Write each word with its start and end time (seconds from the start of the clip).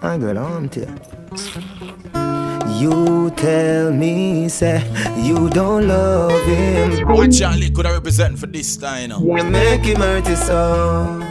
I 0.00 0.16
got 0.18 0.36
on 0.36 0.68
to 0.70 0.86
you 2.78 3.30
tell 3.30 3.90
me, 3.92 4.48
say, 4.48 4.84
you 5.16 5.50
don't 5.50 5.88
love 5.88 6.44
him. 6.46 7.08
What 7.08 7.32
Charlie 7.32 7.70
could 7.70 7.86
I 7.86 7.92
represent 7.92 8.38
for 8.38 8.46
this 8.46 8.76
time? 8.76 9.10
You, 9.10 9.36
you 9.36 9.44
make 9.44 9.80
him 9.80 9.96
hurt 9.96 10.26
his 10.26 10.38
soul. 10.44 11.22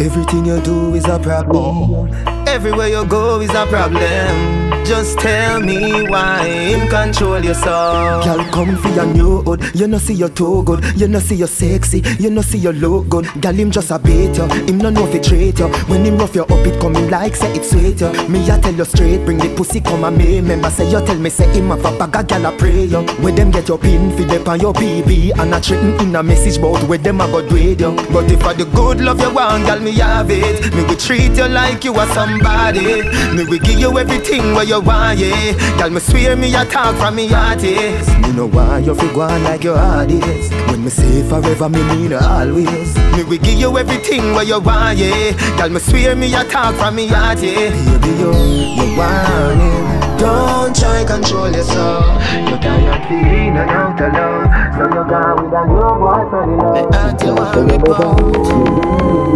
Everything 0.00 0.46
you 0.46 0.60
do 0.60 0.94
is 0.94 1.04
a 1.04 1.18
problem. 1.18 1.56
Oh. 1.56 2.37
Everywhere 2.48 2.88
you 2.88 3.04
go 3.04 3.40
is 3.40 3.50
a 3.50 3.66
problem. 3.66 4.68
Just 4.84 5.18
tell 5.18 5.60
me 5.60 6.08
why 6.08 6.48
him 6.48 6.88
control 6.88 7.44
your 7.44 7.52
soul. 7.52 8.24
Girl, 8.24 8.42
come 8.50 8.74
for 8.78 8.88
your 8.88 9.04
new 9.04 9.42
hood. 9.42 9.62
You 9.74 9.86
know 9.86 9.98
see 9.98 10.14
you 10.14 10.30
too 10.30 10.62
good. 10.62 10.82
You 10.96 11.08
know 11.08 11.18
see 11.18 11.34
you 11.34 11.46
sexy. 11.46 12.02
You 12.18 12.30
know 12.30 12.40
see 12.40 12.56
you 12.56 12.72
look 12.72 13.10
good. 13.10 13.26
Girl, 13.42 13.52
him 13.52 13.70
just 13.70 13.90
a 13.90 13.98
bait 13.98 14.34
you. 14.34 14.46
Him 14.66 14.78
no 14.78 14.88
know 14.88 15.04
he 15.04 15.18
treat 15.20 15.58
you. 15.58 15.68
When 15.88 16.06
him 16.06 16.16
rough 16.16 16.34
you 16.34 16.44
up, 16.44 16.66
it 16.66 16.80
coming 16.80 17.10
like 17.10 17.36
say 17.36 17.52
it 17.52 17.66
sweet 17.66 18.00
you. 18.00 18.10
Me 18.30 18.50
I 18.50 18.58
tell 18.58 18.72
you 18.72 18.86
straight, 18.86 19.26
bring 19.26 19.36
the 19.36 19.54
pussy 19.54 19.82
come 19.82 20.04
and 20.04 20.16
me. 20.16 20.36
Remember 20.36 20.70
say 20.70 20.90
you 20.90 21.04
tell 21.04 21.18
me 21.18 21.28
say 21.28 21.46
him 21.54 21.68
have 21.68 21.84
a 21.84 21.98
bag 21.98 22.16
of 22.16 22.26
gal 22.26 22.46
a 22.46 22.56
pray 22.56 22.84
you. 22.84 23.02
Where 23.20 23.34
them 23.34 23.50
get 23.50 23.68
your 23.68 23.76
pin 23.78 24.16
fi 24.16 24.24
dep 24.24 24.48
on 24.48 24.58
your 24.60 24.72
BB 24.72 25.38
and 25.38 25.54
a 25.54 25.60
threaten 25.60 26.00
in 26.00 26.16
a 26.16 26.22
message 26.22 26.62
bout 26.62 26.82
where 26.84 26.96
them 26.96 27.20
a 27.20 27.26
go 27.26 27.46
do 27.46 27.58
you. 27.58 27.76
But 28.10 28.30
if 28.32 28.42
I 28.42 28.54
the 28.54 28.64
good 28.64 29.02
love 29.02 29.20
you 29.20 29.34
want, 29.34 29.66
girl, 29.66 29.80
me 29.80 29.92
have 29.98 30.30
it. 30.30 30.74
Me 30.74 30.82
will 30.84 30.96
treat 30.96 31.36
you 31.36 31.46
like 31.46 31.84
you 31.84 31.92
are 31.92 32.06
somebody. 32.38 33.02
Me 33.36 33.44
will 33.44 33.58
give 33.58 33.78
you 33.78 33.98
everything 33.98 34.54
where 34.54 34.64
you 34.64 34.78
you 34.78 34.84
want, 34.84 35.18
yeah. 35.18 35.78
Girl, 35.78 35.90
me 35.90 36.00
swear 36.00 36.36
me 36.36 36.54
a 36.54 36.64
talk 36.64 36.94
from 36.96 37.16
me 37.16 37.26
heart, 37.28 37.62
yes. 37.62 38.06
Me 38.22 38.32
know 38.32 38.46
why 38.46 38.78
you 38.78 38.94
feel 38.94 39.12
go 39.14 39.26
like 39.42 39.64
your 39.64 39.76
heart 39.76 40.10
is. 40.10 40.50
When 40.70 40.84
me 40.84 40.90
say 40.90 41.22
forever, 41.28 41.68
me 41.68 41.82
mean 41.84 42.12
always. 42.12 42.96
Me 43.16 43.24
will 43.24 43.38
give 43.38 43.58
you 43.58 43.76
everything 43.76 44.32
what 44.32 44.46
you 44.46 44.60
want, 44.60 44.98
yeah. 44.98 45.32
Girl, 45.56 45.70
me 45.70 45.80
swear 45.80 46.14
me 46.14 46.34
a 46.34 46.44
talk 46.44 46.74
from 46.76 46.96
me 46.96 47.08
heart, 47.08 47.42
yeah. 47.42 47.70
Baby, 48.00 48.08
you, 48.20 48.32
you 48.78 48.96
want 48.96 49.60
it. 49.60 50.20
Don't 50.20 50.74
try 50.76 51.04
control 51.04 51.50
yourself. 51.50 52.04
You're 52.48 52.58
tired 52.58 53.08
feeling 53.08 53.56
and 53.56 53.70
out 53.70 54.00
of 54.00 54.12
love. 54.12 54.74
So 54.74 54.84
you 54.84 55.10
got 55.10 55.42
with 55.42 55.52
a 55.52 55.62
new 55.66 55.90
boyfriend 56.02 56.52
in 56.52 56.58
love. 56.58 56.74
Me 56.74 56.98
ask 56.98 57.24
you 57.24 57.34
we 57.64 57.78
bout. 57.78 59.27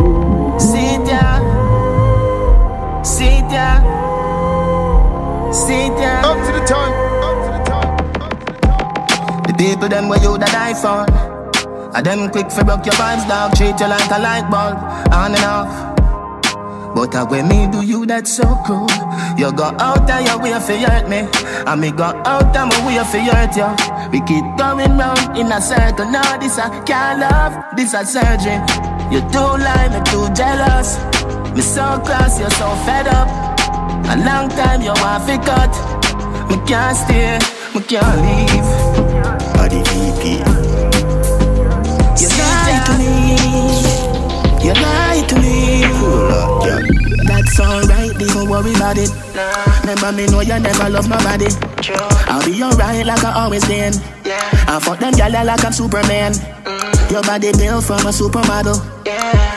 Sit 3.63 3.69
down. 3.69 5.55
Sit 5.55 5.91
down. 6.03 6.25
Up 6.25 6.39
to 6.47 6.53
the 6.53 6.65
time. 6.67 6.95
Up 7.23 7.37
to 7.45 7.51
the 7.55 7.63
time. 7.71 9.43
The 9.47 9.55
people 9.57 9.89
them 9.89 10.09
where 10.09 10.23
you 10.23 10.37
that 10.39 10.51
die 10.51 10.75
for. 10.75 11.07
And 11.95 12.07
them 12.07 12.31
quick 12.31 12.51
for 12.51 12.65
broke 12.65 12.87
your 12.87 12.95
vibes, 12.95 13.29
dog. 13.29 13.55
Treat 13.55 13.79
you 13.79 13.87
like 13.87 14.11
a 14.11 14.19
light 14.19 14.51
bulb, 14.51 14.79
on 15.13 15.35
and 15.35 15.45
off. 15.45 15.93
But 16.95 17.15
uh, 17.15 17.25
when 17.27 17.49
me 17.49 17.69
do 17.71 17.85
you, 17.87 18.05
that's 18.05 18.35
so 18.35 18.45
cool. 18.67 18.89
You 19.39 19.53
go 19.53 19.65
out 19.79 20.11
of 20.11 20.27
your 20.27 20.39
way 20.43 20.59
for 20.59 20.77
hurt 20.77 21.09
me. 21.09 21.29
And 21.67 21.81
me 21.81 21.93
go 21.93 22.05
out 22.05 22.57
of 22.57 22.69
my 22.69 22.87
way 22.87 22.99
for 23.05 23.19
hurt 23.19 23.55
you. 23.55 23.71
We 24.11 24.21
keep 24.27 24.45
going 24.59 24.99
round 24.99 25.39
in 25.39 25.53
a 25.53 25.61
circle. 25.61 26.11
Now 26.11 26.37
this 26.39 26.59
a 26.59 26.69
can't 26.85 27.21
love, 27.21 27.53
this 27.77 27.95
a 27.95 28.05
surgery. 28.05 28.59
You 29.13 29.21
too 29.31 29.53
lie, 29.63 29.89
me 29.93 30.01
too 30.11 30.27
jealous. 30.35 30.99
Me 31.55 31.61
so 31.61 32.01
close, 32.05 32.41
you're 32.41 32.51
so 32.51 32.69
fed 32.85 33.07
up. 33.07 33.52
A 34.11 34.17
long 34.25 34.49
time 34.51 34.83
you 34.83 34.93
want 35.03 35.27
to 35.29 35.39
cut. 35.39 35.73
Me 36.49 36.57
can't 36.67 36.97
stay, 36.97 37.39
me 37.75 37.81
can't 37.83 38.21
leave. 38.23 38.69
Body 39.55 39.81
VP. 39.89 40.43
You 42.21 42.29
lie 42.39 42.83
to 42.87 42.93
me. 42.99 43.13
You 44.65 44.75
lie 44.75 45.25
to 45.29 45.35
me. 45.41 45.53
That's 47.27 47.59
alright, 47.61 48.17
don't 48.19 48.49
worry 48.49 48.75
about 48.75 48.99
it. 48.99 49.11
Remember 49.81 50.13
me 50.13 50.27
know 50.27 50.41
you 50.41 50.59
never 50.59 50.91
love 50.91 51.09
my 51.09 51.23
body. 51.23 51.72
I'll 51.91 52.45
be 52.45 52.63
alright 52.63 53.05
like 53.05 53.25
I 53.25 53.33
always 53.43 53.65
been. 53.67 53.93
Yeah. 54.25 54.39
I 54.69 54.79
fuck 54.79 55.01
them 55.01 55.15
gyal 55.15 55.45
like 55.45 55.65
I'm 55.65 55.73
Superman. 55.73 56.33
Mm. 56.33 57.11
Your 57.11 57.23
body 57.23 57.51
built 57.53 57.85
from 57.85 58.07
a 58.07 58.11
supermodel. 58.11 58.79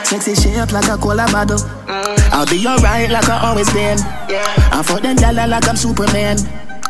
Sexy 0.04 0.34
shape 0.34 0.72
like 0.72 0.88
a 0.88 0.96
cola 0.96 1.26
bottle. 1.30 1.58
Mm. 1.58 2.30
I'll 2.32 2.46
be 2.46 2.66
alright 2.66 3.10
like 3.10 3.28
I 3.28 3.46
always 3.46 3.72
been. 3.72 3.98
Yeah. 4.28 4.42
I 4.72 4.82
fuck 4.82 5.02
them 5.02 5.16
gyal 5.16 5.48
like 5.48 5.68
I'm 5.68 5.76
Superman. 5.76 6.38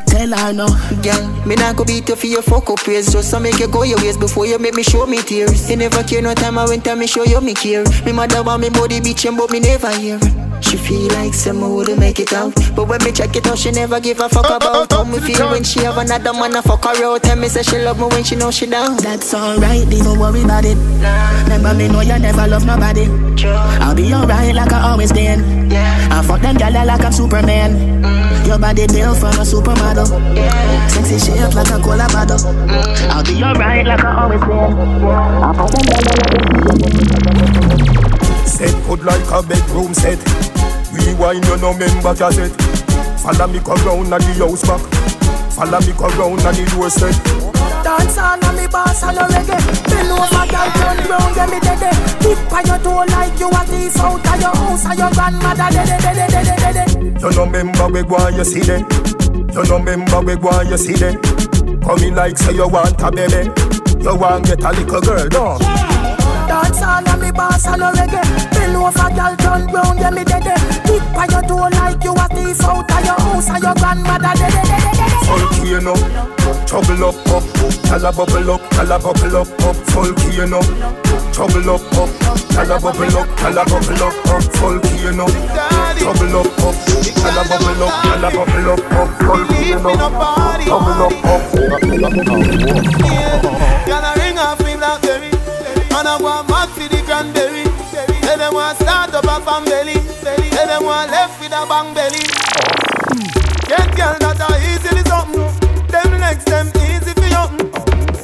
Tell 0.06 0.30
her 0.38 0.52
no, 0.52 0.69
girl. 1.02 1.47
Me 1.47 1.54
not 1.56 1.76
go 1.76 1.84
beat 1.84 2.08
you 2.08 2.16
for 2.16 2.26
your 2.26 2.42
fuck 2.42 2.70
up 2.70 2.86
ways. 2.86 3.12
Just 3.12 3.30
to 3.32 3.41
make 3.41 3.58
you 3.58 3.68
go 3.68 3.82
your 3.82 3.98
ways 3.98 4.16
before 4.16 4.47
you 4.47 4.58
make 4.58 4.74
me 4.74 4.82
show 4.82 5.04
me 5.04 5.20
tears. 5.20 5.68
You 5.68 5.76
never 5.76 6.03
care 6.03 6.22
no 6.22 6.32
time 6.32 6.56
I 6.56 6.64
went 6.66 6.84
time 6.84 7.00
me 7.00 7.06
show 7.06 7.24
you 7.24 7.41
me 7.42 7.53
care. 7.53 7.84
Me 8.06 8.12
mother 8.12 8.42
want 8.42 8.62
me 8.62 8.70
body 8.70 9.00
bitchin' 9.00 9.36
but 9.36 9.50
me 9.50 9.60
never 9.60 9.91
hear. 9.91 10.18
She 10.60 10.76
feel 10.76 11.08
like 11.12 11.34
someone 11.34 11.74
would 11.74 11.98
make 11.98 12.18
it 12.20 12.32
out. 12.32 12.54
But 12.74 12.88
when 12.88 13.02
me 13.04 13.12
check 13.12 13.36
it 13.36 13.46
out, 13.46 13.58
she 13.58 13.70
never 13.70 14.00
give 14.00 14.20
a 14.20 14.28
fuck 14.28 14.46
about 14.46 14.92
how 14.92 15.04
me 15.04 15.18
feel 15.18 15.50
when 15.50 15.64
she 15.64 15.80
have 15.80 15.98
another 15.98 16.32
man 16.32 16.56
a 16.56 16.62
fuck 16.62 16.84
her 16.84 17.04
out. 17.04 17.22
Tell 17.22 17.36
me 17.36 17.48
say 17.48 17.62
she 17.62 17.78
love 17.78 17.98
me 17.98 18.06
when 18.06 18.24
she 18.24 18.36
know 18.36 18.50
she 18.50 18.66
down. 18.66 18.96
That's 18.98 19.32
alright, 19.34 19.88
don't 19.88 20.18
worry 20.18 20.42
about 20.42 20.64
it. 20.64 20.76
Remember 21.44 21.74
me 21.74 21.88
know 21.88 22.00
you 22.00 22.18
never 22.18 22.46
love 22.46 22.66
nobody. 22.66 23.06
I'll 23.80 23.94
be 23.94 24.12
alright 24.12 24.54
like 24.54 24.72
I 24.72 24.90
always 24.90 25.12
been. 25.12 25.70
Yeah. 25.70 26.08
I 26.10 26.22
fuck 26.26 26.40
them 26.40 26.56
gyal 26.56 26.86
like 26.86 27.04
I'm 27.04 27.12
Superman. 27.12 28.02
Mm. 28.02 28.46
Your 28.46 28.58
body 28.58 28.86
built 28.86 29.18
from 29.18 29.34
a 29.34 29.44
supermodel. 29.44 30.08
Yeah. 30.36 30.88
Sexy 30.88 31.18
shape 31.18 31.54
like 31.54 31.68
a 31.68 31.78
cola 31.82 32.08
bottle. 32.08 32.38
Mm. 32.38 33.10
I'll 33.10 33.24
be 33.24 33.42
alright 33.42 33.86
like 33.86 34.04
I 34.04 34.22
always 34.22 34.40
been. 34.40 34.50
Yeah. 34.50 35.50
I 35.50 35.52
fuck 35.56 35.70
them 35.70 35.84
gyal 35.86 36.02
like 36.06 36.34
I'm 36.34 36.78
Superman. 36.78 38.16
Set 38.46 38.72
good 38.86 39.02
like 39.04 39.28
a 39.30 39.42
bedroom 39.42 39.92
set. 39.92 40.18
Rewind 40.92 41.44
you 41.44 41.56
no 41.58 41.74
member 41.74 42.14
cassette. 42.14 42.54
Follow 43.20 43.46
me 43.48 43.58
come 43.60 43.82
round 43.84 44.12
at 44.14 44.22
the 44.22 44.32
house 44.40 44.62
back. 44.62 44.80
Follow 45.52 45.80
me 45.80 45.92
come 45.92 46.16
round 46.18 46.40
at 46.40 46.54
the 46.54 46.64
doorstep. 46.72 47.12
Dance 47.82 48.18
on 48.18 48.42
a 48.42 48.52
me 48.52 48.66
boss 48.66 49.02
and 49.04 49.18
a 49.18 49.22
reggae 49.30 49.58
Bend 49.86 50.10
over 50.10 50.46
girl 50.50 50.70
turn 50.74 50.98
round 51.06 51.34
get 51.36 51.48
me 51.50 51.60
dead 51.60 51.94
Tip 52.18 52.52
on 52.52 52.66
your 52.66 52.78
toe 52.82 53.04
like 53.14 53.38
you 53.38 53.48
a 53.48 53.62
thief 53.62 53.96
out 54.00 54.26
of 54.26 54.40
your 54.40 54.56
house 54.56 54.84
And 54.86 54.98
your 54.98 55.10
grandmother 55.12 55.70
dead 55.70 55.86
dead 55.86 56.02
dead 56.02 56.46
dead 56.46 56.74
dead 56.74 57.22
You 57.22 57.30
no 57.30 57.46
member 57.46 57.86
we 57.88 58.02
go 58.02 58.16
and 58.16 58.36
you 58.36 58.44
see 58.44 58.58
them 58.58 58.88
You 59.54 59.62
no 59.70 59.78
member 59.78 60.20
we 60.20 60.34
go 60.34 60.50
and 60.50 60.68
you 60.68 60.76
see 60.78 60.94
them 60.94 61.20
Coming 61.80 62.16
like 62.16 62.38
say 62.38 62.54
you 62.54 62.66
want 62.66 63.00
a 63.00 63.10
baby 63.12 63.50
You 64.02 64.16
want 64.16 64.46
get 64.46 64.64
a 64.64 64.70
little 64.72 65.00
girl 65.00 65.28
no 65.30 65.58
yeah. 65.60 65.95
Dance 66.66 66.82
all 66.82 67.09
and 67.09 67.22
me 67.22 67.31
boss 67.31 67.66
and 67.66 67.78
no 67.78 67.93
reggae. 67.93 68.22
Bend 68.50 68.75
over 68.75 68.91
girl 69.15 69.37
turn 69.38 69.66
round 69.71 70.00
yeah 70.00 70.10
me 70.10 70.25
dead 70.25 70.43
Tip 70.82 71.03
on 71.15 71.31
your 71.31 71.43
toe 71.47 71.69
like 71.78 72.03
you 72.03 72.10
a 72.10 72.27
thief 72.27 72.60
out 72.65 72.91
of 72.91 73.04
your 73.06 73.15
house 73.15 73.49
And 73.50 73.62
your 73.62 73.75
grandmother 73.75 74.34
dead 74.34 75.06
Volcano, 75.27 75.94
trouble 76.66 77.04
up 77.06 77.28
up. 77.31 77.44
Tell 77.87 78.04
a 78.04 78.10
bubble 78.10 78.50
up, 78.50 78.62
tell 78.71 78.91
a 78.91 78.99
bubble 78.99 79.37
up 79.37 79.62
up. 79.62 79.77
Volcano, 79.94 80.60
trouble 81.32 81.71
up 81.71 81.87
up. 81.94 82.10
Tell 82.50 82.71
a 82.71 82.78
bubble 82.81 83.16
up, 83.16 83.28
tell 83.37 83.59
a 83.59 83.65
bubble 83.65 84.03
up 84.03 84.27
up. 84.27 84.43
Volcano, 84.59 85.27
trouble 85.98 86.37
up 86.37 86.59
up. 86.66 86.75
Tell 87.15 87.38
a 87.38 87.43
bubble 87.47 87.83
up, 87.87 87.94
tell 88.03 88.25
a 88.25 88.31
bubble 88.34 88.71
up 88.71 88.91
up. 88.91 89.09
Volcano, 89.22 89.91
trouble 90.66 91.03
up 91.03 91.27
up. 91.27 91.43
Gonna 93.87 94.10
ring 94.19 94.38
off 94.38 94.59
me 94.65 94.75
blackberry. 94.75 95.31
And 95.97 96.06
I 96.09 96.21
them 100.76 100.84
want 100.84 101.10
left 101.10 101.41
with 101.41 101.53
a 101.53 101.64
bang 101.66 101.94
belly. 101.94 102.20
Get 103.64 103.88
girl 103.97 104.16
that 104.20 104.41
are 104.44 104.60
easily 104.69 105.03
something. 105.09 105.48
Them 105.88 106.20
legs 106.20 106.44
them 106.44 106.69
easy 106.84 107.12
for 107.16 107.28
something. 107.32 107.72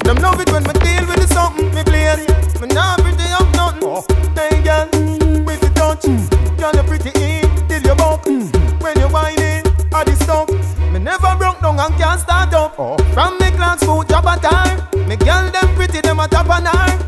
Them 0.04 0.16
love 0.20 0.40
it 0.40 0.52
when 0.52 0.62
me 0.64 0.74
deal 0.84 1.04
with 1.08 1.20
the 1.22 1.28
something. 1.32 1.72
Me 1.72 1.82
play 1.82 2.12
me 2.60 2.66
not 2.74 3.00
pretty 3.00 3.24
up 3.32 3.48
nothing. 3.56 4.04
Hey 4.36 4.60
girl, 4.60 4.84
with 5.44 5.60
the 5.64 5.70
touch, 5.72 6.04
girl 6.60 6.74
you 6.76 6.84
pretty 6.84 7.12
in 7.24 7.48
till 7.68 7.82
you 7.88 7.96
buck. 7.96 8.26
When 8.26 9.00
you 9.00 9.08
whining, 9.08 9.64
I 9.92 10.04
the 10.04 10.14
stuff. 10.20 10.48
Me 10.92 10.98
never 10.98 11.32
broke 11.36 11.60
down 11.62 11.80
and 11.80 11.94
can't 11.96 12.20
start 12.20 12.52
up. 12.52 12.76
From 13.14 13.38
me 13.40 13.48
clocks 13.56 13.84
foot 13.84 14.08
job 14.08 14.28
a 14.28 14.36
time. 14.36 14.78
Me 15.08 15.16
girl 15.16 15.48
them 15.50 15.74
pretty 15.74 16.02
them 16.02 16.20
a 16.20 16.28
top 16.28 16.50
and 16.50 16.68
her. 16.68 17.01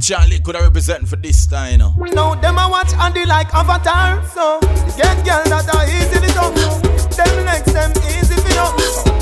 Charlie 0.00 0.38
could 0.40 0.56
I 0.56 0.60
represent 0.60 1.08
for 1.08 1.16
this 1.16 1.46
time, 1.46 1.72
you 1.72 1.78
know? 1.78 1.94
Now 1.98 2.34
them 2.34 2.58
a 2.58 2.68
watch 2.68 2.92
and 2.94 3.14
they 3.14 3.24
like 3.26 3.52
Avatar. 3.54 4.22
So 4.28 4.60
get 4.96 5.16
girl 5.24 5.44
that 5.44 5.68
are 5.74 5.86
easy 5.88 6.20
to 6.20 6.32
talk. 6.34 6.54
Them 7.16 7.44
next 7.44 7.72
them 7.72 7.90
easy 8.08 8.34
for 8.36 8.48
you. 8.48 9.17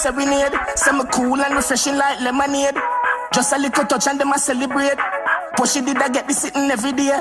A 0.00 0.12
serenade. 0.12 0.52
Say 0.76 0.92
me 0.92 1.04
cool 1.12 1.40
and 1.40 1.54
refreshing 1.54 1.96
like 1.96 2.20
lemonade. 2.20 2.76
Just 3.32 3.52
a 3.52 3.58
little 3.58 3.84
touch 3.84 4.06
and 4.08 4.20
them 4.20 4.32
a 4.32 4.38
celebrate. 4.38 4.98
Pushy 5.56 5.84
did 5.84 5.96
I 5.98 6.08
get 6.08 6.26
this 6.26 6.42
sitting 6.42 6.70
every 6.70 6.92
day. 6.92 7.18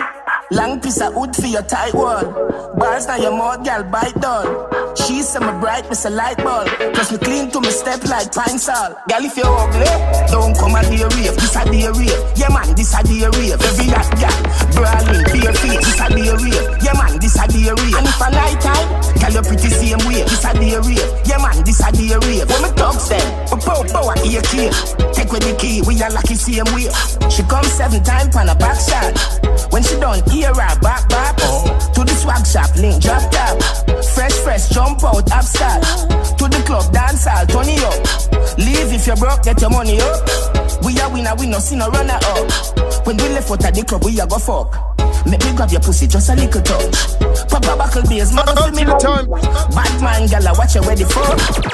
Long 0.51 0.79
piece 0.79 1.01
of 1.01 1.15
wood 1.15 1.35
for 1.35 1.47
your 1.47 1.63
tight 1.63 1.93
wall. 1.93 2.73
Bars 2.75 3.07
now 3.07 3.17
your 3.17 3.31
mouth, 3.31 3.63
gal 3.63 3.83
bite 3.83 4.15
doll. 4.15 4.68
She 5.05 5.21
say 5.21 5.39
me 5.39 5.51
bright, 5.59 5.87
miss 5.89 6.05
a 6.05 6.09
light 6.09 6.37
bulb. 6.37 6.67
Plus 6.93 7.11
me 7.11 7.17
clean 7.17 7.51
to 7.51 7.61
me 7.61 7.71
step 7.71 8.03
like 8.05 8.33
pine 8.33 8.59
salt. 8.59 8.97
Gal 9.07 9.23
if 9.23 9.37
you 9.37 9.43
ugly, 9.43 9.87
don't 10.31 10.55
come 10.57 10.75
a 10.75 10.81
day 10.83 11.03
rave. 11.15 11.35
This 11.39 11.55
a 11.55 11.63
day 11.65 11.87
rave. 11.87 12.19
Yeah 12.35 12.49
man, 12.49 12.75
this 12.75 12.93
a 12.93 13.03
day 13.03 13.27
rave. 13.27 13.59
Every 13.59 13.87
hot 13.91 14.09
gal, 14.19 14.39
brawling, 14.75 15.23
bare 15.31 15.53
feet. 15.55 15.79
This 15.79 15.99
a 15.99 16.07
day 16.09 16.31
rave. 16.31 16.65
Yeah 16.83 16.95
man, 16.99 17.19
this 17.19 17.35
a 17.39 17.47
day 17.47 17.71
rave. 17.71 17.95
And 17.95 18.07
if 18.07 18.21
a 18.21 18.27
night 18.31 18.59
time, 18.59 18.87
gal 19.19 19.33
you 19.33 19.43
pretty 19.43 19.69
same 19.69 20.01
way. 20.07 20.23
This 20.27 20.43
a 20.43 20.51
day 20.53 20.77
rave. 20.77 21.09
Yeah 21.25 21.39
man, 21.39 21.57
this 21.63 21.81
a 21.81 21.89
day 21.91 22.15
rave. 22.15 22.47
When 22.49 22.61
me 22.63 22.69
talk 22.75 22.97
them, 23.07 23.27
we 23.51 23.57
pow 23.63 23.83
pow 23.87 24.11
a 24.11 24.15
ear 24.27 24.43
key. 24.51 24.69
Take 25.15 25.31
with 25.31 25.43
the 25.47 25.55
key, 25.57 25.81
we 25.87 25.95
are 26.03 26.11
lucky 26.11 26.35
same 26.35 26.67
way. 26.75 26.91
She 27.31 27.43
come 27.43 27.65
seven 27.65 28.03
times 28.03 28.35
on 28.35 28.49
a 28.49 28.55
back 28.55 28.77
shot. 28.79 29.15
When 29.71 29.83
she 29.83 29.95
done 29.99 30.19
Hear 30.29 30.49
her 30.53 30.79
back 30.79 31.09
back 31.09 31.35
oh. 31.41 31.65
to 31.95 32.03
the 32.03 32.13
swag 32.13 32.45
shop, 32.45 32.75
link 32.75 33.01
drop 33.01 33.31
top. 33.31 33.57
Fresh, 34.19 34.39
fresh, 34.39 34.67
jump 34.67 35.01
out, 35.05 35.31
upstart. 35.31 35.81
To 36.37 36.49
the 36.49 36.61
club, 36.65 36.91
dance 36.91 37.25
all, 37.25 37.45
turn 37.45 37.69
it 37.69 37.81
up. 37.81 38.57
Leave 38.57 38.91
if 38.91 39.07
you're 39.07 39.15
broke, 39.15 39.43
get 39.43 39.61
your 39.61 39.69
money 39.69 39.97
up. 40.01 40.83
We 40.83 40.99
are 40.99 41.09
winner, 41.09 41.35
we 41.39 41.47
no 41.47 41.59
see 41.59 41.77
no 41.77 41.87
runner 41.87 42.19
up. 42.21 43.07
When 43.07 43.15
we 43.15 43.29
left 43.29 43.49
out 43.49 43.63
at 43.63 43.73
the 43.75 43.85
club, 43.87 44.03
we 44.03 44.19
a 44.19 44.27
go 44.27 44.37
fuck. 44.37 44.88
Make 45.25 45.43
me 45.43 45.51
grab 45.55 45.71
your 45.71 45.81
pussy 45.81 46.07
just 46.07 46.29
a 46.29 46.35
little 46.35 46.61
touch. 46.61 47.19
Papa 47.49 47.75
buckle 47.75 48.03
beers, 48.07 48.31
mother 48.33 48.55
see 48.55 48.71
me 48.71 48.85
time. 48.99 49.27
Batman, 49.73 50.27
gal, 50.27 50.47
I 50.47 50.51
watch 50.55 50.75
you 50.75 50.81
ready 50.81 51.03
for. 51.03 51.25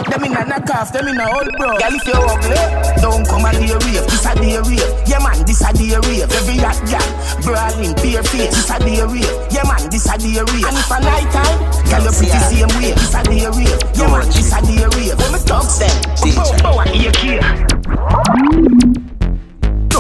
Them 0.10 0.24
in 0.24 0.36
a 0.36 0.46
knock 0.46 0.70
off, 0.72 0.92
them 0.92 1.08
in 1.08 1.20
a 1.20 1.26
old 1.26 1.50
bro. 1.58 1.78
Gal, 1.78 1.94
if 1.94 2.08
you're 2.08 2.26
ugly, 2.26 2.58
don't 3.02 3.26
come 3.28 3.46
and 3.46 3.58
a 3.58 3.78
rave. 3.86 4.06
This 4.10 4.26
a 4.26 4.34
day 4.36 4.58
rave. 4.58 4.92
Yeah 5.06 5.20
man, 5.20 5.46
this 5.46 5.62
a 5.62 5.72
day 5.74 5.96
rave. 6.08 6.32
Every 6.32 6.58
hot 6.58 6.80
gal, 6.90 7.10
brawling, 7.44 7.94
bare 8.02 8.24
face. 8.24 8.56
This 8.56 8.70
a 8.70 8.80
day 8.80 9.04
rave. 9.04 9.36
Yeah 9.52 9.64
man, 9.68 9.90
this 9.90 10.08
a 10.10 10.18
day 10.18 10.42
rave. 10.42 10.66
And 10.66 10.78
if 10.78 10.92
a 10.92 11.00
night 11.00 11.30
time, 11.30 11.60
gal, 11.90 12.04
you 12.04 12.14
pretty 12.16 12.40
same 12.50 12.72
way. 12.80 12.94
This 12.98 13.14
a 13.14 13.22
day 13.24 13.46
rave. 13.46 13.80
Yeah 13.96 14.10
man, 14.10 14.28
this 14.32 14.52
a 14.54 14.60
day 14.64 14.86
rave. 14.96 15.16
When 15.20 15.32
me 15.34 15.40
talk 15.46 15.68
them, 15.78 15.96
bow, 16.34 16.52
bow, 16.64 16.78
I 16.80 16.88
hear 16.90 17.12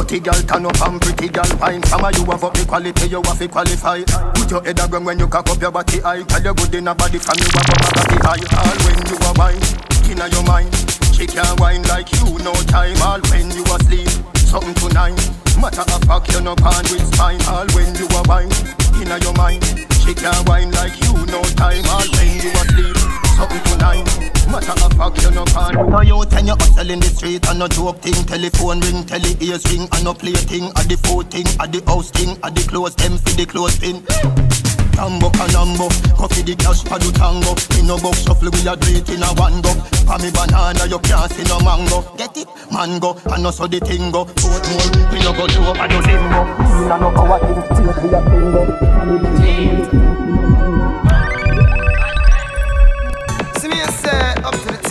Dirty 0.05 0.19
girl 0.19 0.41
turn 0.45 0.65
up 0.67 0.81
and 0.85 1.01
pretty 1.01 1.27
girl 1.29 1.49
fine. 1.57 1.81
Some 1.81 2.05
of 2.05 2.15
you 2.15 2.25
have 2.25 2.43
up 2.43 2.53
the 2.53 2.63
quality, 2.63 3.09
you 3.09 3.23
have 3.25 3.39
to 3.39 3.47
qualify. 3.47 4.05
Put 4.37 4.51
your 4.51 4.61
head 4.61 4.77
around 4.77 5.03
when 5.03 5.17
you 5.17 5.27
cock 5.27 5.49
up 5.49 5.59
your 5.59 5.71
body 5.71 5.97
high. 5.97 6.21
Tell 6.21 6.45
you 6.45 6.53
good 6.53 6.75
in 6.75 6.87
a 6.87 6.93
body 6.93 7.17
from 7.17 7.41
you 7.41 7.49
have 7.49 7.65
up 7.65 7.81
a 7.81 7.89
body 7.89 8.17
high. 8.21 8.45
All 8.53 8.77
when 8.85 9.01
you 9.09 9.17
are 9.25 9.33
wine, 9.33 9.57
inna 10.05 10.29
your 10.29 10.45
mind. 10.45 10.69
She 11.09 11.25
can't 11.25 11.59
wine 11.59 11.81
like 11.89 12.13
you, 12.13 12.37
no 12.45 12.53
time. 12.69 13.01
All 13.01 13.17
when 13.33 13.49
you 13.49 13.65
asleep, 13.65 14.05
something 14.45 14.77
tonight. 14.77 15.17
Matter 15.57 15.81
of 15.81 16.01
fact, 16.05 16.29
you 16.29 16.41
no 16.45 16.53
pan 16.53 16.85
with 16.85 17.09
spine. 17.09 17.41
All 17.49 17.65
when 17.73 17.89
you 17.97 18.05
are 18.13 18.25
wine, 18.29 18.53
inna 19.01 19.17
your 19.25 19.33
mind. 19.33 19.65
She 20.05 20.13
can't 20.13 20.45
wine 20.45 20.69
like 20.77 21.01
you, 21.01 21.17
no 21.33 21.41
time. 21.57 21.81
All 21.89 22.05
when 22.13 22.29
you 22.45 22.53
asleep, 22.53 23.24
something 23.35 23.63
tonight. 23.67 24.07
Matter 24.47 24.75
of 24.79 24.93
fact, 24.95 25.21
you 25.21 25.31
no 25.31 25.43
pan. 25.45 25.75
No 25.89 26.01
youth 26.01 26.33
and 26.33 26.47
you 26.47 26.55
hustle 26.55 26.89
in 26.89 26.99
the 26.99 27.11
street 27.11 27.45
and 27.47 27.59
no 27.59 27.67
joke 27.67 27.99
thing. 27.99 28.15
Telephone 28.25 28.79
ring, 28.79 29.03
tele 29.05 29.35
ears 29.43 29.63
ring, 29.71 29.87
and 29.91 30.03
no 30.03 30.13
play 30.13 30.33
thing. 30.33 30.71
At 30.79 30.87
the 30.87 30.97
food 31.03 31.29
thing, 31.29 31.47
at 31.59 31.71
the 31.71 31.83
house 31.85 32.09
thing, 32.11 32.39
at 32.43 32.55
the 32.55 32.63
clothes 32.63 32.95
them 32.95 33.17
for 33.19 33.35
the 33.35 33.45
clothes 33.45 33.77
pin. 33.77 34.01
Tambo 34.95 35.27
canambo, 35.35 35.91
coffee 36.15 36.43
the 36.47 36.55
cash 36.55 36.83
for 36.87 36.95
the 36.95 37.11
tango. 37.11 37.51
In 37.75 37.87
no 37.87 37.99
box 37.99 38.23
shuffle, 38.23 38.47
we 38.47 38.63
a 38.63 38.73
do 38.79 38.87
it 38.95 39.09
in 39.11 39.23
a 39.23 39.29
one 39.35 39.59
go. 39.59 39.71
For 40.07 40.17
me 40.23 40.31
banana, 40.31 40.87
you 40.87 40.99
can't 41.03 41.27
see 41.31 41.43
no 41.43 41.59
mango. 41.59 41.99
Get 42.15 42.37
it, 42.39 42.47
mango, 42.71 43.19
and 43.35 43.43
no 43.43 43.51
so 43.51 43.67
the 43.67 43.83
thing 43.83 44.11
go. 44.11 44.23
Foot 44.23 44.63
more, 44.71 45.11
we 45.11 45.19
no 45.19 45.35
go 45.35 45.45
to 45.47 45.59
up 45.67 45.83
and 45.83 45.91
no 45.91 45.99
limbo. 45.99 46.39
We 46.79 46.87
no 46.87 47.11
power 47.11 47.39
thing, 47.43 47.59
take 47.75 47.99
we 47.99 48.09
a 48.15 48.19
bingo. 48.23 48.85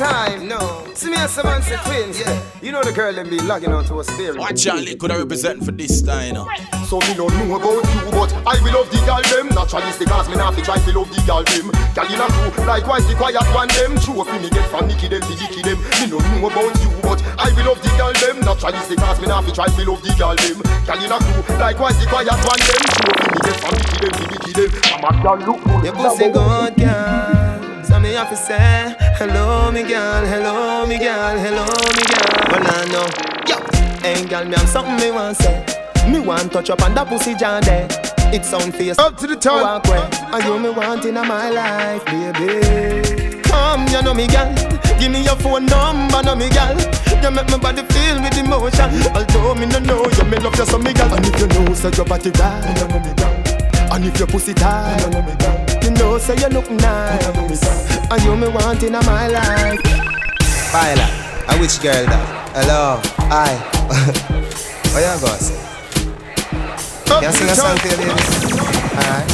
Time, 0.04 0.48
no. 0.48 0.84
See 0.94 1.10
me 1.10 1.16
as 1.16 1.32
seven 1.32 1.62
say 1.62 1.76
twins, 1.84 2.20
yeah. 2.20 2.42
You 2.62 2.72
know 2.72 2.82
the 2.82 2.92
girl 2.92 3.12
them 3.12 3.28
be 3.30 3.40
logging 3.40 3.72
on 3.72 3.84
to 3.86 4.00
a 4.00 4.04
spirit. 4.04 4.38
Watch 4.38 4.66
out, 4.66 4.84
could 4.98 5.10
I 5.10 5.18
represent 5.18 5.64
for 5.64 5.72
this 5.72 6.02
time, 6.02 6.26
you 6.28 6.32
know. 6.34 6.46
So 6.84 7.00
me 7.00 7.14
don't 7.14 7.32
know 7.40 7.56
about 7.56 7.80
you, 7.88 8.00
but 8.12 8.30
I 8.44 8.60
will 8.62 8.74
love 8.76 8.90
the 8.92 9.00
girl 9.08 9.24
them. 9.32 9.48
Naturalistic 9.56 10.10
as 10.12 10.28
me 10.28 10.36
not 10.36 10.54
fi 10.54 10.60
try 10.62 10.78
to 10.78 10.90
love 10.98 11.08
the 11.08 11.20
girl 11.24 11.42
them. 11.42 11.72
Girl 11.96 12.08
in 12.12 12.20
a 12.20 12.26
crew, 12.28 12.64
likewise 12.66 13.06
the 13.08 13.14
quiet 13.16 13.48
one 13.56 13.68
them. 13.72 13.96
True 13.98 14.20
of 14.20 14.28
me 14.42 14.48
get 14.50 14.68
from 14.68 14.86
Nicky 14.86 15.08
them, 15.08 15.20
the 15.24 15.34
Dicky 15.40 15.62
them. 15.64 15.78
Me 16.00 16.06
don't 16.12 16.24
know 16.36 16.46
about 16.52 16.74
you, 16.84 16.90
but 17.00 17.18
I 17.40 17.48
will 17.56 17.72
love 17.72 17.80
the 17.80 17.90
girl 17.96 18.12
them. 18.12 18.36
Naturalistic 18.44 19.00
as 19.00 19.18
me 19.20 19.26
not 19.26 19.44
fi 19.44 19.52
try 19.56 19.68
to 19.72 19.82
love 19.88 20.02
the 20.04 20.12
girl 20.20 20.36
them. 20.36 20.60
Girl 20.84 21.00
in 21.00 21.12
a 21.12 21.18
crew, 21.18 21.56
likewise 21.56 21.96
the 21.96 22.06
quiet 22.12 22.28
one 22.44 22.60
them. 22.60 22.82
True 22.92 23.08
of 23.08 23.24
me 23.32 23.38
get 23.40 23.56
from 23.56 23.72
Nicky 23.80 23.96
them, 24.04 24.12
the 24.20 24.26
Dicky 24.36 24.52
them. 24.52 24.70
I'm 24.92 25.04
a 25.08 25.10
girl 25.24 25.38
look 25.48 25.60
good. 25.64 25.84
Your 25.88 25.94
pussy 25.96 26.28
good, 26.28 26.72
girl. 26.76 27.84
So 27.84 28.00
me 28.00 28.12
have 28.12 28.30
to 28.30 28.36
say, 28.36 28.96
hello 29.16 29.70
me 29.70 29.82
girl, 29.82 30.25
hello 30.26 30.87
me 30.87 30.99
girl, 30.99 31.37
hello 31.38 31.66
me 31.66 32.05
girl. 32.11 32.34
Well 32.50 32.66
I 32.66 32.84
know, 32.93 33.06
yo, 33.49 33.56
hey 34.02 34.25
girl, 34.26 34.44
me 34.44 34.55
have 34.56 34.69
something 34.69 34.96
me 34.96 35.11
want 35.11 35.37
to 35.38 35.43
say. 35.43 36.11
Me 36.11 36.20
want 36.20 36.52
touch 36.52 36.70
up 36.70 36.82
on 36.82 36.94
that 36.94 37.08
pussy 37.08 37.34
jar 37.34 37.61
there. 37.61 37.88
It's 38.32 38.49
sound 38.49 38.75
face 38.75 38.99
up 38.99 39.16
to 39.19 39.26
the 39.26 39.37
top. 39.37 39.84
Walk 39.84 39.84
way, 39.84 40.08
and 40.32 40.44
you 40.44 40.58
me 40.58 40.70
want 40.70 41.05
in 41.05 41.14
my 41.14 41.50
life, 41.50 42.05
baby. 42.06 43.40
Come, 43.43 43.87
you 43.88 44.02
know 44.02 44.14
me 44.14 44.26
girl. 44.26 44.52
Give 44.99 45.11
me 45.11 45.25
your 45.25 45.37
phone 45.37 45.66
number, 45.66 46.22
know 46.22 46.34
me 46.34 46.49
girl. 46.50 46.76
You 47.22 47.31
make 47.31 47.49
my 47.49 47.58
body 47.58 47.82
feel 47.82 48.20
with 48.20 48.37
emotion. 48.37 48.90
Although 49.14 49.55
me 49.55 49.66
no 49.66 49.78
know 49.78 50.05
you, 50.05 50.25
me 50.25 50.37
love 50.38 50.56
you 50.58 50.66
so 50.66 50.78
me 50.78 50.93
girl. 50.93 51.14
And 51.14 51.25
if 51.26 51.40
you 51.40 51.46
know, 51.46 51.72
say 51.75 51.90
your 51.96 52.05
body 52.05 52.31
right, 52.31 52.78
you 52.81 52.88
know 52.88 53.00
me 53.00 53.14
girl. 53.14 53.94
And 53.94 54.05
if 54.05 54.19
your 54.19 54.26
pussy 54.26 54.52
tight, 54.52 55.00
you 55.00 55.11
know 55.11 55.22
me 55.22 55.34
girl. 55.37 55.63
You 55.84 55.90
know, 55.90 56.16
say 56.16 56.34
you 56.36 56.48
look 56.48 56.70
nice. 56.70 57.26
And 58.10 58.22
you 58.25 58.34
me 58.36 58.48
want 58.48 58.82
in 58.82 58.92
my 58.92 59.28
life. 59.28 59.78
Viola, 60.72 61.06
a 61.48 61.58
which 61.60 61.76
girl 61.82 61.92
that? 62.08 62.25
Hello, 62.56 63.00
hi. 63.28 63.52
Where 64.96 65.04
you 65.04 65.20
go? 65.20 65.28
Can 67.04 67.22
you 67.22 67.32
sing 67.36 67.50
a 67.50 67.54
song 67.54 67.76
your 67.84 68.00
baby? 68.00 68.10
Alright. 68.96 69.28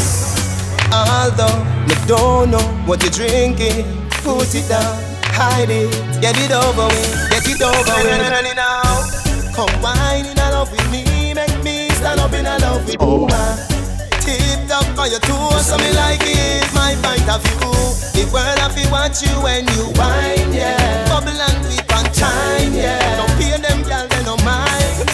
Although 0.91 1.63
me 1.87 1.95
don't 2.09 2.51
know 2.51 2.67
what 2.85 3.01
you're 3.03 3.13
drinking, 3.13 3.87
put 4.27 4.53
it 4.53 4.69
down, 4.69 4.99
hide 5.31 5.71
it, 5.71 5.93
get 6.21 6.35
it 6.37 6.51
over 6.51 6.89
with, 6.91 7.31
get 7.31 7.47
it 7.47 7.63
over 7.63 7.79
with. 7.79 8.57
now. 8.57 9.07
Come 9.55 9.71
wine 9.81 10.27
in 10.27 10.37
love 10.37 10.73
with 10.73 10.91
me, 10.91 11.33
make 11.33 11.63
me 11.63 11.91
stand 11.91 12.19
up 12.19 12.33
in 12.33 12.45
love 12.45 12.85
with 12.87 13.01
you 13.01 13.70
tip 14.39 14.69
top 14.69 14.99
on 14.99 15.11
your 15.11 15.21
toes, 15.21 15.67
so 15.67 15.77
me 15.79 15.91
like 15.95 16.23
it. 16.23 16.67
My 16.75 16.95
point 17.03 17.29
of 17.29 17.43
view, 17.43 17.73
the 18.15 18.31
world 18.33 18.59
have 18.59 18.75
to 18.77 18.91
watch 18.91 19.23
you 19.23 19.35
when 19.43 19.67
you 19.75 19.85
whine, 19.99 20.53
yeah. 20.53 21.09
Bubble 21.09 21.31
and 21.31 21.67
flip 21.67 21.91
and 21.97 22.15
chime, 22.15 22.75
yeah. 22.75 23.17
Don't 23.17 23.35
pay 23.39 23.57
them 23.61 23.83
girl. 23.83 24.10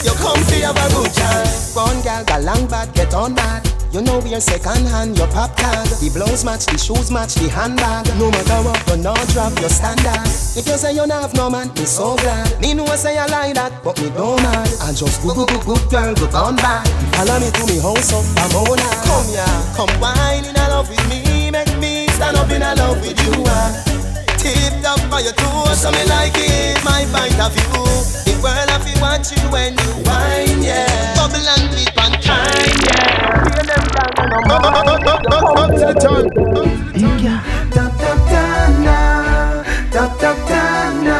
You 0.03 0.15
come 0.19 0.43
for 0.43 0.59
have 0.67 0.75
a 0.75 0.87
good 0.95 1.13
time. 1.15 1.47
One 1.75 2.03
girl 2.03 2.25
got 2.25 2.43
long 2.43 2.67
bad, 2.67 2.93
get 2.95 3.15
on 3.15 3.35
bad. 3.35 3.63
You 3.93 4.03
know 4.03 4.19
we 4.19 4.35
are 4.35 4.41
second 4.41 4.87
hand, 4.89 5.17
your 5.17 5.29
pop 5.29 5.55
tag. 5.57 5.87
The 6.03 6.11
blouse 6.13 6.45
match, 6.45 6.67
the 6.67 6.77
shoes 6.77 7.11
match, 7.11 7.35
the 7.37 7.49
handbag. 7.49 8.07
No 8.19 8.31
matter 8.31 8.61
what, 8.67 8.83
you 8.91 8.97
not 8.99 9.23
drop 9.31 9.55
your 9.61 9.71
standard. 9.71 10.27
If 10.59 10.67
you 10.67 10.77
say 10.77 10.93
you 10.93 11.07
not 11.07 11.23
have 11.23 11.35
no 11.35 11.49
man, 11.49 11.73
me 11.79 11.87
so 11.87 12.17
glad. 12.17 12.61
Me 12.61 12.75
know 12.75 12.85
say 12.99 13.17
I 13.17 13.27
like 13.27 13.55
that, 13.55 13.85
but 13.85 13.97
me 14.03 14.11
don't 14.11 14.43
mad. 14.43 14.69
I 14.83 14.93
just 14.93 15.23
good, 15.23 15.39
good, 15.39 15.49
good, 15.49 15.65
good 15.65 15.85
girl, 15.89 16.13
go 16.19 16.27
on 16.35 16.57
back. 16.57 16.85
Follow 17.15 17.39
me 17.39 17.49
to 17.55 17.63
me 17.71 17.79
house 17.79 18.11
up, 18.11 18.27
I'm 18.43 18.59
on 18.59 18.83
Come 19.07 19.29
here, 19.31 19.57
come 19.79 19.95
wine 20.03 20.45
in 20.45 20.59
love 20.67 20.91
with 20.91 21.07
me, 21.09 21.51
make 21.51 21.71
me 21.79 22.09
stand 22.11 22.37
up 22.37 22.51
in 22.51 22.61
a 22.61 22.75
love 22.75 23.01
with 23.01 23.17
you. 23.23 23.39
Uh. 23.47 23.71
Tip 24.37 24.83
top 24.83 25.01
by 25.09 25.21
your 25.21 25.33
toes, 25.39 25.81
so 25.81 25.95
me 25.95 26.03
like 26.11 26.35
it. 26.35 26.83
My 26.85 27.07
point 27.15 27.39
of 27.39 27.55
the 27.55 28.26
world 28.43 28.77
watch 29.01 29.33
you 29.33 29.43
when 29.51 29.73
you 29.73 29.93
wine, 30.05 30.63
yeah. 30.63 31.15
Bubble 31.17 31.49
and 31.53 31.65
flip 31.73 31.97
and 32.05 32.17
time, 32.23 32.79
yeah. 32.87 33.27
Up, 34.53 34.65
up, 34.65 34.77
up, 34.77 35.03
up, 35.07 35.23
up, 35.33 35.59
up 35.59 35.71
to 35.71 35.79
the 35.79 35.95
time. 36.05 36.29
Yeah. 36.95 37.41
Da 37.75 37.85
da 38.01 38.13
da 38.33 38.45
na, 38.87 38.99
da 39.91 40.05
da 40.23 40.33
da 40.51 40.63
na. 41.07 41.19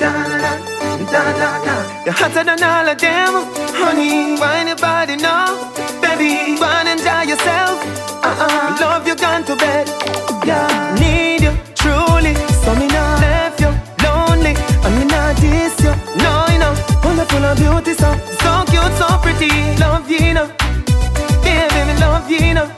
Da 0.00 0.12
da 0.42 0.52
da 1.12 1.22
da 1.40 1.50
da. 1.64 1.74
You're 2.04 2.14
hotter 2.14 2.44
than 2.44 2.62
all 2.62 2.88
of 2.88 2.98
them, 2.98 3.32
honey. 3.80 4.38
Why 4.40 4.58
anybody 4.60 5.16
know, 5.16 5.70
baby? 6.00 6.58
Go 6.58 6.66
and 6.66 6.88
enjoy 6.88 7.22
yourself. 7.32 7.76
Uh-uh. 8.24 8.76
Love 8.80 9.06
you 9.06 9.16
gone 9.16 9.44
to 9.44 9.56
bed. 9.56 10.21
you 22.32 22.50
enough. 22.50 22.72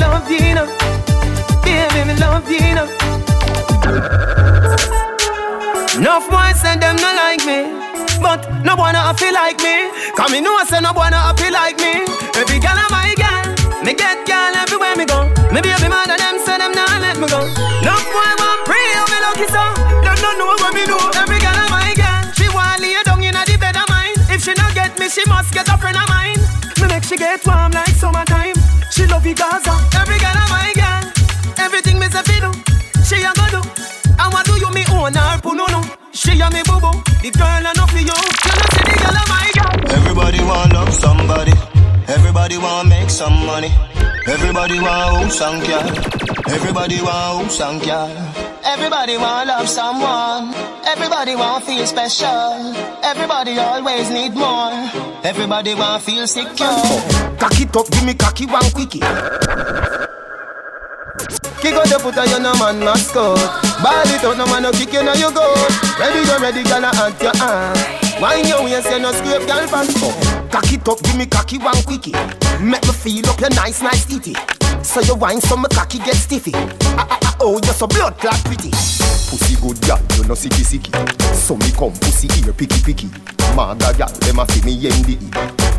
Love 0.00 0.30
you 0.30 0.38
enough. 0.52 0.68
Love 2.20 2.50
you 2.50 2.58
enough. 2.58 2.90
Enough 5.96 6.26
boys 6.30 6.62
them 6.62 6.96
not 6.96 7.16
like 7.16 7.44
me, 7.46 7.72
but 8.20 8.40
no 8.64 8.76
one 8.76 8.94
happy 8.94 9.30
like 9.32 9.58
me. 9.60 9.88
Come 10.16 10.34
in, 10.34 10.46
say 10.66 10.80
no 10.80 10.92
one 10.92 11.12
happy 11.12 11.50
like 11.50 11.78
me. 11.78 12.04
Every 12.36 12.58
girl 12.60 12.76
I 12.76 12.86
my 12.92 13.14
girl, 13.16 13.44
me 13.84 13.94
get 13.94 14.26
girl 14.26 14.52
everywhere 14.60 14.96
me 14.96 15.04
go. 15.06 15.24
Me 15.52 15.60
baby 15.60 15.88
man 15.88 16.10
and 16.10 16.20
them 16.20 16.36
say 16.44 16.58
them 16.58 16.72
not 16.72 17.00
let 17.00 17.16
me 17.16 17.26
go. 17.28 17.40
Enough 17.80 18.06
boy 18.12 18.32
want 18.40 18.60
pretty, 18.68 18.92
oh 19.00 19.06
me 19.08 19.18
lucky 19.24 19.46
so. 19.48 19.64
Them 20.04 20.16
not 20.20 20.36
know 20.36 20.52
what 20.60 20.74
me 20.74 20.84
know. 20.84 21.00
Every 21.16 21.40
girl 21.40 21.56
I 21.56 21.66
my 21.72 21.92
girl, 21.96 22.32
she 22.36 22.48
want 22.52 22.80
lay 22.80 22.96
down 23.04 23.22
inna 23.22 23.44
the 23.46 23.56
bed 23.56 23.76
of 23.76 23.88
mine. 23.88 24.16
If 24.28 24.44
she 24.44 24.52
not 24.54 24.74
get 24.74 24.98
me, 24.98 25.08
she 25.08 25.24
must 25.28 25.52
get 25.54 25.68
a 25.68 25.76
friend 25.78 25.96
of 25.96 26.08
mine. 26.08 26.40
Me 26.80 26.88
make 26.88 27.04
she 27.04 27.16
get 27.16 27.44
warm 27.46 27.72
like 27.72 27.81
Love 29.38 29.64
Gaza. 29.64 29.98
Every 29.98 30.18
girl 30.18 30.36
am 30.36 30.50
my 30.50 30.72
girl. 30.74 31.64
Everything 31.64 31.98
me 31.98 32.06
say 32.08 32.22
fi 32.22 32.40
do. 32.40 32.52
She 33.02 33.22
a 33.24 33.32
go 33.32 33.46
do. 33.48 33.60
I 34.18 34.28
want 34.28 34.44
do 34.46 34.54
you 34.60 34.70
me 34.72 34.84
own 34.92 35.14
her 35.14 35.40
no 35.44 35.66
no. 35.72 35.80
She 36.12 36.38
a 36.40 36.50
me 36.50 36.62
boo 36.66 36.78
boo. 36.80 36.92
The 37.22 37.30
girl 37.30 37.64
enough 37.70 37.90
for 37.90 37.96
you. 37.98 38.04
You 38.04 38.12
know 38.12 38.68
see 38.72 38.84
the 38.84 38.96
girl 39.00 39.16
of 39.16 39.28
my 39.32 39.48
girl. 39.56 39.96
Everybody 39.96 40.40
want 40.44 40.72
love 40.74 40.92
somebody. 40.92 41.52
Everybody 42.52 42.74
want 42.74 42.88
make 42.90 43.08
some 43.08 43.46
money. 43.46 43.70
Everybody 44.26 44.78
want 44.78 45.32
house 45.32 45.40
and 45.40 45.62
car. 45.64 45.84
Everybody 46.52 47.00
want 47.00 47.46
house 47.48 47.60
and 47.62 47.82
car. 47.82 48.10
Everybody 48.62 49.16
want 49.16 49.48
love 49.48 49.66
someone. 49.66 50.52
Everybody 50.84 51.34
want 51.34 51.64
feel 51.64 51.86
special. 51.86 52.76
Everybody 53.02 53.56
always 53.56 54.10
need 54.10 54.34
more. 54.34 54.70
Everybody 55.24 55.74
want 55.74 56.02
feel 56.02 56.26
secure. 56.26 56.68
Cocky 57.38 57.64
top, 57.64 57.90
give 57.90 58.04
me 58.04 58.12
cocky 58.12 58.44
one 58.44 58.70
quickie. 58.72 59.00
Kick 61.62 61.72
out 61.72 61.88
the 61.88 61.98
foot 62.02 62.18
of 62.18 62.28
your 62.28 62.40
no 62.40 62.52
man 62.56 62.80
mascot. 62.80 63.38
Ball 63.82 64.12
it 64.12 64.24
out, 64.24 64.36
no 64.36 64.44
man 64.44 64.64
no 64.64 64.72
kick 64.72 64.92
you 64.92 65.02
now 65.02 65.14
you 65.14 65.32
go. 65.32 65.54
Ready 65.98 66.26
go 66.26 66.38
ready, 66.38 66.62
gonna 66.64 66.90
at 66.92 67.22
your 67.22 67.34
hand. 67.34 68.01
Wine 68.22 68.46
your 68.46 68.62
waist, 68.62 68.88
you 68.88 69.00
no 69.00 69.10
scrape, 69.10 69.48
girl 69.48 69.66
pants. 69.66 69.98
Cocky 70.48 70.76
top, 70.78 71.02
give 71.02 71.16
me 71.16 71.26
cocky 71.26 71.58
one 71.58 71.82
quickie. 71.82 72.12
Make 72.62 72.86
me 72.86 72.92
feel 72.92 73.28
up 73.28 73.40
your 73.40 73.50
nice, 73.50 73.82
nice 73.82 74.04
titty. 74.04 74.36
So 74.84 75.00
you 75.00 75.16
wine, 75.16 75.40
so 75.40 75.56
my 75.56 75.66
cocky 75.68 75.98
get 75.98 76.14
stiffy. 76.14 76.52
Ah, 76.54 77.04
ah, 77.10 77.18
ah, 77.20 77.36
oh, 77.40 77.58
you're 77.64 77.74
so 77.74 77.88
blood 77.88 78.16
clot 78.18 78.38
pretty. 78.44 78.70
Pussy 78.70 79.56
good 79.60 79.80
gal, 79.82 79.98
you 80.14 80.22
no 80.22 80.34
sicky 80.34 80.62
sicky. 80.62 80.94
So 81.34 81.56
me 81.56 81.72
come 81.72 81.94
pussy 81.94 82.28
ear 82.46 82.52
picky 82.52 82.80
picky. 82.84 83.10
Maga 83.56 83.92
gal, 83.98 84.12
dem 84.20 84.38
a 84.38 84.46
fi 84.46 84.64
me 84.64 84.76
yendi. 84.78 85.18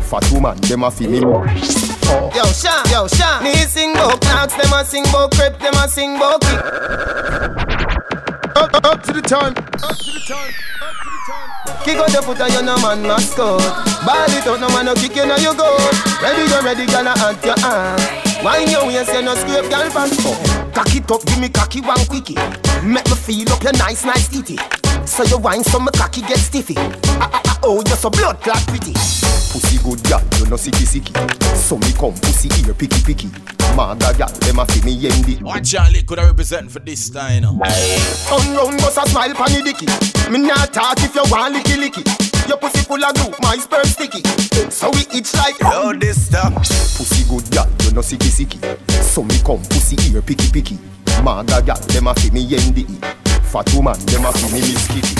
Fat 0.04 0.30
woman, 0.30 0.58
dem 0.68 0.84
a 0.84 0.90
fi 0.90 1.06
me 1.06 1.20
more. 1.20 1.46
Oh. 1.48 2.30
Yo, 2.36 2.44
Sha, 2.52 2.84
yo, 2.92 3.08
Sha. 3.08 3.40
Me 3.40 3.54
sing 3.54 3.94
bout 3.94 4.22
knocks, 4.24 4.52
them 4.52 4.70
a 4.70 4.84
sing 4.84 5.04
bout 5.04 5.32
crep, 5.32 5.58
them 5.60 5.72
a 5.82 5.88
sing 5.88 6.18
bout 6.18 6.42
kick. 6.42 6.60
Up, 8.54 8.74
up, 8.74 8.84
up 8.84 9.02
to 9.02 9.14
the 9.14 9.22
time. 9.22 9.54
Up 9.56 9.96
to 9.96 10.12
the 10.12 10.22
time. 10.28 10.52
Up 10.82 10.92
to 10.92 11.08
the 11.08 11.08
time. 11.08 11.13
Kick 11.24 11.96
out 11.96 12.12
the 12.12 12.20
foot 12.20 12.38
of 12.38 12.52
your 12.52 12.62
no 12.62 12.76
man 12.84 13.00
mascot. 13.00 13.56
Ball 14.04 14.28
it 14.28 14.46
out, 14.46 14.60
no 14.60 14.68
man 14.68 14.84
no 14.84 14.94
kick 14.94 15.16
you 15.16 15.24
now 15.24 15.40
you 15.40 15.56
go. 15.56 15.72
Ready 16.20 16.44
go 16.52 16.60
ready, 16.60 16.84
gonna 16.84 17.16
at 17.16 17.40
your 17.40 17.56
hand. 17.64 18.44
Wine 18.44 18.68
your 18.68 18.84
waist, 18.84 19.08
you 19.08 19.22
no 19.22 19.34
scrape, 19.34 19.70
girl 19.72 19.88
pants. 19.88 20.20
Cock 20.76 20.94
it 20.94 21.10
up, 21.10 21.24
give 21.24 21.40
me 21.40 21.48
cocky 21.48 21.80
one 21.80 22.04
quickie. 22.12 22.36
Make 22.84 23.08
me 23.08 23.16
feel 23.16 23.50
up 23.52 23.62
your 23.62 23.72
nice, 23.72 24.04
nice 24.04 24.28
titty. 24.28 24.58
So 25.06 25.24
you 25.24 25.38
wine, 25.38 25.64
so 25.64 25.78
my 25.80 25.90
cocky 25.92 26.20
get 26.20 26.36
stiffy. 26.36 26.74
Ah, 26.76 27.30
ah, 27.32 27.42
ah, 27.46 27.60
oh, 27.62 27.82
you're 27.86 27.96
so 27.96 28.10
blood 28.10 28.42
clot 28.42 28.60
pretty. 28.66 28.92
Pussy 28.92 29.78
good 29.80 30.04
gal, 30.04 30.20
you 30.36 30.44
no 30.44 30.56
sicky 30.56 30.84
sicky. 30.84 31.16
So 31.56 31.78
me 31.78 31.90
come 31.96 32.12
pussy 32.20 32.50
ear 32.68 32.74
picky 32.74 33.00
picky. 33.00 33.53
Maga 33.76 34.12
gal, 34.16 34.32
dem 34.38 34.58
a 34.58 34.66
fi 34.66 34.80
me 34.84 34.96
yendi. 34.96 35.42
Watch 35.42 35.74
out, 35.74 36.06
could 36.06 36.18
I 36.18 36.26
represent 36.26 36.70
for 36.70 36.78
this 36.78 37.10
time, 37.10 37.34
you 37.34 37.40
know? 37.40 37.58
Turn 38.28 38.54
round, 38.54 38.78
bust 38.78 38.98
a 38.98 39.08
smile 39.08 39.34
pon 39.34 39.50
the 39.50 39.62
dicky. 39.64 39.86
Me 40.30 40.38
not 40.38 40.72
talk 40.72 40.98
if 40.98 41.14
you 41.14 41.22
want 41.30 41.56
licky 41.56 41.76
licky. 41.82 42.04
Your 42.48 42.58
pussy 42.58 42.84
full 42.84 43.02
of 43.02 43.14
glue, 43.14 43.34
my 43.40 43.56
sperm 43.56 43.84
sticky. 43.84 44.22
So 44.70 44.90
we 44.90 45.00
itch 45.18 45.34
like 45.34 45.58
Yo, 45.58 45.92
this 45.92 46.26
stuff. 46.26 46.54
Pussy 46.54 47.24
good 47.28 47.50
gal, 47.50 47.68
you 47.82 47.90
no 47.90 48.00
sicky 48.00 48.30
sicky. 48.30 48.60
So 49.02 49.24
me 49.24 49.38
come 49.40 49.62
pussy 49.62 49.96
ear 50.12 50.22
picky 50.22 50.50
picky. 50.52 50.78
Maga 51.22 51.62
gal, 51.62 51.80
dem 51.88 52.06
a 52.06 52.14
fi 52.14 52.30
me 52.30 52.40
yendi. 52.40 52.86
Fat 53.42 53.72
woman, 53.74 53.98
dem 54.06 54.24
a 54.24 54.32
fi 54.32 54.52
me 54.52 54.60
miss 54.60 54.86
kitty. 54.88 55.14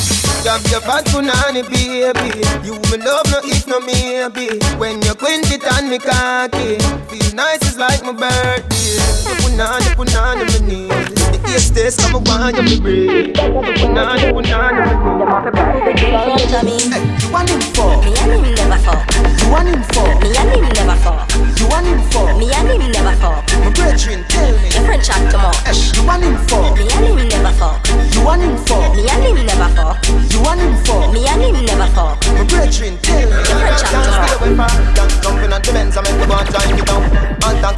Jab 0.45 0.61
your 0.69 0.83
fat 0.83 1.07
punani 1.07 1.65
baby 1.73 2.45
You 2.61 2.77
me 2.93 2.99
love 3.01 3.25
no 3.33 3.41
if 3.45 3.67
no 3.67 3.81
maybe 3.81 4.61
When 4.77 5.01
you 5.01 5.15
quint 5.15 5.51
it 5.51 5.65
on 5.73 5.89
me 5.89 5.99
cocky 5.99 6.77
Feel 7.09 7.35
nice 7.35 7.65
it's 7.65 7.79
like 7.79 8.05
my 8.05 8.13
birthday 8.13 9.01
You 9.25 9.35
punani 9.41 9.89
punani 9.97 10.45
me 10.45 10.59
knees 10.69 11.15
The 11.33 11.41
east 11.49 11.75
days 11.75 11.97
come 11.97 12.17
on 12.29 12.55
you 12.57 12.63
me 12.63 12.79
breathe 12.79 13.33
You 13.33 13.73
punani 13.89 14.37
punani 14.37 14.85
me 14.85 16.77
knees 16.77 16.93
You 17.25 17.33
want 17.33 17.49
him 17.49 17.61
for 17.73 17.97
Me 18.05 18.13
and 18.21 18.45
him 18.45 18.55
never 18.55 18.79
fuck. 18.85 19.01
You 19.41 19.49
want 19.49 19.69
him 19.69 19.83
for 19.97 20.05
Me 20.21 20.29
and 20.37 20.51
him 20.53 20.69
never 20.77 20.97
fuck. 21.01 21.25
You 21.59 21.67
want 21.73 21.87
him 21.87 22.01
for 22.13 22.37
Me 22.37 22.53
and 22.53 22.69
him 22.69 22.93
never 22.93 23.17
fuck. 23.17 23.49
My 23.65 23.71
brethren 23.73 24.25
tell 24.29 24.53
me 24.61 24.69
Your 24.77 24.85
friend 24.85 25.03
chat 25.03 25.25
too 25.33 25.41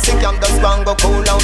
taxi 0.06 0.22
cam 0.22 0.38
just 0.40 0.62
go 0.62 0.70
and 0.70 0.84
go 0.84 0.94
cool 0.94 1.28
out 1.28 1.42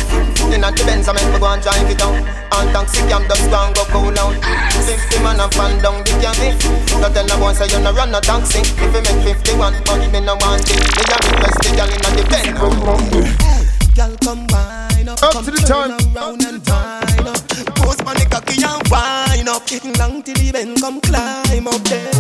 In 0.55 0.63
at 0.63 0.77
the 0.77 0.85
Benz 0.87 1.09
I 1.09 1.13
make 1.13 1.27
me 1.33 1.39
go 1.39 1.51
and 1.51 1.63
drive 1.63 1.91
it 1.91 1.99
down. 1.99 2.15
All 2.55 2.67
taxi 2.71 3.03
cam 3.11 3.27
just 3.27 3.51
go 3.51 3.59
and 3.59 3.75
go 3.75 3.85
cool 3.91 4.19
out 4.19 4.39
Fifty 4.87 5.19
man 5.23 5.41
a 5.41 5.51
fan 5.51 5.83
down 5.83 5.99
the 6.07 6.13
cabin 6.23 6.55
No 7.03 7.09
tell 7.11 7.27
no 7.27 7.37
boy 7.39 7.53
say 7.55 7.67
you 7.67 7.83
no 7.83 7.93
run 7.93 8.11
no 8.13 8.21
taxi 8.21 8.61
If 8.63 8.95
you 8.95 9.03
make 9.03 9.23
fifty 9.27 9.53
one 9.59 9.75
but 9.85 9.99
me 10.13 10.21
no 10.21 10.39
want 10.39 10.63
it 10.63 10.79
Me 10.79 11.03
a 11.11 11.17
request 11.27 11.59
the 11.59 11.71
girl 11.75 11.91
in 11.91 11.99
the 12.15 12.23
Benz 12.31 13.53
Girl 13.99 14.17
come 14.23 14.47
wine 14.49 15.09
up. 15.09 15.23
Up 15.23 15.33
come 15.33 15.45
to 15.45 15.51
the 15.51 15.59
turn 15.67 15.91
time. 15.99 16.17
around 16.17 16.43
and 16.47 16.63
wine 16.65 17.29
up. 17.29 17.43
Post 17.77 18.01
on 18.07 18.15
the 18.17 18.25
cocky 18.31 18.63
and 18.63 18.81
wine 18.89 19.49
up. 19.49 19.69
Long 19.99 20.23
till 20.23 20.35
the 20.39 20.51
bend 20.53 20.81
come 20.81 21.01
climb 21.03 21.69
up. 21.69 21.83
There 21.85 22.12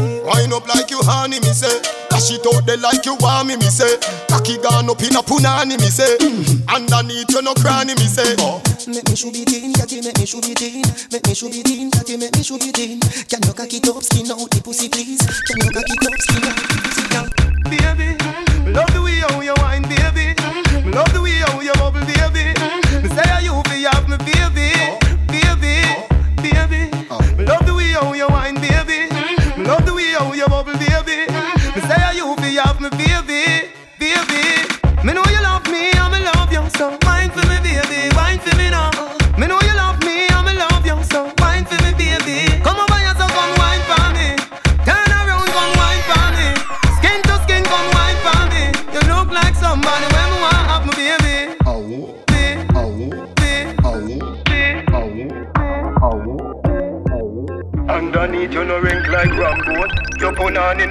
Wind 0.52 0.68
up 0.68 0.74
like 0.74 0.90
you 0.90 1.00
honey, 1.00 1.40
me 1.40 1.48
say. 1.48 1.80
Dash 2.10 2.28
it 2.28 2.44
out 2.44 2.66
there 2.66 2.76
like 2.76 3.06
you 3.06 3.16
want 3.16 3.48
me, 3.48 3.56
me 3.56 3.72
say. 3.72 3.96
Cocky 4.28 4.58
gone 4.58 4.90
up 4.90 5.00
in 5.00 5.16
a 5.16 5.24
punani, 5.24 5.80
me 5.80 5.88
say. 5.88 6.18
Mm-hmm. 6.20 6.68
Underneath 6.68 7.30
you 7.32 7.40
no 7.40 7.54
cranny, 7.54 7.94
me 7.94 8.04
say. 8.04 8.36
Oh. 8.38 8.60
Make 8.86 9.08
me 9.08 9.16
shoot 9.16 9.32
it 9.32 9.48
in, 9.48 9.72
catty, 9.72 10.02
make 10.02 10.18
me 10.18 10.26
shoot 10.26 10.44
it 10.44 10.60
in 10.60 10.82
Make 11.12 11.24
me 11.24 11.34
shoot 11.34 11.54
it 11.54 11.70
in, 11.70 11.88
catty, 11.88 12.16
make 12.18 12.34
me 12.34 12.42
shoot 12.42 12.66
it 12.66 12.76
in 12.82 12.98
Can 13.30 13.38
you 13.46 13.54
cock 13.54 13.72
it 13.72 13.86
up, 13.86 14.02
skin 14.02 14.26
out 14.26 14.50
the 14.50 14.60
pussy 14.60 14.90
please 14.90 15.22
Can 15.22 15.62
you 15.62 15.70
cock 15.70 15.86
it 15.86 16.02
up, 16.02 16.18
skin 16.18 16.42
out 16.50 16.58
the 16.58 16.76
pussy 16.82 17.04
girl 17.14 17.26
Baby, 17.70 18.18
me 18.66 18.72
love 18.74 18.90
the 18.90 19.00
way 19.00 19.22
how 19.22 19.38
you 19.38 19.54
wine, 19.62 19.86
baby 19.86 20.34
Me 20.82 20.90
love 20.90 21.14
the 21.14 21.22
way 21.22 21.38
how 21.46 21.62
you 21.62 21.72
bubble, 21.78 22.02
Way 30.02 30.14
how 30.14 30.32
you 30.32 30.46
bubble, 30.48 30.72
baby 30.78 31.31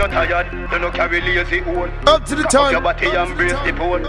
no 0.01 0.07
tired, 0.07 0.51
you 0.51 0.79
no 0.79 0.91
carry 0.91 1.21
lazy 1.21 1.61
own. 1.61 1.91
Up 2.07 2.25
to 2.25 2.35
the 2.35 2.43
Up 2.43 2.49
time. 2.49 2.71
your 2.71 2.81
body 2.81 3.07
and 3.07 3.35
brace 3.35 3.51
the 3.51 3.73
pole. 3.73 4.03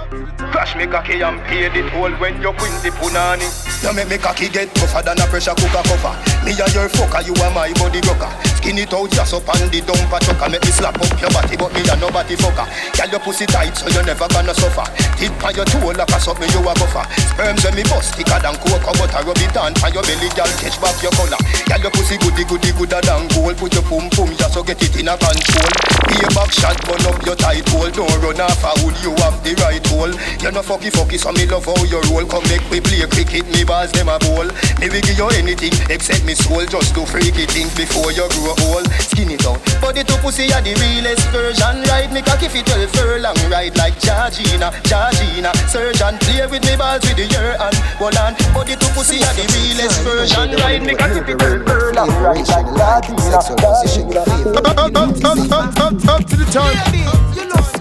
Crash 0.50 0.76
me 0.76 0.86
cocky 0.86 1.20
and 1.20 1.40
pay 1.42 1.68
the 1.68 1.88
toll 1.90 2.10
when 2.12 2.40
you 2.40 2.50
win 2.50 2.72
the 2.82 2.90
punani. 2.96 3.44
You 3.82 3.92
make 3.94 4.08
me 4.08 4.16
cocky 4.18 4.48
get 4.48 4.74
tougher 4.74 5.02
than 5.02 5.20
a 5.20 5.26
pressure 5.26 5.54
cooker 5.54 5.82
cover. 5.84 6.16
Me 6.44 6.52
and 6.52 6.74
your 6.74 6.88
fucker, 6.88 7.24
you 7.26 7.34
are 7.42 7.52
my 7.52 7.72
body 7.74 8.00
rocker. 8.08 8.51
Skin 8.62 8.78
it 8.78 8.94
out 8.94 9.10
just 9.10 9.34
up 9.34 9.42
on 9.50 9.58
the 9.74 9.82
dumper 9.82 10.22
chucker. 10.22 10.46
Make 10.46 10.62
me 10.62 10.70
slap 10.70 10.94
up 10.94 11.10
your 11.18 11.34
body, 11.34 11.58
but 11.58 11.74
me 11.74 11.82
a 11.82 11.98
nobody 11.98 12.38
fucker. 12.38 12.62
Girl, 12.94 13.10
your 13.10 13.18
pussy 13.18 13.42
tight, 13.42 13.74
so 13.74 13.90
you 13.90 13.98
never 14.06 14.30
gonna 14.30 14.54
suffer. 14.54 14.86
Tip 15.18 15.34
on 15.42 15.50
your 15.50 15.66
toe 15.66 15.90
like 15.90 16.06
a 16.06 16.18
something 16.22 16.46
you 16.54 16.62
a 16.62 16.70
buffer. 16.78 17.02
Sperms 17.34 17.66
when 17.66 17.74
me 17.74 17.82
bust 17.90 18.14
thicker 18.14 18.38
than 18.38 18.54
coke 18.62 18.86
or 18.86 18.94
butter. 18.94 19.18
Rub 19.26 19.42
it 19.42 19.58
on 19.58 19.74
on 19.82 19.90
your 19.90 20.06
belly, 20.06 20.30
girl, 20.38 20.46
catch 20.62 20.78
back 20.78 20.94
your 21.02 21.10
collar. 21.18 21.42
Girl, 21.42 21.82
your 21.82 21.90
pussy 21.90 22.14
goody 22.22 22.46
goody 22.46 22.70
gooder 22.78 23.02
than 23.02 23.26
gold. 23.34 23.58
Put 23.58 23.74
your 23.74 23.82
pum 23.90 24.06
pum 24.14 24.30
just 24.38 24.54
so 24.54 24.62
get 24.62 24.78
it 24.78 24.94
in 24.94 25.10
a 25.10 25.18
control. 25.18 25.70
Be 26.06 26.22
a 26.22 26.30
back 26.30 26.54
shot, 26.54 26.78
burn 26.86 27.02
up 27.10 27.18
your 27.26 27.34
tight 27.34 27.66
hole. 27.66 27.90
Don't 27.90 28.14
run 28.22 28.46
off 28.46 28.62
a 28.62 28.78
hood, 28.78 28.94
you 29.02 29.10
have 29.26 29.42
the 29.42 29.58
right 29.58 29.82
hole. 29.90 30.14
You're 30.38 30.54
no 30.54 30.62
fucky 30.62 30.94
fucky, 30.94 31.18
so 31.18 31.34
me 31.34 31.50
love 31.50 31.66
how 31.66 31.74
you 31.82 31.98
roll. 32.14 32.22
Come 32.30 32.46
make 32.46 32.62
we 32.70 32.78
play 32.78 33.02
cricket, 33.10 33.42
me 33.50 33.66
balls 33.66 33.90
them 33.90 34.06
a 34.06 34.22
bowl. 34.22 34.46
Me 34.78 34.86
will 34.86 35.02
give 35.02 35.18
you 35.18 35.28
anything 35.34 35.74
except 35.90 36.22
me 36.22 36.38
soul. 36.38 36.62
Just 36.62 36.94
to 36.94 37.02
freaky 37.10 37.50
things 37.50 37.74
before 37.74 38.14
you 38.14 38.22
grow 38.38 38.51
old. 38.68 38.86
Skin 39.00 39.30
it 39.30 39.44
out. 39.46 39.60
Body 39.80 40.04
to 40.04 40.16
pussy 40.20 40.52
are 40.52 40.62
the 40.62 40.74
realest 40.78 41.26
version. 41.30 41.82
Ride 41.88 42.12
me 42.12 42.22
cocky 42.22 42.48
fit 42.48 42.66
12 42.66 42.90
furlong. 42.92 43.36
Ride 43.50 43.76
like 43.76 43.96
Georgina, 44.00 44.70
Georgina. 44.84 45.50
Surgeon 45.68 46.18
play 46.22 46.46
with 46.46 46.62
me 46.64 46.76
balls 46.76 47.02
with 47.02 47.16
the 47.16 47.26
year 47.26 47.56
and 47.58 47.76
hold 47.96 48.16
on. 48.16 48.34
Body 48.54 48.76
to 48.76 48.88
pussy 48.92 49.22
are 49.24 49.34
the 49.34 49.44
realest 49.56 50.00
version. 50.02 50.52
Ride 50.60 50.84
me 50.84 50.94
cocky 50.94 51.20
fit 51.24 51.38
12 51.38 51.66
furlong. 51.66 52.10
Ride 52.20 52.48
like 52.48 52.68
Georgina, 52.76 53.38
Georgina. 53.40 54.22
Up, 54.58 54.66
up, 54.66 54.96
up, 54.96 55.50
up, 55.52 55.80
up, 55.80 56.08
up 56.08 56.22
to 56.26 56.36
the 56.36 56.46
top. 56.52 56.72
Baby, 56.92 57.04
you 57.36 57.48
love 57.48 57.71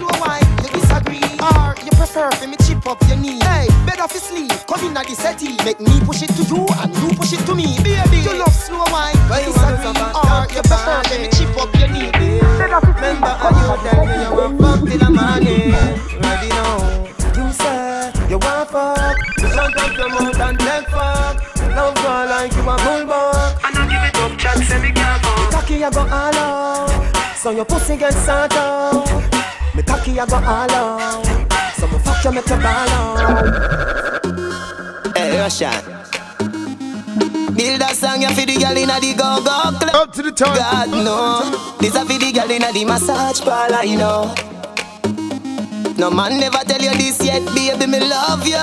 Or 2.13 2.27
you 2.27 2.31
for 2.31 2.47
me 2.47 2.57
chip 2.67 2.85
up 2.87 2.99
your 3.07 3.15
knee. 3.15 3.39
Hey, 3.39 3.67
better 3.85 4.05
fi 4.05 4.19
sleep, 4.19 4.51
come 4.67 4.83
in 4.83 4.97
at 4.97 5.07
the 5.07 5.15
settee 5.15 5.55
Make 5.63 5.79
me 5.79 5.95
push 6.03 6.21
it 6.21 6.29
to 6.35 6.43
you 6.43 6.67
and 6.83 6.91
you 6.91 7.15
push 7.15 7.31
it 7.31 7.39
to 7.47 7.55
me 7.55 7.79
Baby, 7.79 8.19
you 8.19 8.35
love 8.35 8.51
slow 8.51 8.83
wine, 8.91 9.15
you 9.31 9.47
disagree 9.47 9.95
Or 10.19 10.43
you 10.51 10.59
prefer 10.59 10.99
for 11.07 11.15
me 11.15 11.29
chip 11.31 11.55
up 11.55 11.71
your 11.79 11.87
knee 11.87 12.11
Better 12.11 12.83
fi 12.83 12.91
sleep, 12.91 13.15
Remember 13.15 13.31
how 13.31 13.55
you 13.55 13.75
tell 13.79 14.03
me 14.03 14.15
you 14.27 14.31
want 14.35 14.59
fuck 14.59 14.79
till 14.83 14.99
the 14.99 15.07
morning 15.07 15.71
Ready 16.19 16.49
now. 16.51 17.07
You 17.31 17.47
say 17.55 18.11
you 18.27 18.37
want 18.43 18.67
fuck. 18.67 19.15
You 19.39 19.47
want 19.55 19.77
up 19.79 19.95
your 19.95 20.09
mouth 20.11 20.39
and 20.41 20.59
take 20.59 20.87
fuck. 20.91 21.35
Love 21.71 21.95
go 21.95 22.11
like 22.27 22.51
you 22.51 22.67
a 22.67 22.75
bulldog 22.75 23.55
And 23.63 23.77
I 23.79 23.83
give 23.87 24.03
it 24.03 24.15
up 24.19 24.33
chat 24.37 24.57
say 24.67 24.81
me 24.83 24.91
can't 24.91 25.23
fuck 25.23 25.63
Cocky 25.63 25.83
I 25.83 25.89
go 25.89 26.01
all 26.01 26.35
out. 26.35 27.37
So 27.37 27.51
your 27.51 27.63
pussy 27.63 27.95
get 27.95 28.11
sort 28.11 28.51
out 28.59 29.07
Me 29.75 29.81
cocky 29.83 30.19
I 30.19 30.25
go 30.25 30.35
all 30.35 30.71
out 30.71 31.51
So 32.21 32.31
me 32.31 32.41
fuck 32.41 32.49
you 32.49 32.49
make 32.49 32.49
you 32.49 32.55
ball 32.57 32.89
out 32.89 33.17
Hey 35.17 35.39
Russian 35.39 35.71
Build 37.55 37.81
a 37.81 37.95
song 37.95 38.21
you 38.21 38.29
for 38.29 38.45
the 38.45 38.57
girl 38.59 38.77
inna 38.77 38.99
the 38.99 39.13
go-go 39.17 39.77
club 39.79 39.95
Up 39.95 40.13
to 40.13 40.21
the 40.21 40.31
top. 40.31 40.55
God 40.55 40.89
no, 40.89 41.77
this 41.79 41.95
a 41.95 42.05
for 42.05 42.17
the 42.19 42.31
girl 42.31 42.51
inna 42.51 42.71
the 42.71 42.85
massage 42.85 43.41
parlor, 43.41 43.83
you 43.83 43.97
know. 43.97 44.33
No 45.97 46.09
man 46.11 46.39
never 46.39 46.59
tell 46.59 46.81
you 46.81 46.91
this 46.91 47.23
yet, 47.23 47.43
baby, 47.55 47.87
me 47.87 47.99
love 47.99 48.47
you. 48.47 48.57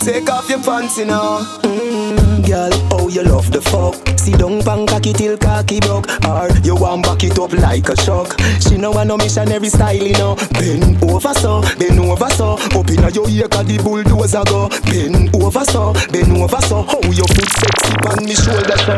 Take 0.00 0.30
off 0.30 0.48
your 0.48 0.62
pants, 0.62 0.96
you 0.98 1.04
know. 1.06 1.44
Mm, 1.62 2.46
girl, 2.46 2.70
oh 3.06 3.08
you 3.08 3.22
love 3.22 3.50
the 3.52 3.60
fuck. 3.60 3.94
Sit 4.18 4.38
down 4.38 4.60
pan 4.62 4.86
cocky 4.86 5.12
till 5.12 5.36
cocky 5.38 5.80
broke, 5.80 6.06
or 6.26 6.50
you 6.62 6.74
want 6.74 7.04
back 7.04 7.22
it 7.22 7.38
up 7.38 7.52
like 7.52 7.88
a 7.88 7.96
shock. 7.96 8.34
She 8.60 8.76
know 8.76 8.90
want 8.90 9.08
no 9.08 9.16
missionary 9.16 9.68
style, 9.68 9.94
you 9.94 10.12
know. 10.14 10.34
Bend 10.58 11.02
over 11.04 11.34
so, 11.34 11.62
bend 11.78 12.00
over 12.00 12.30
so. 12.30 12.58
Up 12.74 12.90
inna 12.90 13.10
your 13.10 13.28
ear 13.30 13.48
'cause 13.48 13.66
the 13.66 13.78
bulldozer 13.78 14.42
go. 14.44 14.68
Bend 14.90 15.30
over 15.34 15.64
so, 15.64 15.92
bend 16.10 16.36
over 16.36 16.60
so. 16.62 16.82
How 16.82 17.00
your 17.14 17.28
foot 17.30 17.50
sexy 17.54 17.94
on 18.10 18.24
me 18.24 18.34
shoulder 18.34 18.78
so. 18.84 18.94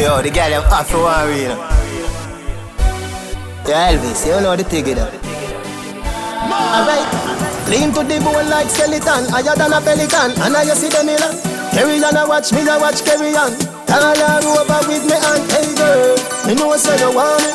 Yo, 0.00 0.22
the 0.22 0.30
girl 0.30 0.50
them 0.50 0.64
Afro 0.70 1.02
one 1.02 1.36
you 1.36 1.48
know. 1.48 1.58
Yeah, 3.66 3.92
Elvis, 3.92 4.26
you 4.26 4.40
know 4.40 4.54
the 4.54 4.64
you 4.76 4.94
know. 4.94 5.10
Alright, 6.46 7.06
lean 7.68 7.92
to 7.92 8.04
the 8.04 8.20
bone 8.22 8.48
like 8.48 8.70
skeleton, 8.70 9.28
higher 9.28 9.56
than 9.56 9.72
a 9.72 9.80
pelican, 9.80 10.30
and 10.40 10.52
now 10.52 10.62
you 10.62 10.74
see 10.74 10.88
the 10.88 11.02
mirror. 11.02 11.55
Carry 11.76 12.00
on, 12.00 12.16
I 12.16 12.24
watch 12.24 12.52
me, 12.56 12.64
I 12.64 12.80
watch 12.80 13.04
carry 13.04 13.36
on. 13.36 13.52
Tell 13.84 14.00
her 14.00 14.40
over 14.48 14.80
with 14.88 15.04
me 15.04 15.12
and 15.12 15.44
hey 15.52 15.68
girl, 15.76 16.16
me 16.48 16.56
know 16.56 16.72
say 16.80 16.96
you 16.96 17.12
want 17.12 17.36
me. 17.44 17.52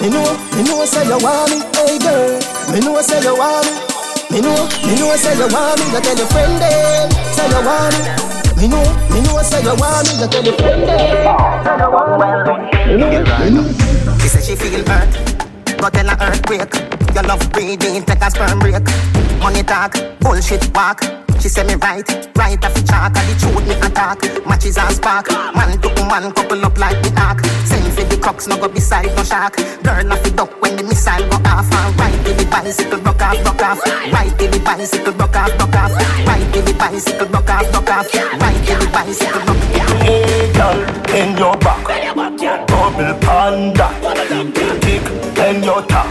Me 0.00 0.08
know, 0.08 0.24
me 0.56 0.64
know 0.64 0.88
say 0.88 1.04
you 1.04 1.20
want 1.20 1.52
me, 1.52 1.60
hey 1.76 2.00
girl. 2.00 2.32
Me 2.72 2.80
know 2.80 2.96
say 3.04 3.20
you 3.20 3.36
want 3.36 3.68
me. 3.68 3.76
Me 4.32 4.40
know, 4.40 4.56
me 4.88 4.96
know 4.96 5.12
say 5.20 5.36
you 5.36 5.44
want 5.52 5.76
me. 5.76 5.84
You 5.92 6.00
tell 6.00 6.16
your 6.16 6.28
friend 6.32 6.56
them, 6.56 7.12
say 7.36 7.44
you 7.44 7.60
want 7.60 7.92
me. 7.92 8.08
Me 8.56 8.64
know, 8.72 8.80
me 9.12 9.20
know 9.20 9.36
say 9.44 9.60
you 9.60 9.76
want 9.76 10.08
me. 10.08 10.16
You 10.16 10.28
tell 10.32 10.44
your 10.48 10.56
friend 10.56 10.82
them, 10.88 11.28
say 11.60 11.76
you 11.76 11.90
want 11.92 12.16
me. 12.16 12.88
Me 12.88 12.94
know, 12.96 13.20
me 13.20 13.48
know. 13.52 13.68
She 14.24 14.28
said 14.32 14.48
she 14.48 14.56
feel 14.56 14.80
hurt, 14.88 15.12
go 15.76 15.92
tell 15.92 16.08
her 16.08 16.16
earthquake. 16.24 16.72
Your 17.12 17.24
love 17.28 17.44
breathing, 17.52 18.00
take 18.00 18.24
a 18.24 18.30
sperm 18.32 18.58
break. 18.64 18.80
Money 19.44 19.62
talk, 19.62 19.92
bullshit 20.24 20.64
walk. 20.74 21.04
She 21.40 21.48
say 21.48 21.64
me 21.64 21.74
right, 21.76 22.04
right 22.36 22.64
off 22.64 22.74
the 22.74 22.82
chalk. 22.82 23.16
And 23.16 23.28
the 23.28 23.34
truth 23.38 23.66
me 23.68 23.74
attack, 23.74 24.18
matches 24.46 24.76
and 24.76 24.94
spark. 24.94 25.30
Man 25.54 25.78
to 25.80 25.88
man 26.10 26.32
couple 26.32 26.64
up 26.64 26.76
like 26.78 27.00
the 27.02 27.14
ark. 27.20 27.44
Send 27.64 27.92
for 27.94 28.04
the 28.04 28.16
crooks, 28.20 28.46
no 28.48 28.56
go 28.56 28.68
beside 28.68 29.14
no 29.16 29.22
shark. 29.22 29.56
Girl 29.82 30.12
off 30.12 30.22
the 30.22 30.30
duck 30.34 30.60
when 30.60 30.76
the 30.76 30.82
missile 30.82 31.22
go 31.30 31.38
off. 31.46 31.70
And 31.70 31.98
right 31.98 32.18
to 32.26 32.32
the 32.34 32.44
bicycle, 32.50 33.00
broke 33.00 33.22
off, 33.22 33.42
broke 33.44 33.62
off. 33.62 33.78
Right 34.12 34.34
to 34.38 34.46
the 34.48 34.58
bicycle, 34.60 35.12
broke 35.12 35.36
off, 35.36 35.56
broke 35.56 35.76
off. 35.76 35.92
Right 36.26 36.52
to 36.54 36.60
the 36.62 36.74
bicycle, 36.74 37.26
broke 37.26 37.50
off, 37.50 37.70
broke 37.70 37.90
off. 37.90 38.14
Right 38.14 38.60
to 38.66 38.74
the 38.74 38.88
bicycle, 38.92 39.40
broke 39.46 39.78
off. 39.78 40.02
Hey 40.02 40.52
girl, 40.52 40.80
in 41.14 41.36
your 41.38 41.56
back, 41.58 41.86
double 42.66 43.14
panda, 43.22 43.88
tick 44.82 45.06
in 45.38 45.62
your 45.62 45.82
top, 45.86 46.10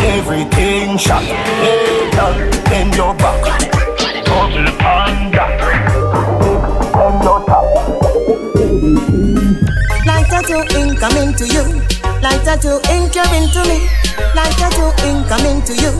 everything 0.00 0.96
shot. 0.96 1.22
Hey 1.22 2.10
girl, 2.12 2.34
in 2.72 2.92
your 2.92 3.14
back, 3.14 3.79
tick 4.30 4.54
in. 4.54 4.70
Like 10.06 10.30
ink 10.74 10.98
coming 10.98 11.34
to 11.34 11.46
you. 11.46 11.64
Like 12.22 12.42
tattoo 12.44 12.80
ink 12.90 13.14
you're 13.14 13.32
into 13.34 13.62
me. 13.68 13.88
Like 14.34 14.54
tattoo 14.56 14.92
ink 15.06 15.26
coming 15.28 15.62
to 15.62 15.74
you. 15.74 15.92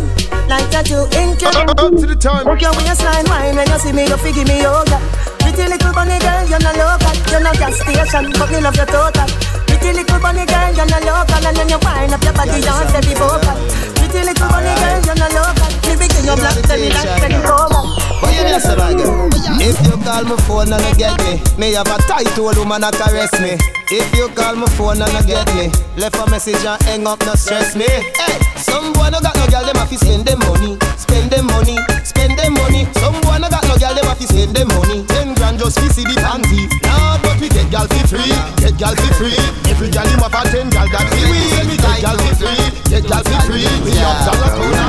Like 0.48 0.68
tattoo 0.70 1.06
ink 1.18 1.40
you're 1.40 1.50
Up, 1.50 1.80
up 1.80 1.92
to 1.96 2.06
the 2.06 2.16
time. 2.16 2.46
Work 2.46 2.60
your 2.62 2.72
waistline 2.76 3.26
wine 3.26 3.56
when 3.56 3.68
you 3.68 3.78
see 3.78 3.92
me, 3.92 4.06
you 4.06 4.16
figure 4.16 4.44
me 4.44 4.62
oh, 4.66 4.84
yoga. 4.84 4.98
Pretty 5.40 5.68
little 5.68 5.92
bunny 5.92 6.18
girl, 6.18 6.44
you're 6.48 6.60
not 6.60 6.76
local. 6.76 7.14
You're 7.30 7.42
not 7.42 7.56
gas 7.58 7.80
station, 7.80 8.32
but 8.38 8.50
me 8.50 8.60
love 8.60 8.76
your 8.76 8.86
total. 8.86 9.26
Pretty 9.66 9.92
little 9.92 10.20
bunny 10.20 10.46
girl, 10.46 10.70
you're 10.74 10.86
not 10.86 11.02
local. 11.02 11.46
And 11.46 11.56
when 11.56 11.68
you 11.68 11.78
wind 11.82 12.12
up 12.12 12.22
your 12.22 12.34
body, 12.34 12.60
say 12.62 13.00
be 13.02 13.14
vocal. 13.14 13.89
Pretty 14.10 14.26
little 14.26 14.48
bunny 14.50 14.74
girl, 14.74 14.98
you're 15.06 15.14
not 15.22 15.30
local. 15.30 15.70
Me 15.86 15.94
begin 15.94 16.26
your 16.26 16.34
black, 16.34 16.58
tell 16.66 16.74
me 16.82 16.90
that, 16.90 17.30
me 17.30 17.38
coma. 17.46 17.94
What 18.18 18.34
you 18.34 18.42
my 18.74 18.90
girl? 18.98 19.30
If 19.62 19.78
you 19.86 19.94
call 20.02 20.26
my 20.26 20.34
phone 20.50 20.74
and 20.74 20.82
you 20.82 20.94
get 20.98 21.14
me, 21.22 21.38
me 21.54 21.78
have 21.78 21.86
a 21.86 21.94
tight 22.10 22.34
old 22.34 22.58
woman 22.58 22.82
that 22.82 22.98
caress 22.98 23.30
me. 23.38 23.54
If 23.86 24.10
you 24.18 24.26
call 24.34 24.58
my 24.58 24.66
phone 24.74 24.98
and 24.98 25.14
you 25.14 25.22
get 25.30 25.46
me, 25.54 25.70
left 25.94 26.18
a 26.18 26.26
message 26.26 26.58
and 26.66 26.82
hang 26.82 27.06
up, 27.06 27.22
no 27.22 27.38
stress 27.38 27.78
me. 27.78 27.86
Hey, 27.86 28.34
some 28.58 28.90
boy 28.98 29.14
no 29.14 29.22
got 29.22 29.38
no 29.38 29.46
girl, 29.46 29.62
them 29.62 29.78
have 29.78 29.90
to 29.94 29.98
spend 29.98 30.26
them 30.26 30.42
money, 30.42 30.74
spend 30.98 31.30
them 31.30 31.46
money, 31.46 31.78
spend 32.02 32.34
them 32.34 32.58
money. 32.58 32.90
Some 32.98 33.14
boy 33.22 33.38
no 33.38 33.46
got 33.46 33.62
no 33.70 33.78
girl, 33.78 33.94
them 33.94 34.10
have 34.10 34.18
to 34.18 34.26
spend 34.26 34.58
them 34.58 34.74
money. 34.74 35.06
Ten 35.06 35.38
grand 35.38 35.62
just 35.62 35.78
to 35.78 35.86
see 35.94 36.02
the 36.02 36.18
panty. 36.18 36.66
Nah, 36.82 37.14
but 37.22 37.38
we 37.70 37.76
get 37.76 37.86
girl 37.86 37.86
for 37.86 38.06
free, 38.08 38.34
get 38.58 38.74
girl 38.78 38.94
for 38.94 39.14
free. 39.14 39.38
Every 39.70 39.90
girl 39.90 40.06
him 40.06 40.18
have 40.18 40.34
a 40.34 40.42
ten 40.50 40.70
girl 40.70 40.88
that 40.90 41.06
we 41.14 41.22
we. 41.30 41.38
We 41.70 41.76
get 41.78 42.02
girl 42.02 42.18
for 42.18 42.34
free, 42.34 42.58
get 42.90 43.04
girl 43.06 43.22
for 43.22 43.40
free. 43.46 43.66
We 43.84 43.92
up 44.02 44.26
to 44.26 44.32
the 44.42 44.48
corner. 44.58 44.86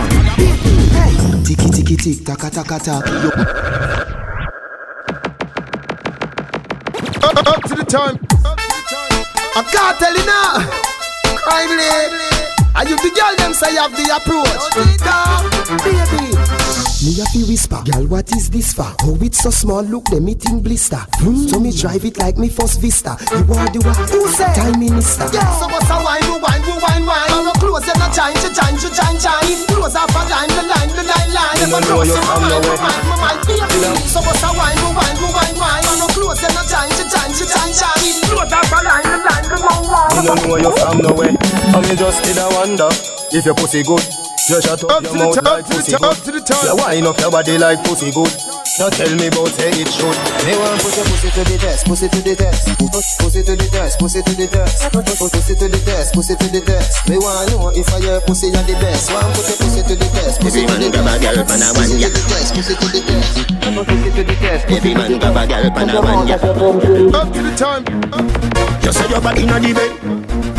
Tiki 1.45 1.69
tiki 1.69 1.95
tick, 1.95 2.25
taka 2.25 2.49
taka 2.49 2.79
ta. 2.79 3.01
Yo. 3.05 3.29
Up, 7.21 7.37
up 7.47 7.61
to 7.63 7.75
the 7.75 7.85
time. 7.85 8.17
I 9.53 9.61
can't 9.69 9.99
tell 9.99 10.15
you 10.17 10.25
now. 10.25 10.65
Crime 11.37 11.77
lady. 11.77 12.29
And 12.73 12.89
you 12.89 12.97
the 12.97 13.11
girl 13.13 13.35
them 13.37 13.53
say 13.53 13.75
have 13.75 13.91
the 13.91 14.09
approach. 14.15 14.63
Baby. 15.83 16.61
Me 17.01 17.17
a 17.17 17.25
fi 17.33 17.41
whisper, 17.49 17.81
girl, 17.81 18.05
what 18.13 18.29
is 18.37 18.45
this 18.53 18.77
for? 18.77 18.85
Oh, 19.01 19.17
it's 19.25 19.41
so 19.41 19.49
small, 19.49 19.81
look, 19.81 20.05
them 20.13 20.29
eating 20.29 20.61
blister. 20.61 21.01
Mm. 21.25 21.49
So 21.49 21.57
me 21.57 21.73
drive 21.73 22.05
it 22.05 22.21
like 22.21 22.37
me 22.37 22.45
first 22.45 22.77
vista. 22.77 23.17
You 23.33 23.41
are 23.57 23.65
the 23.73 23.81
one, 23.81 23.97
who 24.05 24.29
say? 24.29 24.45
Time 24.53 24.77
minister. 24.77 25.25
Yeah, 25.33 25.49
so 25.57 25.65
what's 25.65 25.89
a 25.89 25.97
wine, 25.97 26.21
who 26.29 26.37
wine, 26.37 26.61
who 26.61 26.77
wine, 26.77 27.01
wine? 27.09 27.33
I'm 27.33 27.49
no 27.49 27.57
close, 27.57 27.89
and 27.89 27.97
a 27.97 28.05
chine, 28.13 28.37
to 28.45 28.53
chine, 28.53 28.77
to 28.77 28.89
chine, 28.93 29.17
chine. 29.17 29.57
Close 29.73 29.97
up 29.97 30.13
a 30.13 30.21
line, 30.29 30.53
the 30.53 30.61
line, 30.61 30.93
the 30.93 31.01
line, 31.01 31.31
line. 31.33 31.57
You 31.57 31.67
know 31.73 31.81
know 31.89 32.05
you 32.05 32.21
from 32.21 32.45
nowhere. 32.45 32.77
So 34.05 34.21
what's 34.21 34.45
a 34.45 34.53
wine, 34.53 34.77
who 34.77 34.93
wine, 34.93 35.17
who 35.17 35.27
wine, 35.33 35.57
wine? 35.57 35.81
I'm 35.81 36.05
no 36.05 36.07
close, 36.13 36.45
and 36.45 36.53
a 36.53 36.61
chine, 36.69 36.93
to 37.01 37.03
chine, 37.09 37.33
to 37.33 37.43
chine, 37.49 37.73
chine. 37.73 38.13
Close 38.29 38.53
up 38.53 38.69
a 38.69 38.79
line, 38.85 39.09
the 39.09 39.17
line, 39.25 39.45
the 39.49 39.57
line, 39.57 39.85
line. 39.89 40.13
You 40.21 40.23
don't 40.29 40.41
know 40.45 40.57
you 40.61 40.69
from 40.77 40.97
nowhere. 41.01 41.33
And 41.33 41.81
me 41.81 41.97
just 41.97 42.21
did 42.29 42.37
a 42.37 42.45
wonder 42.53 42.93
if 43.33 43.41
your 43.41 43.57
pussy 43.57 43.81
good. 43.81 44.05
You 44.51 44.59
shut 44.59 44.83
up, 44.83 44.91
Up 44.91 45.03
your 45.07 45.15
to 45.15 45.15
the 45.15 45.23
mouth 45.23 45.35
top, 45.39 45.47
like 45.47 45.63
up 45.63 45.71
to 45.71 45.71
the 45.71 45.79
pussy 45.79 45.91
top, 45.95 46.01
good. 46.03 46.11
up 46.11 46.19
to 46.27 46.31
the 46.35 46.41
top. 46.43 46.63
You 46.67 46.75
wind 46.75 47.07
up 47.07 47.17
your 47.23 47.31
body 47.31 47.55
like 47.55 47.79
pussy 47.87 48.11
good. 48.11 48.35
Now 48.83 48.91
tell 48.91 49.07
me 49.15 49.31
about 49.31 49.47
say 49.55 49.71
it 49.71 49.87
should. 49.87 50.17
Me 50.43 50.59
want 50.59 50.75
push 50.83 50.99
your 50.99 51.07
pussy 51.07 51.31
to 51.31 51.43
the 51.47 51.55
test, 51.55 51.87
pussy 51.87 52.07
to 52.11 52.19
the 52.19 52.35
test, 52.35 52.67
pussy 52.75 53.39
to 53.47 53.55
the 53.55 53.67
test, 53.71 53.95
pussy 53.95 54.19
to 54.19 54.33
the 54.35 54.47
test, 54.51 54.91
push 54.91 55.07
pussy 55.07 55.55
to 55.55 55.67
the 55.71 55.79
test, 55.87 56.11
pussy 56.11 56.35
to 56.35 56.47
the 56.51 56.59
test. 56.67 57.07
Me 57.07 57.15
want 57.15 57.47
know 57.47 57.71
if 57.71 57.87
I 57.95 58.03
your 58.03 58.19
pussy 58.27 58.51
are 58.51 58.59
the 58.67 58.75
best. 58.75 59.07
Want 59.15 59.31
push 59.39 59.47
your 59.47 59.57
pussy 59.63 59.81
to 59.87 59.95
the 59.95 60.07
test, 60.19 60.43
pussy 60.43 60.67
to 60.67 60.75
the 60.75 60.87
test, 60.91 61.47
pussy 61.47 61.95
to 61.95 62.11
the 62.11 62.19
test, 62.27 62.51
pussy 62.51 62.75
to 62.75 62.87
the 62.91 62.99
test, 63.07 63.39
pussy 63.87 64.09
to 64.11 64.23
the 64.27 64.35
test. 64.35 64.67
Every 64.67 64.91
man 64.99 65.15
grab 65.15 65.39
a 65.39 65.43
girl 65.47 65.71
pan 65.71 65.95
a 65.95 65.99
one 66.03 66.27
ya. 66.27 66.35
Up 66.35 67.27
to 67.31 67.39
the 67.39 67.55
time. 67.55 67.87
You 68.83 68.91
say 68.91 69.07
your 69.07 69.23
body 69.23 69.47
inna 69.47 69.63
the 69.63 69.71
bed. 69.71 69.95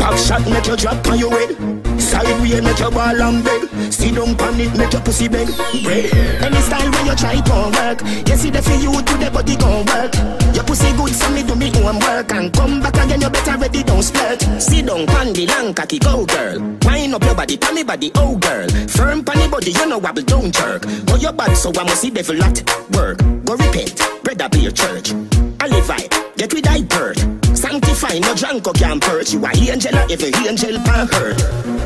Back 0.01 0.17
shot 0.17 0.41
make 0.49 0.65
you 0.65 0.77
drop 0.81 1.05
on 1.05 1.19
your 1.21 1.29
head. 1.29 1.53
Sideway 2.01 2.57
make 2.61 2.79
your 2.79 2.89
ball 2.89 3.21
and 3.21 3.43
beg. 3.45 3.82
Sit 3.91 4.15
down 4.15 4.35
pan 4.35 4.59
it, 4.59 4.77
make 4.77 4.93
your 4.93 5.01
pussy 5.01 5.27
beg. 5.27 5.47
Bread. 5.83 6.13
Any 6.43 6.61
style 6.61 6.91
where 6.91 7.05
you 7.05 7.15
try 7.15 7.33
it 7.33 7.49
won't 7.49 7.75
work. 7.75 7.99
See 8.43 8.49
the 8.49 8.61
for 8.61 8.75
you 8.75 8.91
to 8.91 9.13
the 9.23 9.31
body 9.31 9.55
gon' 9.55 9.85
work. 9.87 10.11
Your 10.53 10.65
pussy 10.65 10.91
good, 10.97 11.15
so 11.15 11.31
me 11.31 11.43
do 11.43 11.55
me 11.55 11.71
own 11.79 11.97
work 11.99 12.29
and 12.33 12.51
come 12.51 12.81
back 12.81 12.93
again. 12.95 13.21
You 13.21 13.29
better 13.29 13.57
ready, 13.57 13.83
don't 13.83 14.03
splurt. 14.03 14.43
Sit 14.61 14.85
down 14.85 15.07
pan 15.07 15.31
the 15.31 15.47
long 15.47 15.73
cocky 15.73 15.97
go 15.97 16.25
girl. 16.25 16.59
Wind 16.83 17.15
up 17.15 17.23
your 17.23 17.35
body, 17.35 17.55
pan 17.55 17.75
me 17.75 17.83
body, 17.83 18.11
oh 18.15 18.35
girl. 18.35 18.67
Firm 18.89 19.23
pan 19.23 19.49
body, 19.49 19.71
you 19.71 19.87
know 19.87 19.97
wobble, 19.97 20.23
don't 20.23 20.53
jerk. 20.53 20.83
Oh 21.07 21.15
your 21.15 21.31
bad, 21.31 21.55
so 21.55 21.71
I 21.71 21.83
must 21.83 22.01
see 22.01 22.09
devil 22.09 22.43
at 22.43 22.59
work. 22.91 23.19
Go 23.45 23.55
repent, 23.55 23.95
brother 24.23 24.49
be 24.49 24.59
your 24.59 24.73
church. 24.73 25.13
I 25.61 25.67
live 25.67 25.87
right, 25.87 26.09
get 26.35 26.51
rid 26.51 26.67
of 26.67 26.89
bird. 26.89 27.42
Sanctify, 27.73 28.19
no 28.19 28.35
drunk 28.35 28.67
or 28.67 28.73
can 28.73 28.99
perch. 28.99 29.33
You 29.33 29.43
a 29.43 29.49
angel, 29.49 29.95
or 29.95 30.05
every 30.05 30.29
angel 30.45 30.77
can 30.85 31.07
hurt. 31.07 31.41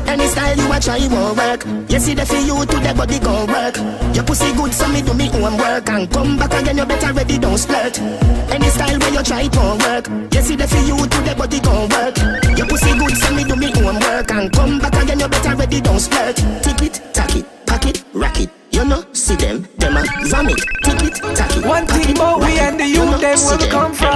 Any 0.06 0.26
style 0.26 0.54
you 0.58 0.70
a 0.70 0.78
try 0.78 1.00
won't 1.08 1.38
work. 1.38 1.64
You 1.88 1.98
see 1.98 2.12
the 2.12 2.26
for 2.26 2.36
you 2.36 2.60
to 2.60 2.76
the 2.76 2.92
body 2.94 3.18
gon' 3.18 3.46
work. 3.48 3.76
Your 4.14 4.22
pussy 4.22 4.52
good, 4.52 4.74
so 4.74 4.86
me 4.88 5.00
do 5.00 5.14
me 5.14 5.30
own 5.30 5.56
work 5.56 5.88
and 5.88 6.10
come 6.12 6.36
back 6.36 6.52
again. 6.52 6.76
You 6.76 6.84
better 6.84 7.14
ready, 7.14 7.38
don't 7.38 7.56
splurt. 7.56 7.98
Any 8.52 8.68
style 8.68 8.98
where 8.98 9.14
you 9.14 9.22
try 9.22 9.48
won't 9.48 9.82
work. 9.82 10.34
You 10.34 10.42
see 10.42 10.56
the 10.56 10.68
for 10.68 10.76
you 10.84 10.96
to 11.08 11.18
the 11.24 11.34
body 11.34 11.58
gon' 11.58 11.88
work. 11.88 12.18
Your 12.58 12.66
pussy 12.66 12.92
good, 12.92 13.16
so 13.16 13.34
me 13.34 13.44
do 13.44 13.56
me 13.56 13.72
own 13.80 13.98
work 13.98 14.30
and 14.30 14.52
come 14.52 14.78
back 14.80 14.92
again. 15.02 15.20
You 15.20 15.28
better 15.28 15.56
ready, 15.56 15.80
don't 15.80 15.96
splurt. 15.96 16.36
Tick 16.64 16.82
it, 16.82 17.00
tack 17.14 17.34
it, 17.34 17.46
pack 17.64 17.86
it, 17.86 18.04
rack 18.12 18.38
it. 18.40 18.57
You 18.78 18.84
know, 18.84 19.02
see 19.10 19.34
them, 19.34 19.66
them 19.82 19.96
a 19.98 20.06
vomit. 20.30 20.54
Tick 20.86 21.02
it, 21.02 21.18
tack 21.34 21.50
it. 21.50 21.66
One 21.66 21.82
thing 21.84 22.14
about 22.14 22.38
we 22.38 22.62
and 22.62 22.78
the 22.78 22.86
youth, 22.86 23.18
them 23.18 23.34
where 23.34 23.58
we 23.58 23.66
come 23.66 23.90
from. 23.90 24.14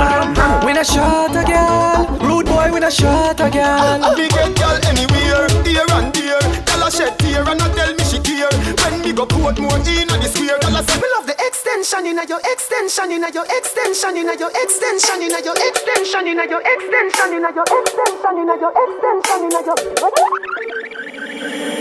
We 0.62 0.70
not 0.70 0.86
uh-huh. 0.86 1.34
shot 1.34 1.34
a 1.34 1.42
girl, 1.42 2.06
rude 2.22 2.46
boy, 2.46 2.70
uh-huh. 2.70 2.70
Uh-huh. 2.70 2.70
we 2.70 2.78
not 2.78 2.94
shot 2.94 3.42
a 3.42 3.50
girl. 3.50 4.14
Me 4.14 4.30
get 4.30 4.54
girl 4.54 4.78
anywhere, 4.86 5.50
here 5.66 5.82
and 5.82 6.14
there. 6.14 6.38
Girl 6.62 6.86
a 6.86 6.90
shed 6.94 7.18
tear 7.18 7.42
and 7.42 7.58
a 7.58 7.66
tell 7.74 7.90
me 7.90 8.06
she 8.06 8.22
care. 8.22 8.54
When 8.86 9.02
me 9.02 9.10
go 9.10 9.26
put 9.26 9.58
more 9.58 9.82
in 9.82 10.06
the 10.06 10.30
square, 10.30 10.62
girl 10.62 10.78
a 10.78 10.82
say 10.86 10.94
me 10.94 11.10
love 11.18 11.26
the 11.26 11.34
extension 11.42 12.06
inna 12.06 12.22
your 12.22 12.38
extension 12.46 13.10
inna 13.10 13.34
your 13.34 13.42
extension 13.58 14.14
inna 14.14 14.38
your 14.38 14.54
extension 14.62 15.26
inna 15.26 15.42
your 15.42 15.58
extension 15.58 16.22
inna 16.30 16.46
your 16.46 16.62
extension 16.62 17.34
inna 17.34 17.50
your 17.50 17.66
extension 17.66 18.34
inna 18.38 18.54
your 18.62 18.70
extension 18.78 19.42
inna 19.42 19.60
your. 19.66 21.31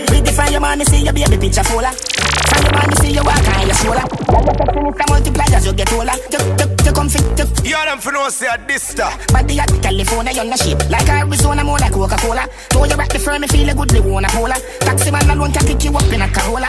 Pretty 0.06 0.32
from 0.32 0.52
your 0.52 0.60
man, 0.60 0.78
me 0.78 0.84
see 0.84 1.02
your 1.02 1.12
baby 1.12 1.36
picture 1.38 1.64
fuller. 1.64 1.92
From 1.92 2.62
your 2.64 2.72
man, 2.72 2.88
me 2.88 2.96
see 2.96 3.12
you 3.12 3.24
walk 3.24 3.48
on 3.56 3.66
your 3.66 3.76
shoulder. 3.76 4.04
Girl, 4.32 4.42
your 4.42 4.92
sexiness 4.92 5.00
a 5.00 5.10
multiply 5.10 5.44
as 5.56 5.66
you 5.66 5.72
get 5.72 5.92
older. 5.92 6.16
You, 6.32 6.40
you, 6.60 6.66
you 6.84 6.92
come 6.92 7.08
fit, 7.08 7.24
you. 7.38 7.46
You 7.70 7.76
them 7.84 7.98
for 7.98 8.12
no 8.12 8.28
say 8.28 8.46
a 8.46 8.58
dista. 8.58 9.08
Body 9.32 9.58
at 9.60 9.72
California, 9.82 10.32
you're 10.32 10.44
not 10.44 10.58
shape 10.58 10.78
Like 10.90 11.08
Arizona, 11.08 11.64
more 11.64 11.78
like 11.78 11.92
Coca-Cola. 11.92 12.46
Throw 12.70 12.84
you 12.84 12.96
back 12.96 13.08
the 13.08 13.18
firm, 13.18 13.40
me 13.40 13.48
feel 13.48 13.68
a 13.68 13.74
good, 13.74 13.90
they 13.90 14.00
wanna 14.00 14.30
hold 14.30 14.50
Taxi 14.80 15.10
man 15.10 15.28
alone 15.30 15.52
can 15.52 15.64
pick 15.66 15.84
you 15.84 15.96
up 15.96 16.12
in 16.12 16.22
a 16.22 16.28
Corolla. 16.28 16.68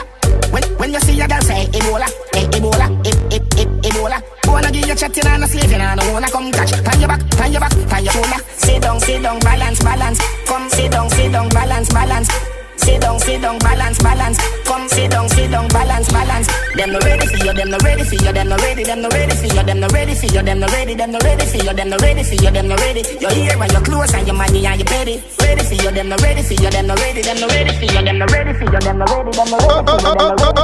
When, 0.52 0.64
when 0.78 0.94
you 0.94 1.00
see 1.00 1.20
a 1.20 1.28
girl 1.28 1.42
say 1.42 1.66
Ebola, 1.68 2.08
eh, 2.36 2.48
Ebola, 2.56 2.88
eh, 3.06 3.36
eh, 3.36 3.40
eh, 3.58 3.90
Ebola. 3.90 4.22
Wanna 4.48 4.72
give 4.72 4.88
you 4.88 4.96
chatting 4.96 5.26
and 5.28 5.44
a 5.44 5.48
slaving 5.48 5.82
and 5.82 6.00
I 6.00 6.12
wanna 6.14 6.30
come 6.30 6.52
catch. 6.52 6.72
Pan 6.84 7.00
your 7.00 7.10
back, 7.10 7.22
pan 7.32 7.52
your 7.52 7.62
back, 7.62 7.72
pan 7.90 8.04
your 8.04 8.14
shoulder. 8.14 8.40
Sit 8.56 8.82
down, 8.82 9.00
sit 9.00 9.22
down, 9.24 9.40
balance, 9.40 9.84
balance. 9.84 10.20
Come 10.46 10.70
sit 10.70 10.92
down, 10.92 11.10
sit 11.10 11.32
down, 11.32 11.50
balance, 11.50 11.90
balance 11.92 12.53
Sit 12.78 13.02
down, 13.02 13.20
sit 13.20 13.42
down, 13.42 13.60
balance, 13.60 14.00
balance. 14.02 14.38
Come 14.66 14.88
sit 14.90 15.12
down, 15.12 15.30
sit 15.30 15.52
down, 15.52 15.68
balance, 15.70 16.12
balance. 16.12 16.48
Them 16.76 16.92
no 16.92 17.00
ready 17.00 17.26
for 17.28 17.38
you, 17.38 17.54
them 17.54 17.70
no 17.70 17.78
ready 17.84 18.04
for 18.04 18.16
you, 18.16 18.32
them 18.34 18.50
no 18.50 18.58
ready, 18.58 18.84
them 18.84 19.02
no 19.02 19.10
ready 19.10 19.36
for 19.36 19.46
you, 19.46 19.64
them 19.64 19.80
no 19.80 19.88
ready 19.90 20.16
for 20.16 20.26
you, 20.26 20.42
them 20.42 20.60
no 20.60 20.68
ready, 20.68 20.94
them 20.96 21.12
no 21.12 21.20
ready 21.20 21.46
for 21.46 21.58
you, 21.58 21.74
them 21.74 21.90
no 21.90 21.98
ready 21.98 22.24
for 22.24 22.36
you, 22.36 22.52
them 22.52 22.68
no 22.68 22.76
ready. 22.76 23.04
You're 23.22 23.32
here 23.32 23.58
when 23.58 23.70
you're 23.72 23.82
close 23.82 24.14
and 24.14 24.28
your 24.28 24.36
money 24.36 24.66
and 24.66 24.80
your 24.80 24.90
ready. 24.98 25.24
Ready 25.40 25.64
for 25.64 25.76
you, 25.76 25.92
them 25.92 26.10
no 26.10 26.16
ready 26.18 26.42
for 26.42 26.54
you, 26.54 26.70
them 26.70 26.88
no 26.88 26.96
ready, 26.96 27.22
them 27.22 27.40
no 27.40 27.48
ready 27.48 27.72
for 27.78 27.86
you, 27.86 28.02
them 28.04 28.18
no 28.20 28.26
ready 28.28 28.54
for 28.54 28.64
you, 28.66 28.80
them 28.80 28.98
no 28.98 29.06
ready, 29.06 29.32
them 29.32 29.50
no 29.50 29.58
ready. 29.58 29.74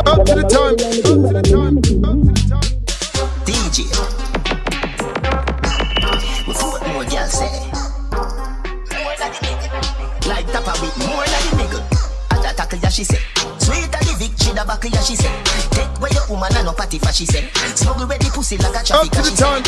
Up 0.09 0.25
to 0.25 0.35
the 0.35 0.43
time, 0.49 0.73
up 0.73 0.85
to 0.89 1.33
the 1.33 1.41
time, 1.51 1.75
up 1.75 1.83
to 1.85 1.93
the 1.93 2.33
time. 2.41 2.69
DJ. 3.45 3.77
More 6.93 7.05
girl 7.05 7.27
say. 7.27 7.49
Like 10.27 10.47
tapa 10.51 10.73
with 10.81 10.97
more 10.97 11.07
than 11.07 11.07
the 11.07 11.27
nigga 11.27 11.28
that 12.89 12.95
she 12.95 13.03
said. 13.03 13.19
Sweet 13.61 13.88
the 14.59 14.65
victory, 14.67 14.89
the 14.89 14.99
buckle, 14.99 15.03
she 15.03 15.15
say. 15.15 15.31
Take 15.71 15.97
away 15.99 16.09
your 16.11 16.27
woman 16.27 16.51
and 16.55 16.65
no 16.65 16.73
party 16.73 16.99
for 16.99 17.11
she 17.11 17.25
say. 17.25 17.47
Smuggle 17.75 18.07
ready 18.07 18.29
pussy 18.29 18.57
like 18.57 18.75
a 18.75 18.83
traffic, 18.83 19.13
she 19.13 19.21
the 19.21 19.31
say. 19.31 19.43
time. 19.43 19.63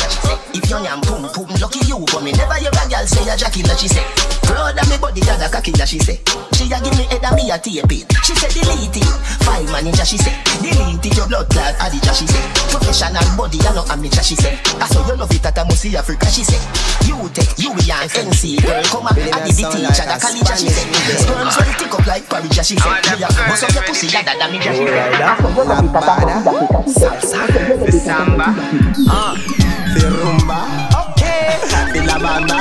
If 0.52 0.68
you're 0.68 0.80
yam 0.80 1.00
pum 1.00 1.24
pum, 1.32 1.48
lucky 1.60 1.80
you, 1.86 1.98
but 2.12 2.22
me 2.22 2.32
never 2.32 2.54
hear 2.60 2.72
a 2.72 2.84
girl 2.88 3.06
say 3.06 3.24
a 3.28 3.36
Jackie, 3.36 3.64
she 3.76 3.88
say. 3.88 4.04
Proud 4.44 4.76
of 4.76 4.88
me 4.90 4.96
body, 4.98 5.20
that 5.24 5.40
a 5.40 5.48
cocky, 5.48 5.72
she 5.86 5.98
say. 5.98 6.20
She 6.52 6.68
a 6.68 6.76
give 6.80 6.96
me 6.98 7.04
head 7.08 7.24
and 7.24 7.36
me 7.36 7.48
a 7.50 7.56
tape 7.56 7.88
it. 7.88 8.04
She 8.24 8.34
say 8.36 8.50
delete 8.52 9.00
it. 9.00 9.08
File 9.42 9.64
manager, 9.72 10.04
she 10.04 10.18
say. 10.18 10.34
Delete 10.60 11.06
it, 11.06 11.16
your 11.16 11.26
blood 11.28 11.48
clot, 11.48 11.74
addict, 11.80 12.06
she 12.12 12.26
say. 12.28 12.44
Professional 12.68 13.24
body, 13.36 13.58
I 13.64 13.72
no 13.72 13.82
amateur, 13.88 14.22
she 14.22 14.36
say. 14.36 14.58
I 14.76 14.86
saw 14.92 15.00
you 15.08 15.16
love 15.16 15.32
it 15.32 15.46
at 15.46 15.56
a 15.56 15.62
Musi 15.64 15.94
Africa, 15.94 16.26
she 16.28 16.44
say. 16.44 16.60
You 17.08 17.16
take, 17.32 17.56
you 17.58 17.72
be 17.74 17.88
an 17.90 18.08
NC 18.08 18.60
girl, 18.62 18.82
come 18.84 19.08
on, 19.08 19.16
I 19.16 19.40
did 19.42 19.56
the 19.56 19.64
teacher, 19.64 20.06
the 20.06 20.16
college, 20.20 20.52
she 20.60 20.68
say. 20.68 20.86
Sperms 21.16 21.56
ready 21.56 21.74
tick 21.80 21.94
up 21.94 22.06
like 22.06 22.24
porridge, 22.28 22.60
she 22.60 22.76
say. 22.76 22.92
Me 23.16 23.24
a 23.24 23.28
bust 23.48 23.64
up 23.64 23.72
your 23.72 23.84
pussy, 23.88 24.06
yeah, 24.12 24.22
that 24.22 24.50
me, 24.52 24.58
she 24.86 24.92
say. 24.92 25.12
Salsa, 26.86 27.46
fi 27.84 27.90
samba, 27.98 28.54
ah, 29.08 29.34
fi 29.94 30.00
rumba, 30.10 30.58
okay, 31.10 31.58
fi 31.92 32.00
la 32.06 32.18
banda. 32.18 32.58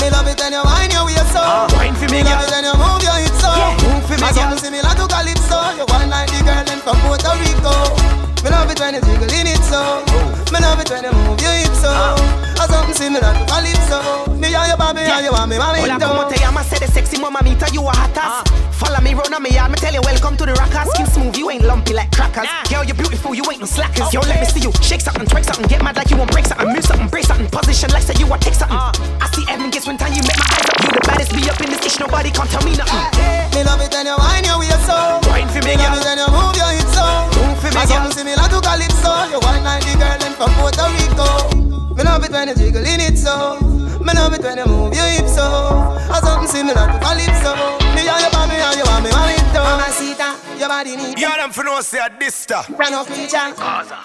Me 0.00 0.10
love 0.10 0.26
it 0.28 0.38
when 0.40 0.52
you 0.52 0.62
wine 0.64 0.90
your 0.90 1.04
waist 1.06 1.32
so. 1.32 1.66
Wine 1.76 1.94
for 1.94 2.06
me, 2.10 2.22
Me 2.22 2.24
love 2.24 2.42
girl. 2.42 2.46
it 2.46 2.52
when 2.52 2.64
you 2.64 2.74
move 2.78 3.02
your 3.02 3.18
hips 3.22 3.40
so. 3.42 3.50
Move 3.86 4.02
for 4.06 4.16
me, 4.18 4.26
And 4.26 4.34
girl. 4.34 4.34
something 4.34 4.58
similar 4.58 4.94
to 4.94 5.04
calypso. 5.06 5.58
You 5.78 5.84
wine 5.88 6.10
like 6.10 6.30
the 6.30 6.40
girl 6.46 6.62
them 6.64 6.78
from 6.82 6.96
Puerto 7.06 7.32
Rico. 7.42 7.74
Me 8.42 8.50
love 8.50 8.70
it 8.70 8.78
when 8.80 8.94
you 8.94 9.00
jiggling 9.02 9.46
it 9.50 9.62
so. 9.66 10.02
Me 10.52 10.58
love 10.60 10.80
it 10.80 10.90
when 10.90 11.04
you 11.04 11.12
move 11.12 11.40
your 11.40 11.54
hips 11.54 11.78
so. 11.82 11.90
And 11.90 12.21
something 12.72 12.96
similar 12.96 13.32
to 13.36 13.44
calypso. 13.44 14.00
Me 14.40 14.48
and 14.56 14.68
your 14.72 14.78
baby 14.80 15.04
and 15.04 15.24
you 15.24 15.32
want 15.32 15.50
me 15.50 15.58
mommy 15.58 15.80
Hola, 15.84 16.00
como 16.00 16.24
te 16.28 16.40
llamas? 16.40 16.66
Say 16.66 16.78
the 16.80 16.88
sexy 16.88 17.16
mamita, 17.20 17.68
you 17.72 17.82
a 17.84 17.92
hot 17.92 18.16
ass. 18.16 18.40
Ah. 18.40 18.70
Follow 18.72 19.00
me 19.04 19.12
round 19.14 19.34
on 19.34 19.42
me 19.42 19.50
yard, 19.50 19.70
me 19.70 19.76
tell 19.76 19.92
you 19.92 20.00
welcome 20.02 20.36
to 20.36 20.44
the 20.46 20.54
rockers. 20.56 20.88
Skin 20.94 21.06
smooth, 21.06 21.36
you 21.36 21.50
ain't 21.50 21.64
lumpy 21.64 21.92
like 21.92 22.10
crackers. 22.10 22.48
Girl, 22.70 22.82
you're 22.84 22.96
beautiful, 22.96 23.34
you 23.34 23.44
ain't 23.50 23.60
no 23.60 23.66
slackers. 23.66 24.08
Oh, 24.08 24.10
Yo, 24.12 24.20
let 24.24 24.40
me 24.40 24.46
see 24.46 24.60
you 24.64 24.72
shake 24.82 25.00
something, 25.00 25.26
twerk 25.26 25.44
something, 25.44 25.66
get 25.68 25.82
mad 25.84 25.96
like 25.96 26.10
you 26.10 26.16
want 26.16 26.32
break 26.32 26.46
something, 26.46 26.68
move 26.72 26.84
something, 26.84 27.08
break 27.08 27.24
something, 27.24 27.48
position 27.52 27.90
like 27.92 28.02
say 28.02 28.14
you 28.18 28.26
want 28.26 28.42
take 28.42 28.54
something. 28.54 28.76
Ah. 28.76 28.90
I 29.20 29.28
see 29.36 29.44
Evan 29.52 29.70
gets 29.70 29.86
when 29.86 29.98
time 29.98 30.12
you 30.16 30.22
make 30.24 30.38
my 30.40 30.48
eyes 30.48 30.66
up. 30.72 30.78
You 30.82 30.90
the 30.96 31.02
baddest, 31.06 31.30
be 31.36 31.42
up 31.50 31.60
in 31.60 31.68
this 31.70 31.84
ish, 31.84 32.00
nobody 32.00 32.30
can't 32.32 32.50
tell 32.50 32.64
me 32.64 32.74
nothing. 32.74 33.04
Me 33.52 33.60
love 33.62 33.80
it 33.84 33.92
when 33.92 34.06
you 34.08 34.16
wine 34.16 34.44
your 34.44 34.58
waist 34.58 34.82
so. 34.88 34.96
Wine 35.28 35.48
for 35.52 35.60
me, 35.62 35.76
Me 35.76 35.84
love 35.84 36.00
it 36.00 36.04
when 36.08 36.18
you 36.18 36.28
move 36.32 36.56
your 36.56 36.72
hips 36.72 36.94
so. 36.96 37.31
Move 37.72 37.80
for 37.80 37.80
me, 37.80 37.80
And 37.80 37.88
girl. 37.88 37.96
something 37.96 38.12
similar 38.12 38.48
to 38.48 38.58
calypso. 38.60 39.12
You 39.32 39.38
wine 39.40 39.64
like 39.64 39.84
the 39.84 39.94
girl 39.98 40.18
them 40.18 40.32
from 40.36 40.50
Puerto 40.60 40.84
Rico. 40.92 41.28
Me 41.96 42.02
love 42.04 42.24
it 42.24 42.30
when 42.32 42.48
you 42.48 42.54
jiggling 42.54 43.00
it 43.00 43.16
so. 43.18 43.58
Me 44.00 44.12
love 44.14 44.34
it 44.34 44.42
when 44.42 44.58
you 44.58 44.66
move 44.66 44.94
your 44.94 45.06
hips 45.06 45.34
so. 45.36 45.46
And 46.12 46.22
something 46.24 46.48
similar 46.48 46.86
to 46.90 46.98
calypso. 46.98 47.52
Me 47.94 48.08
and 48.08 48.20
your 48.20 48.32
baby 48.32 48.56
and 48.60 48.76
you 48.76 48.84
want 48.84 49.04
me 49.04 49.10
mommy 49.12 49.36
too. 49.52 49.62
Mamacita, 49.62 50.58
your 50.58 50.68
body 50.68 50.96
need 50.96 51.18
You 51.18 51.28
them 51.28 51.52
for 51.52 51.64
no 51.64 51.80
say 51.80 51.98
a 52.00 52.08
dista. 52.10 52.66
You're 52.68 52.90
no 52.90 53.04
creature, 53.04 53.52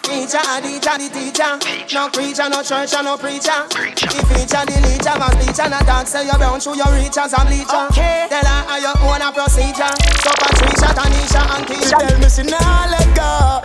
creature, 0.03 0.43
a 0.43 0.61
teacher, 0.61 0.95
the 0.99 1.07
teacher. 1.09 1.51
No 1.95 2.09
creature, 2.09 2.49
no 2.49 2.61
church, 2.61 2.93
no 3.01 3.17
preacher. 3.17 3.59
The 3.71 4.19
feature, 4.31 4.63
the 4.67 4.77
leacher, 4.85 5.15
man 5.17 5.33
bleacher, 5.39 5.67
no 5.69 5.79
dog 5.87 6.05
say 6.07 6.25
you 6.27 6.37
brown 6.37 6.59
through 6.59 6.77
your 6.77 6.91
reach 6.93 7.17
as 7.17 7.33
a 7.33 7.41
bleacher. 7.47 7.87
Okay. 7.91 8.27
Tell 8.29 8.45
her 8.45 8.61
how 8.67 8.77
you 8.77 8.93
own 9.07 9.21
a 9.23 9.31
procedure. 9.31 9.91
So 10.27 10.33
Patricia, 10.43 10.89
Tanisha, 10.91 11.41
and 11.55 11.65
Keisha. 11.65 11.97
Tell 11.97 12.19
me 12.19 12.27
she 12.27 12.43
nah 12.43 12.85
let 12.91 13.15
go. 13.15 13.61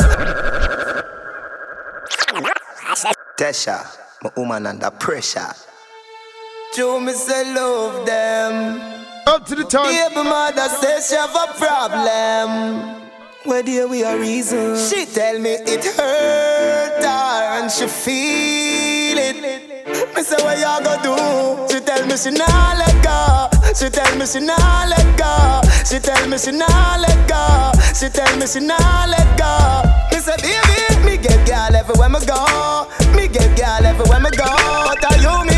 Tesha, 3.37 3.79
my 4.23 4.31
woman 4.37 4.67
under 4.67 4.91
pressure. 4.93 5.53
Joe 6.77 7.01
me 7.01 7.13
say 7.15 7.53
love 7.53 8.07
them. 8.07 8.81
Up 9.27 9.45
to 9.47 9.57
the 9.57 9.65
time. 9.65 9.87
Baby 9.87 10.23
mother 10.29 10.69
says 10.69 11.09
she 11.09 11.17
have 11.17 11.35
a 11.35 11.53
problem. 11.59 13.01
Where 13.45 13.63
dear 13.65 13.89
we 13.89 14.05
a 14.05 14.17
reason? 14.17 14.77
She 14.77 15.05
tell 15.07 15.41
me 15.41 15.51
it 15.51 15.85
hurt 15.85 17.03
her 17.03 17.59
and 17.59 17.71
she 17.73 17.89
feel 17.89 19.19
it. 19.19 19.37
Me 20.15 20.23
say 20.23 20.37
what 20.45 20.59
you 20.59 20.85
go 20.85 21.03
do? 21.67 21.72
Tell 22.03 22.09
me 22.11 22.17
she 22.17 22.31
nah 22.33 22.75
let 22.77 22.99
go. 23.05 23.49
She 23.75 23.89
tell 23.89 24.17
me 24.19 24.27
she 24.27 24.41
nah 24.41 24.87
let 24.91 25.17
go. 25.17 25.61
She 25.87 26.01
tell 26.01 26.27
me 26.29 26.37
she 26.37 26.51
nah 26.51 26.97
let 26.99 27.29
go. 27.29 27.71
She 27.95 28.09
tell 28.09 28.37
me 28.39 28.47
she 28.49 28.59
nah 28.59 29.07
let 29.07 29.39
go. 29.39 29.87
Me 30.11 30.19
say 30.19 30.35
baby, 30.43 31.05
me 31.07 31.17
get 31.17 31.47
girl 31.47 31.77
everywhere 31.77 32.09
me 32.09 32.19
go. 32.27 32.89
Me 33.15 33.29
get 33.29 33.57
girl 33.57 33.87
everywhere 33.87 34.19
me 34.19 34.31
go. 34.31 34.45
Are 34.51 35.17
you 35.23 35.47
me 35.47 35.52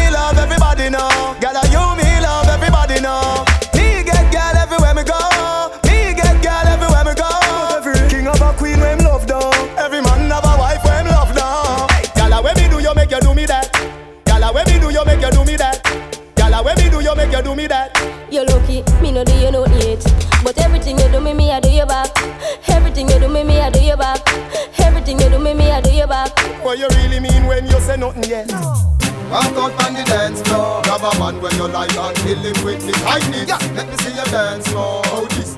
no 19.14 19.24
do 19.24 19.32
you 19.38 19.50
no 19.50 19.64
yet. 19.78 20.02
But 20.42 20.58
everything 20.58 20.98
you 20.98 21.08
do 21.08 21.20
me, 21.20 21.32
me 21.32 21.52
I 21.52 21.60
do 21.60 21.70
you 21.70 21.86
back. 21.86 22.10
Everything 22.68 23.08
you 23.08 23.18
do 23.20 23.28
me, 23.28 23.44
me 23.44 23.60
I 23.60 23.70
do 23.70 23.80
you 23.80 23.96
back. 23.96 24.20
Everything 24.80 25.20
you 25.20 25.28
do 25.30 25.38
me, 25.38 25.54
me 25.54 25.70
I 25.70 25.80
do 25.80 25.90
you 25.92 26.06
back. 26.06 26.36
What 26.64 26.78
you 26.78 26.88
really 26.88 27.20
mean 27.20 27.46
when 27.46 27.66
you 27.66 27.78
say 27.80 27.96
nothing 27.96 28.24
yet? 28.24 28.50
Walk 29.30 29.56
out 29.56 29.86
on 29.86 29.94
the 29.94 30.04
dance 30.04 30.42
floor 30.42 30.82
Grab 30.82 31.00
a 31.00 31.18
man 31.18 31.40
when 31.40 31.54
you 31.56 31.66
like 31.66 31.96
and 31.96 32.16
kill 32.18 32.38
him 32.38 32.64
with 32.64 32.86
the 32.86 32.92
kindness 32.92 33.48
yeah. 33.48 33.58
Let 33.74 33.88
me 33.88 33.96
see 33.96 34.14
you 34.14 34.24
dance 34.30 34.68
floor 34.68 35.02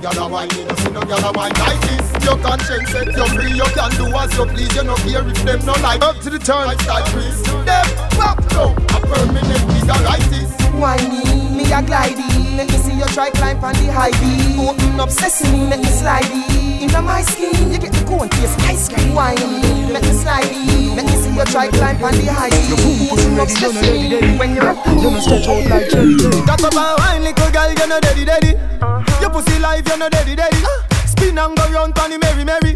How 0.06 0.12
this 0.12 0.18
gal 0.18 0.26
a 0.26 0.30
whine 0.30 0.50
You 0.54 0.76
see 0.78 0.90
no 0.94 1.00
gal 1.02 1.18
a 1.18 1.32
whine 1.34 1.52
like 1.58 1.80
this. 1.82 2.06
Your 2.22 2.38
conscience 2.38 2.90
set 2.90 3.10
you 3.10 3.26
free 3.34 3.50
You 3.50 3.66
can 3.74 3.90
do 3.98 4.06
as 4.14 4.30
you 4.38 4.46
please 4.46 4.74
You 4.76 4.84
no 4.84 4.94
care 5.02 5.26
if 5.26 5.42
them 5.42 5.66
no 5.66 5.74
like. 5.82 6.00
Up 6.00 6.20
to 6.20 6.30
the 6.30 6.38
turn. 6.38 6.66
Lifestyle 6.66 7.04
freeze 7.10 7.42
Them 7.66 7.86
pop 8.14 8.38
down 8.54 8.70
A 8.94 8.98
permanent 9.02 9.66
figure 9.66 10.02
like 10.06 10.22
this. 10.30 10.46
Whiny, 10.78 11.50
me? 11.50 11.64
A 11.74 11.82
glidey 11.82 12.54
Let 12.54 12.70
me 12.70 12.78
see 12.78 12.94
you 12.94 13.04
try 13.18 13.30
climb 13.30 13.58
on 13.64 13.74
the 13.74 13.90
high 13.90 14.14
beam 14.22 14.60
Open 14.60 15.00
up 15.00 15.10
sesame, 15.10 15.66
make 15.66 15.80
me 15.80 15.90
slidey 15.90 16.86
Inna 16.86 17.02
my 17.02 17.22
skin, 17.22 17.72
you 17.72 17.78
get 17.78 17.92
the 17.92 18.04
cone 18.06 18.28
taste 18.28 18.60
ice 18.60 18.88
cream. 18.88 19.12
Whiny, 19.12 19.90
make 19.90 20.06
me 20.06 20.14
slidey 20.14 20.94
Let 20.94 21.06
me 21.06 21.16
see 21.18 21.34
you 21.34 21.44
try 21.50 21.66
climb 21.66 21.98
on 22.04 22.14
the 22.14 22.30
high 22.30 22.50
beam 22.54 23.10
Open 23.10 23.40
up 23.40 23.48
sesame. 23.48 24.38
When 24.38 24.54
you're 24.54 24.70
You 25.02 25.10
no 25.10 25.18
stretch 25.18 25.48
out 25.48 25.66
like 25.66 25.90
jelly 25.90 26.14
jelly. 26.14 26.46
Cock 26.46 26.62
up 26.62 26.74
and 26.78 26.98
wine, 27.02 27.22
little 27.24 27.50
girl, 27.50 27.68
you 27.74 27.88
no 27.88 27.98
daddy 27.98 28.24
daddy. 28.24 28.54
Uh-huh. 28.54 29.05
Pussy 29.36 29.58
life, 29.58 29.86
you 29.86 29.98
no 29.98 30.08
daddy 30.08 30.34
daddy. 30.34 30.56
Spin 31.04 31.36
and 31.36 31.54
go 31.54 31.70
round, 31.70 31.94
panny 31.94 32.16
merry 32.16 32.42
merry. 32.42 32.72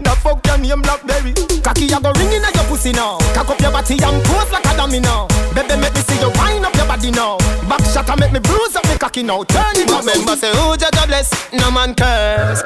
Now 0.00 0.14
fuck 0.14 0.46
your 0.46 0.58
name 0.58 0.80
Blackberry. 0.80 1.34
Cocky, 1.60 1.86
you 1.86 2.00
go 2.00 2.12
ringing 2.12 2.40
at 2.40 2.54
your 2.54 2.62
pussy 2.70 2.92
now. 2.92 3.18
Cock 3.34 3.50
up 3.50 3.60
your 3.60 3.72
body 3.72 3.94
and 3.94 4.22
pose 4.22 4.52
like 4.52 4.64
a 4.64 4.76
dummy. 4.76 5.00
Baby, 5.56 5.74
make 5.80 5.92
me 5.92 6.00
see 6.06 6.20
you 6.20 6.30
wind 6.38 6.64
up 6.64 6.74
your 6.76 6.86
body 6.86 7.10
now. 7.10 7.36
Back 7.68 7.82
shot 7.90 8.08
and 8.08 8.20
make 8.20 8.30
me 8.30 8.38
bruise 8.38 8.76
up 8.76 8.84
the 8.84 8.96
cocky 8.96 9.24
now. 9.24 9.42
Turn 9.42 9.74
it 9.74 9.90
up. 9.90 10.04
Remember 10.04 10.36
say 10.36 10.54
who 10.54 10.76
judge 10.76 10.94
a 10.94 11.04
bless 11.08 11.52
No 11.52 11.72
man 11.72 11.96
curse 11.96 12.62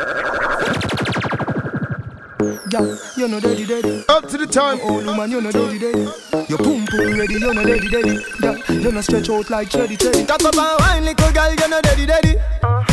Girl, 2.38 2.96
you 3.16 3.26
no 3.26 3.40
daddy 3.40 3.66
daddy. 3.66 4.04
Up 4.08 4.28
to 4.28 4.38
the 4.38 4.46
time. 4.46 4.78
Oh, 4.82 4.94
Old 4.94 5.06
woman, 5.06 5.28
you 5.28 5.40
no 5.40 5.50
daddy 5.50 5.76
daddy. 5.76 6.06
Your 6.46 6.58
pum 6.58 6.86
pum 6.86 7.18
ready, 7.18 7.34
you 7.34 7.52
no 7.52 7.64
daddy 7.66 7.88
daddy. 7.90 8.14
Girl, 8.38 8.56
you 8.78 8.92
no 8.92 9.00
stretch 9.00 9.28
out 9.28 9.50
like 9.50 9.70
jelly 9.70 9.96
Teddy. 9.96 10.24
Cock 10.24 10.44
up 10.44 10.54
and 10.54 10.78
wine, 10.78 11.04
little 11.04 11.32
girl, 11.32 11.50
you 11.50 11.68
no 11.68 11.80
daddy 11.82 12.06
daddy. 12.06 12.38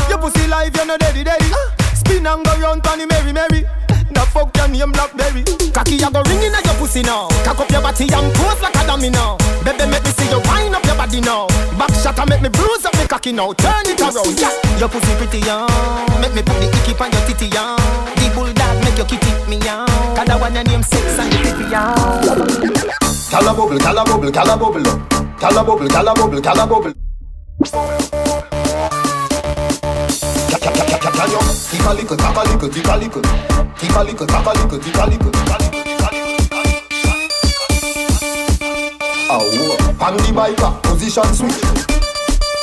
Your 0.09 0.17
pussy 0.17 0.47
life, 0.47 0.75
you 0.75 0.85
no 0.87 0.97
daddy 0.97 1.23
daddy. 1.23 1.45
Spin 1.93 2.25
and 2.25 2.43
go 2.43 2.57
round, 2.57 2.83
panny 2.83 3.05
Mary 3.05 3.31
merry. 3.31 3.69
Now 4.09 4.25
fuck 4.25 4.49
your 4.57 4.67
name 4.67 4.91
Blackberry. 4.91 5.45
Cocky, 5.69 6.01
you 6.01 6.09
go 6.09 6.23
ringing 6.25 6.49
at 6.49 6.65
your 6.65 6.73
pussy 6.81 7.03
now. 7.03 7.27
Cock 7.45 7.59
up 7.59 7.69
your 7.69 7.81
body 7.81 8.09
and 8.09 8.33
pose 8.33 8.61
like 8.61 8.73
a 8.73 8.87
dummy 8.87 9.11
now. 9.11 9.37
Baby, 9.61 9.85
make 9.85 10.01
me 10.03 10.09
see 10.09 10.25
you 10.25 10.41
wind 10.49 10.73
up 10.73 10.83
your 10.85 10.95
body 10.97 11.21
now. 11.21 11.45
Back 11.77 11.93
shot 12.01 12.17
and 12.17 12.29
make 12.29 12.41
me 12.41 12.49
bruise 12.49 12.85
up 12.85 12.93
the 12.97 13.05
cocky 13.07 13.31
now. 13.31 13.53
Turn 13.53 13.85
it 13.85 14.01
around, 14.01 14.41
yeah. 14.41 14.79
Your 14.79 14.89
pussy 14.89 15.13
pretty 15.21 15.45
young. 15.45 15.69
Make 16.17 16.33
me 16.33 16.41
put 16.41 16.57
the 16.57 16.69
icky 16.81 16.97
on 16.97 17.11
your 17.13 17.21
titty 17.29 17.47
young. 17.53 17.77
The 18.17 18.31
bulldog 18.33 18.84
make 18.95 19.11
your 19.11 19.19
kitty 19.19 19.49
me 19.49 19.57
young. 19.65 19.87
Cause 20.15 20.29
I 20.29 20.35
want 20.39 20.53
your 20.55 20.63
name 20.63 20.83
six 20.83 21.19
and. 21.19 21.33
Cala 23.29 23.53
bubble, 23.53 23.77
bubble, 23.77 24.31
bubble 24.31 24.83
bubble, 25.65 25.89
bubble, 26.15 26.41
bubble. 26.67 26.93
Tip 31.71 31.85
a 31.85 31.93
little, 31.93 32.17
tap 32.17 32.35
a 32.35 32.41
little, 32.49 32.69
tip 32.69 32.87
a 32.87 32.97
little, 32.97 33.21
tip 33.75 33.95
a 33.95 34.03
little, 34.03 34.27
tap 34.27 34.45
a 34.45 34.49
little, 34.49 34.79
tip 34.79 34.95
a 34.95 35.05
little. 35.09 35.31
Oh, 39.27 39.97
on 39.99 40.17
the 40.17 40.31
biker, 40.33 40.81
position 40.83 41.33
switch, 41.33 41.59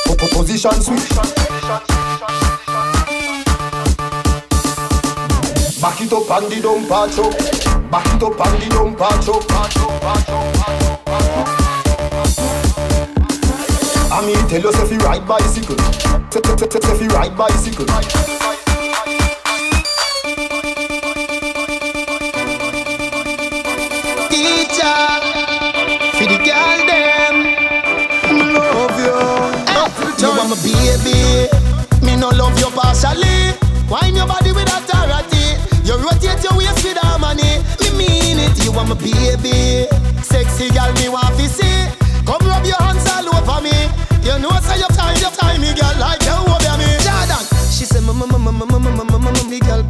Po- 0.05 0.15
po- 0.15 0.27
position 0.39 0.81
switch. 0.81 2.02
Back 5.83 5.99
it 5.99 6.13
up 6.13 6.31
on 6.31 6.49
the 6.49 6.55
dumper 6.63 7.13
truck, 7.13 7.35
back 7.91 8.07
it 8.15 8.23
up 8.23 8.39
on 8.39 8.57
the 8.57 8.67
dumper 8.71 9.13
truck. 9.21 9.43
I 14.09 14.25
mean, 14.25 14.47
tell 14.47 14.65
if 14.65 14.91
you 14.93 14.97
ride 14.99 15.27
bicycle. 15.27 15.75
T- 16.31 16.39
t- 16.39 16.55
t- 16.55 16.67
t- 16.67 16.79
If 16.89 17.01
you 17.01 17.09
ride 17.09 17.35
bicycle. 17.35 17.85
Teacher, 24.31 24.99
for 26.15 26.25
the 26.31 26.37
girl 26.47 26.79
them, 26.87 27.35
love 28.55 28.99
you. 29.03 29.19
You 30.23 30.29
are 30.29 30.47
my 30.47 30.55
baby, 30.63 31.51
me 32.05 32.15
no 32.15 32.29
love 32.29 32.57
you 32.57 32.69
partially. 32.71 33.59
Wine 33.89 34.15
your 34.15 34.25
harmony. 37.43 37.63
Me 37.79 37.89
mean 37.97 38.39
it. 38.39 38.63
You 38.63 38.71
are 38.73 38.85
my 38.85 38.95
baby, 38.95 39.87
sexy 40.21 40.69
girl 40.69 40.91
me 40.93 41.09
want 41.09 41.35
to 41.37 41.47
see. 41.49 41.87
Come 42.25 42.45
rub 42.47 42.65
your 42.65 42.81
hands 42.81 43.05
all 43.11 43.35
over 43.35 43.61
me. 43.61 43.75
You 44.23 44.39
know 44.39 44.49
say 44.61 44.79
your 44.79 44.87
time, 44.89 45.17
your 45.19 45.31
time, 45.31 45.59
me 45.61 45.73
girl 45.73 45.93
like 45.99 46.23
you 46.23 46.31
over 46.31 46.77
me. 46.79 46.87
Jordan, 47.03 47.43
she 47.69 47.83
say, 47.85 47.99
mama, 47.99 48.25
mama, 48.25 48.51
mama, 48.51 48.79
mama, 48.79 49.03
mama, 49.03 49.43
me 49.49 49.59
girl. 49.59 49.83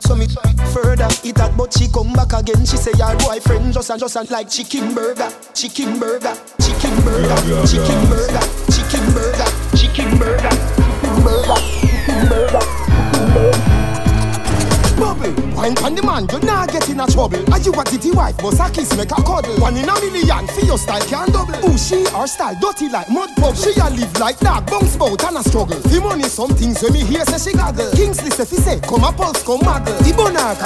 So 0.00 0.14
me 0.14 0.26
further 0.72 1.08
eat 1.24 1.36
that, 1.36 1.56
but 1.56 1.72
she 1.72 1.88
come 1.88 2.12
back 2.12 2.32
again. 2.34 2.66
She 2.66 2.76
say 2.76 2.92
your 2.98 3.16
boyfriend 3.18 3.72
just 3.72 3.90
and 3.90 4.00
just 4.00 4.16
and 4.16 4.30
like 4.30 4.50
chicken 4.50 4.94
burger, 4.94 5.30
chicken 5.54 5.98
burger, 5.98 6.36
chicken 6.60 6.94
burger, 7.02 7.36
chicken 7.66 8.04
burger, 8.10 8.44
chicken 8.68 9.12
burger, 9.14 9.48
chicken 9.76 10.18
burger, 10.18 10.52
chicken 10.76 11.18
burger, 11.24 11.56
chicken 12.04 12.28
burger. 12.28 13.67
Wine 15.68 15.84
on 15.84 15.94
the 15.94 16.02
man, 16.02 16.26
you 16.32 16.40
not 16.48 16.72
get 16.72 16.88
in 16.88 17.00
a 17.00 17.06
trouble. 17.06 17.44
Are 17.52 17.60
you 17.60 17.72
a 17.72 17.84
titty 17.84 18.10
wife, 18.12 18.36
but 18.38 18.58
a 18.58 18.70
kiss 18.72 18.96
make 18.96 19.12
a 19.12 19.20
cuddle. 19.20 19.60
One 19.60 19.76
in 19.76 19.88
a 19.88 19.94
million, 20.00 20.46
for 20.48 20.64
your 20.64 20.78
style 20.78 21.04
can 21.04 21.28
double. 21.28 21.52
Ooh, 21.68 21.76
she 21.76 22.08
her 22.08 22.26
style 22.26 22.56
dirty 22.60 22.88
like 22.88 23.10
mud 23.10 23.28
bubble. 23.36 23.54
She 23.54 23.76
a 23.76 23.90
live 23.90 24.18
like 24.18 24.38
dog, 24.40 24.64
bounce 24.70 24.96
bout 24.96 25.22
and 25.24 25.36
a 25.36 25.42
struggle. 25.44 25.76
The 25.76 26.00
money, 26.00 26.24
some 26.24 26.56
things 26.56 26.80
when 26.82 26.94
me 26.94 27.04
hear 27.04 27.24
say 27.26 27.50
she 27.50 27.56
gaggle. 27.56 27.90
Kingsley 27.92 28.30
say 28.30 28.46
fi 28.46 28.56
say, 28.56 28.80
come 28.80 29.04
a 29.04 29.12
pulse, 29.12 29.42
come 29.44 29.60
muggle. 29.60 29.92
The 30.00 30.12
bonar. 30.16 30.56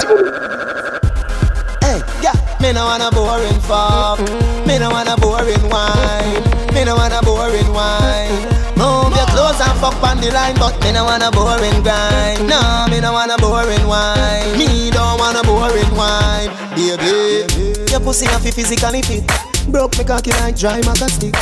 Hey, 1.83 1.99
yeah, 2.23 2.39
me 2.61 2.71
no 2.71 2.85
want 2.87 3.03
a 3.03 3.11
boring 3.11 3.59
fuck. 3.67 4.23
Me 4.63 4.79
no 4.79 4.87
want 4.89 5.11
a 5.11 5.19
boring 5.19 5.67
wine. 5.67 6.43
Me 6.71 6.85
no 6.87 6.95
want 6.95 7.11
a 7.11 7.19
boring 7.19 7.67
wine. 7.75 8.12
Fuck 9.83 10.03
on 10.03 10.17
the 10.21 10.31
line, 10.31 10.55
but 10.55 10.79
me 10.81 10.93
no 10.93 11.03
want 11.03 11.23
a 11.23 11.29
boring 11.29 11.83
grind. 11.83 12.47
No, 12.47 12.87
me 12.89 13.01
no 13.01 13.11
want 13.11 13.31
a 13.35 13.37
boring 13.37 13.85
wine. 13.85 14.57
Me 14.57 14.89
don't 14.89 15.19
want 15.19 15.35
a 15.35 15.43
boring 15.43 15.91
wine, 15.99 16.47
baby. 16.71 17.43
Your 17.91 17.99
pussy 17.99 18.25
have 18.27 18.43
to 18.43 18.51
physically 18.51 19.01
fit. 19.01 19.27
Broke 19.69 19.97
me 19.97 20.03
cocky 20.03 20.31
like 20.31 20.55
dry 20.57 20.81
maca 20.81 21.09
stick. 21.09 21.35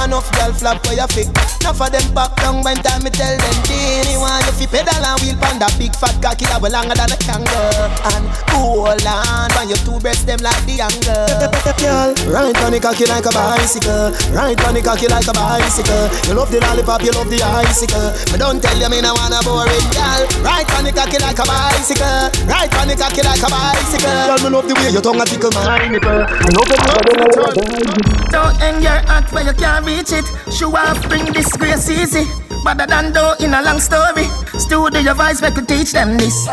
Enough 0.00 0.32
girl 0.32 0.52
flap 0.52 0.80
for 0.84 0.94
your 0.94 1.06
feet. 1.08 1.28
Enough 1.60 1.80
of 1.80 1.92
them 1.92 2.06
pop 2.16 2.32
down 2.40 2.64
when 2.64 2.76
time 2.80 3.04
me 3.04 3.10
tell 3.12 3.36
them 3.36 3.56
Dini 3.68 4.16
want 4.16 4.40
you 4.48 4.64
fi 4.64 4.80
pedal 4.80 4.96
and 4.96 5.20
wheel 5.20 5.36
that 5.60 5.76
big 5.76 5.92
fat 5.92 6.16
cocky 6.24 6.48
that 6.48 6.56
way 6.56 6.72
longer 6.72 6.96
than 6.96 7.12
a 7.12 7.18
kangaroo 7.20 7.84
And 8.16 8.24
hold 8.48 9.04
on, 9.04 9.52
on 9.60 9.68
your 9.68 9.76
two 9.84 10.00
breasts 10.00 10.24
them 10.24 10.40
like 10.40 10.56
the 10.64 10.80
angle. 10.80 11.28
Girl, 11.76 12.16
ride 12.32 12.56
on 12.64 12.72
the 12.72 12.80
cocky 12.80 13.04
like 13.04 13.28
a 13.28 13.32
bicycle. 13.32 14.16
Ride 14.32 14.56
on 14.64 14.72
the 14.72 14.80
cocky 14.80 15.04
like 15.04 15.28
a 15.28 15.34
bicycle. 15.36 16.08
You 16.24 16.34
love 16.40 16.48
the 16.48 16.64
lollipop, 16.64 17.04
you 17.04 17.12
love 17.12 17.28
the 17.28 17.44
icicle. 17.44 18.08
Me 18.32 18.40
don't 18.40 18.64
tell 18.64 18.76
you 18.80 18.88
me 18.88 19.04
no 19.04 19.12
wanna 19.12 19.44
boring 19.44 19.84
girl. 19.92 20.22
Ride 20.40 20.70
on 20.80 20.88
the 20.88 20.96
cocky 20.96 21.20
like 21.20 21.36
a 21.36 21.44
bicycle. 21.44 22.32
Ride 22.48 22.72
on 22.80 22.88
the 22.88 22.96
cocky 22.96 23.20
like 23.20 23.44
a 23.44 23.48
bicycle. 23.52 24.08
Girl, 24.08 24.40
me 24.40 24.48
love 24.48 24.64
the 24.64 24.74
way 24.80 24.88
your 24.96 25.04
tongue 25.04 25.20
a 25.20 25.28
tickle 25.28 25.52
my 25.52 25.84
nipple. 25.92 26.24
Me 26.24 26.50
love 26.56 26.72
it 26.72 27.49
Don't 27.50 28.54
hang 28.62 28.80
your 28.80 29.02
hat 29.10 29.32
where 29.32 29.44
you 29.44 29.52
can't 29.52 29.84
reach 29.84 30.12
it. 30.12 30.24
Show 30.52 30.70
off, 30.76 31.02
bring 31.08 31.32
disgrace 31.32 31.90
easy. 31.90 32.24
Better 32.64 32.86
than 32.86 33.12
though 33.12 33.34
in 33.40 33.54
a 33.54 33.62
long 33.62 33.80
story. 33.80 34.24
still 34.58 34.86
Studio 34.86 35.14
voice, 35.14 35.42
we 35.42 35.50
could 35.50 35.66
teach 35.66 35.92
them 35.92 36.16
this. 36.16 36.46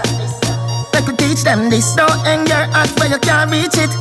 We 0.93 1.01
could 1.05 1.19
teach 1.19 1.43
them 1.43 1.69
this. 1.69 1.93
Don't 1.95 2.09
hang 2.25 2.47
your 2.47 2.65
hat 2.73 2.89
where 2.99 3.09
you 3.09 3.19
can't 3.19 3.51
reach 3.51 3.77
it. 3.77 3.93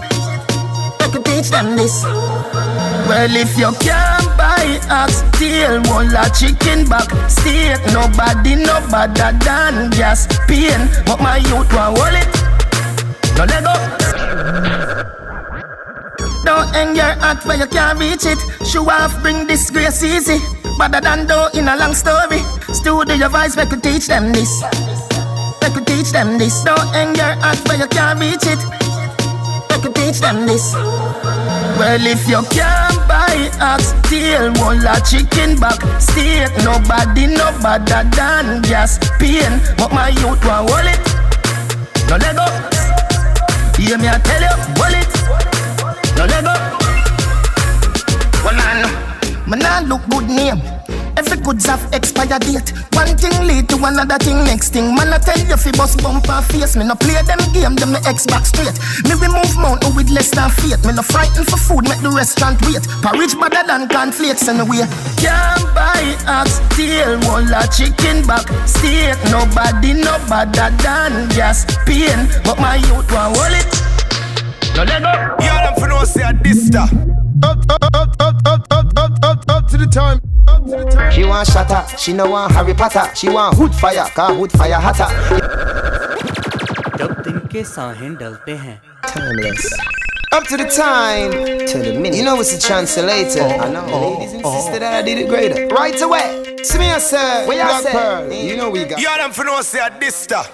We 1.01 1.13
could 1.13 1.25
teach 1.27 1.51
them 1.51 1.77
this. 1.77 2.03
Well, 2.05 3.37
if 3.37 3.59
you 3.59 3.73
can't 3.85 4.27
buy 4.39 4.81
ox 4.89 5.21
tail, 5.39 5.83
one 5.93 6.11
la 6.13 6.29
chicken 6.31 6.89
back 6.89 7.11
steak. 7.29 7.77
Nobody, 7.93 8.57
no 8.57 8.81
better 8.89 9.37
than 9.45 9.91
gas 9.91 10.27
pain. 10.49 10.89
But 11.05 11.21
my 11.21 11.37
youth 11.37 11.69
want 11.75 11.99
hold 11.99 12.17
it. 12.17 13.37
No 13.37 13.45
let 13.45 13.65
go. 13.65 14.06
Don't 16.47 16.71
hang 16.71 16.95
your 16.95 17.11
hat 17.19 17.45
where 17.45 17.59
you 17.59 17.67
can't 17.67 17.99
reach 17.99 18.25
it. 18.25 18.39
Show 18.65 18.89
off, 18.89 19.21
bring 19.21 19.49
disgrace 19.49 20.05
easy. 20.05 20.39
Better 20.79 21.01
than 21.01 21.27
though 21.27 21.49
in 21.55 21.67
a 21.67 21.75
long 21.75 21.93
story. 21.93 22.39
Studio 22.71 23.29
voice, 23.29 23.57
we 23.57 23.67
could 23.67 23.83
teach 23.83 24.07
them 24.07 24.33
this. 24.33 24.63
We 25.61 25.69
could 25.75 25.87
teach 25.89 26.13
them 26.13 26.39
this. 26.39 26.63
Don't 26.63 26.79
hang 26.95 27.17
your 27.17 27.35
hat 27.43 27.59
where 27.67 27.79
you 27.83 27.89
can't 27.89 28.21
reach 28.21 28.47
it. 28.47 28.63
We 29.75 29.83
could 29.83 29.95
teach 29.97 30.21
them 30.21 30.47
this. 30.47 30.73
Well, 31.83 32.07
if 32.07 32.29
you 32.29 32.41
can't 32.55 32.95
buy 33.11 33.51
ox 33.59 33.91
tail, 34.07 34.55
wall 34.63 34.79
a 34.79 35.03
chicken 35.03 35.59
back 35.59 35.83
steak. 35.99 36.55
Nobody 36.63 37.27
no 37.27 37.51
better 37.59 38.07
than 38.15 38.63
gas 38.63 39.03
pain, 39.19 39.59
but 39.77 39.91
my 39.91 40.15
youth 40.15 40.39
want 40.47 40.95
it. 40.95 41.03
No 42.07 42.23
let 42.23 42.39
go. 42.39 42.47
Hear 43.83 43.99
me, 43.99 44.07
I 44.07 44.19
tell 44.23 44.41
you, 44.41 44.97
it. 44.97 45.16
No 46.17 46.25
let. 46.25 46.45
Well, 48.45 48.55
man, 48.57 48.81
man, 49.49 49.63
I 49.65 49.81
look 49.81 50.01
good 50.09 50.29
name. 50.29 50.63
Every 51.17 51.37
goods 51.41 51.67
have 51.67 51.83
expired 51.93 52.41
date. 52.45 52.73
One 52.93 53.17
thing 53.17 53.37
lead 53.47 53.69
to 53.71 53.77
another 53.85 54.19
thing, 54.19 54.37
next 54.45 54.71
thing. 54.71 54.95
Man, 54.95 55.13
I 55.13 55.19
tell 55.19 55.39
you, 55.39 55.57
fi 55.57 55.73
bust 55.73 56.03
bumper 56.03 56.41
face. 56.53 56.77
Me 56.77 56.85
no 56.85 56.95
play 56.95 57.21
them 57.23 57.41
game, 57.53 57.75
them 57.75 57.93
me 57.93 57.99
X 58.05 58.27
back 58.27 58.45
straight. 58.45 58.77
Me 59.05 59.13
remove 59.17 59.57
mountain 59.57 59.95
with 59.97 60.11
less 60.11 60.31
than 60.31 60.51
faith. 60.51 60.85
Me 60.85 60.93
no 60.93 61.03
frightened 61.03 61.49
for 61.49 61.57
food, 61.57 61.85
make 61.89 62.01
the 62.01 62.11
restaurant 62.11 62.61
wait. 62.65 62.85
Porridge 63.01 63.35
better 63.41 63.67
than 63.67 63.89
cornflakes 63.89 64.49
anyway. 64.49 64.85
Can't 65.21 65.65
buy 65.73 66.17
ox 66.29 66.61
tail, 66.77 67.21
wall 67.25 67.45
a 67.45 67.65
chicken 67.69 68.25
back 68.27 68.45
steak. 68.69 69.17
Nobody 69.33 69.93
no 69.93 70.17
better 70.29 70.69
than 70.85 71.29
gas 71.33 71.65
pain, 71.85 72.29
but 72.45 72.61
my 72.61 72.77
youth 72.77 73.09
want 73.13 73.37
hold 73.37 73.57
it. 73.57 73.96
No 74.76 74.84
let 74.84 75.02
go. 75.02 75.46
Y'all 75.46 75.64
them 75.66 75.76
for 75.80 75.88
no 75.88 76.04
say 76.04 76.22
a 76.24 76.34
dista. 76.34 76.84
Up, 77.44 77.58
up, 77.70 77.84
up, 77.94 78.16
up, 78.20 78.36
up, 78.46 78.68
up, 78.72 78.88
up, 78.98 79.12
up, 79.24 79.46
up 79.50 79.68
to 79.68 79.78
the 79.78 79.88
time. 79.88 80.20
Up 80.48 80.64
to 80.66 80.72
the 80.72 80.86
time. 80.92 81.12
She 81.12 81.24
want 81.26 81.48
shatter, 81.48 81.86
she 81.98 82.14
no 82.14 82.30
want 82.30 82.52
Harry 82.54 82.74
Potter. 82.74 83.14
She 83.16 83.30
want 83.30 83.56
hood 83.58 83.74
fire, 83.76 84.06
car 84.16 84.34
hood 84.34 84.52
fire 84.52 84.80
hotter. 84.80 85.08
जब 86.98 87.22
दिन 87.26 87.38
के 87.52 87.64
साहें 87.64 88.14
डलते 88.16 88.52
हैं 88.64 88.82
Timeless. 89.08 89.74
Up 90.34 90.44
to 90.46 90.56
the 90.58 90.66
time, 90.66 91.32
to 91.68 91.78
the 91.80 92.00
minute. 92.00 92.16
You 92.16 92.24
know 92.24 92.40
it's 92.40 92.54
a 92.56 92.60
translator. 92.62 93.44
I 93.44 93.70
know, 93.70 93.86
ladies 93.86 94.34
insisted 94.34 94.82
that 94.82 94.94
I 94.94 95.02
did 95.02 95.18
it 95.18 95.28
greater. 95.28 95.68
Right 95.68 96.00
away. 96.02 96.56
See 96.64 96.78
me, 96.80 96.90
I 96.90 97.00
said, 97.00 97.48
Where 97.48 97.58
y'all 97.58 97.68
Black 97.68 97.84
say? 97.84 97.92
Pearl. 97.92 98.32
You 98.32 98.56
know 98.56 98.70
we 98.70 98.86
got. 98.86 99.02
Y'all 99.02 99.18
them 99.18 99.32
for 99.32 99.44
no 99.44 99.62
say 99.62 99.80
a 99.80 99.90
dista. 99.90 100.46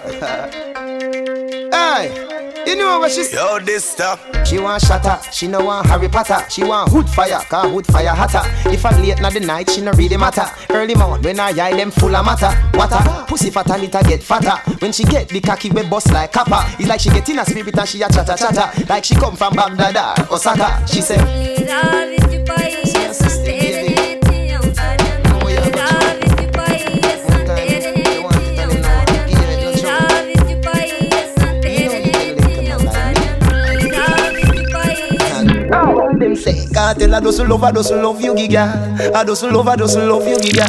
Hey, 1.70 2.41
you 2.65 2.75
know 2.75 2.99
what 2.99 3.11
she 3.11 3.23
said? 3.23 3.35
Yo, 3.35 3.59
dista. 3.59 4.45
She 4.45 4.59
want 4.59 4.81
shatter, 4.81 5.19
she 5.31 5.47
no 5.47 5.63
want 5.65 5.87
Harry 5.87 6.09
Potter. 6.09 6.45
She 6.49 6.63
want 6.63 6.91
hood 6.91 7.09
fire, 7.09 7.39
car 7.49 7.69
hood 7.69 7.87
fire 7.87 8.09
hotter. 8.09 8.41
If 8.69 8.85
I'm 8.85 9.01
late 9.01 9.19
na 9.21 9.29
the 9.29 9.39
night, 9.39 9.69
she 9.69 9.81
no 9.81 9.91
really 9.93 10.17
matter. 10.17 10.45
Early 10.69 10.95
morning 10.95 11.23
when 11.23 11.39
I 11.39 11.49
eye 11.49 11.75
them 11.75 11.91
full 11.91 12.15
of 12.15 12.25
matter. 12.25 12.51
Water, 12.77 13.25
pussy 13.27 13.49
fat 13.49 13.69
and 13.71 13.83
it 13.83 13.95
a 13.95 14.03
get 14.03 14.21
fatter. 14.23 14.57
When 14.79 14.91
she 14.91 15.03
get 15.03 15.29
the 15.29 15.39
cocky 15.39 15.69
we 15.69 15.83
bust 15.83 16.11
like 16.11 16.31
copper. 16.31 16.63
It's 16.79 16.87
like 16.87 16.99
she 16.99 17.09
get 17.09 17.27
in 17.29 17.39
a 17.39 17.45
spirit 17.45 17.77
and 17.77 17.87
she 17.87 18.01
a 18.01 18.09
chatter 18.09 18.35
chatter. 18.35 18.85
Like 18.89 19.03
she 19.05 19.15
come 19.15 19.35
from 19.35 19.55
Baghdad 19.55 20.19
or 20.29 20.33
Osaka. 20.35 20.85
She 20.87 21.01
say. 21.01 22.92
Them 36.33 36.41
say, 36.41 36.65
Kartel, 36.73 37.13
I 37.13 37.19
just 37.21 37.39
love, 37.41 37.63
I 37.63 37.71
just 37.71 37.91
love 37.91 38.19
you, 38.19 38.33
giga. 38.33 39.13
I 39.13 39.23
just 39.23 39.43
love, 39.43 39.67
I 39.67 39.75
just 39.75 39.97
love 39.97 40.27
you, 40.27 40.35
giga. 40.37 40.65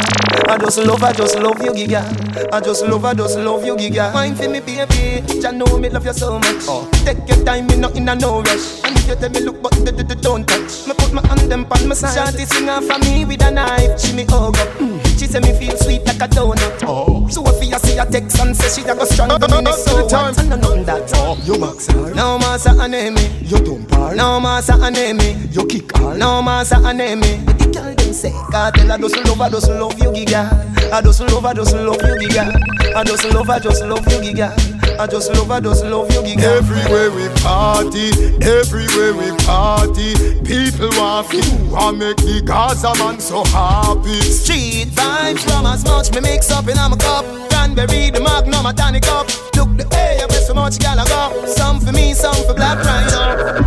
I 0.46 0.58
just 0.58 0.78
love, 0.78 1.02
I 1.02 1.12
just 1.14 1.38
love 1.38 1.62
you, 1.62 1.70
giga. 1.72 2.52
I 2.52 2.60
just 2.60 2.84
love, 2.84 3.04
I 3.04 3.14
just 3.14 3.38
love 3.38 3.64
you, 3.64 3.74
giga. 3.74 4.12
Wine 4.12 4.34
for 4.34 4.46
me, 4.48 4.60
baby. 4.60 5.24
Jah 5.40 5.52
know 5.52 5.78
me 5.78 5.88
love 5.88 6.04
you 6.04 6.12
so 6.12 6.38
much. 6.38 6.68
Oh, 6.68 6.86
take 7.06 7.26
your 7.26 7.42
time, 7.46 7.66
me 7.66 7.76
not 7.76 7.96
in 7.96 8.08
a 8.10 8.14
no 8.14 8.42
rush. 8.42 8.84
And 8.84 8.94
if 8.98 9.08
you 9.08 9.14
tell 9.16 9.30
me 9.30 9.40
look, 9.40 9.62
but 9.62 9.72
d- 9.72 10.02
d- 10.02 10.14
don't 10.20 10.46
touch. 10.46 10.86
Me 10.86 10.92
put 10.92 11.14
my 11.14 11.26
hand 11.28 11.50
them 11.50 11.64
on 11.70 11.88
my 11.88 11.94
side. 11.94 12.12
Shawty 12.34 12.44
sing 12.46 12.68
off 12.68 12.84
for 12.84 12.98
me 12.98 13.24
with 13.24 13.42
a 13.42 13.50
knife. 13.50 13.98
She 13.98 14.12
me 14.14 14.24
hug 14.28 14.58
up. 14.58 14.68
Mm. 14.76 15.00
She 15.18 15.26
say 15.26 15.40
me 15.40 15.56
feel 15.58 15.76
sweet 15.78 16.04
like 16.04 16.20
a 16.20 16.28
donut. 16.28 16.82
Oh. 16.82 17.26
So 17.28 17.42
if 17.46 17.63
you 17.63 17.63
see 17.94 18.00
a 18.00 18.06
text 18.06 18.40
and 18.40 18.56
say 18.56 18.82
she 18.82 18.88
a 18.88 18.94
go 18.94 19.04
strong, 19.04 19.28
me 19.28 19.62
next 19.62 19.84
so 19.84 20.02
what? 20.02 20.38
And 20.38 20.52
I 20.52 20.56
know 20.56 20.82
that. 20.84 21.10
Oh, 21.14 21.40
you 21.44 21.58
box 21.58 21.86
hard. 21.86 22.16
No 22.16 22.38
massa 22.38 22.70
enemy. 22.82 23.26
You 23.42 23.58
dump 23.58 23.90
hard. 23.90 24.16
No 24.16 24.40
massa 24.40 24.74
enemy. 24.82 25.36
You 25.50 25.66
kick 25.66 25.96
hard. 25.96 26.18
No 26.18 26.42
massa 26.42 26.76
enemy. 26.76 27.42
But 27.44 27.58
the 27.58 27.66
girl 27.66 27.94
them 27.94 28.12
say, 28.12 28.30
Kartel 28.50 28.90
I 28.90 28.98
just 28.98 29.16
love, 29.26 29.40
I 29.40 29.48
just 29.48 29.70
love 29.70 29.98
you, 29.98 30.10
giga. 30.10 30.92
I 30.92 31.00
just 31.02 31.20
love, 31.20 31.44
I 31.44 31.54
just 31.54 31.74
love 31.74 32.02
you, 32.02 32.28
giga. 32.28 32.94
I 32.94 33.04
just 33.04 33.24
love, 33.32 33.50
I 33.50 33.58
just 33.58 33.84
love 33.84 34.04
you, 34.12 34.18
giga. 34.18 34.73
I 34.98 35.06
just 35.06 35.32
love, 35.32 35.50
I 35.50 35.60
just 35.60 35.84
love 35.84 36.10
you, 36.12 36.20
giga. 36.20 36.58
Everywhere 36.58 37.10
we 37.10 37.28
party, 37.40 38.10
everywhere 38.40 39.14
we 39.14 39.36
party, 39.44 40.14
people 40.44 40.88
want 40.98 41.32
you 41.32 41.74
I 41.76 41.90
make 41.90 42.16
the 42.18 42.42
Gaza 42.44 42.94
man 42.98 43.18
so 43.18 43.44
happy. 43.44 44.20
Street 44.20 44.88
vibes 44.88 45.40
from 45.40 45.66
as 45.66 45.84
much 45.84 46.12
me 46.14 46.20
mix 46.20 46.50
up 46.50 46.68
in 46.68 46.78
a 46.78 46.96
cup. 46.96 47.24
Cranberry, 47.50 48.10
the 48.10 48.20
magnum, 48.20 48.66
a 48.66 48.72
tonic 48.72 49.06
up. 49.08 49.26
Look 49.56 49.76
the 49.76 49.88
way 49.90 50.20
I 50.22 50.26
so 50.46 50.54
much 50.54 50.78
gal 50.78 51.00
I 51.00 51.04
go. 51.06 51.46
Some 51.46 51.80
for 51.80 51.92
me, 51.92 52.14
some 52.14 52.34
for 52.46 52.54
black 52.54 52.78
rhino. 52.84 53.62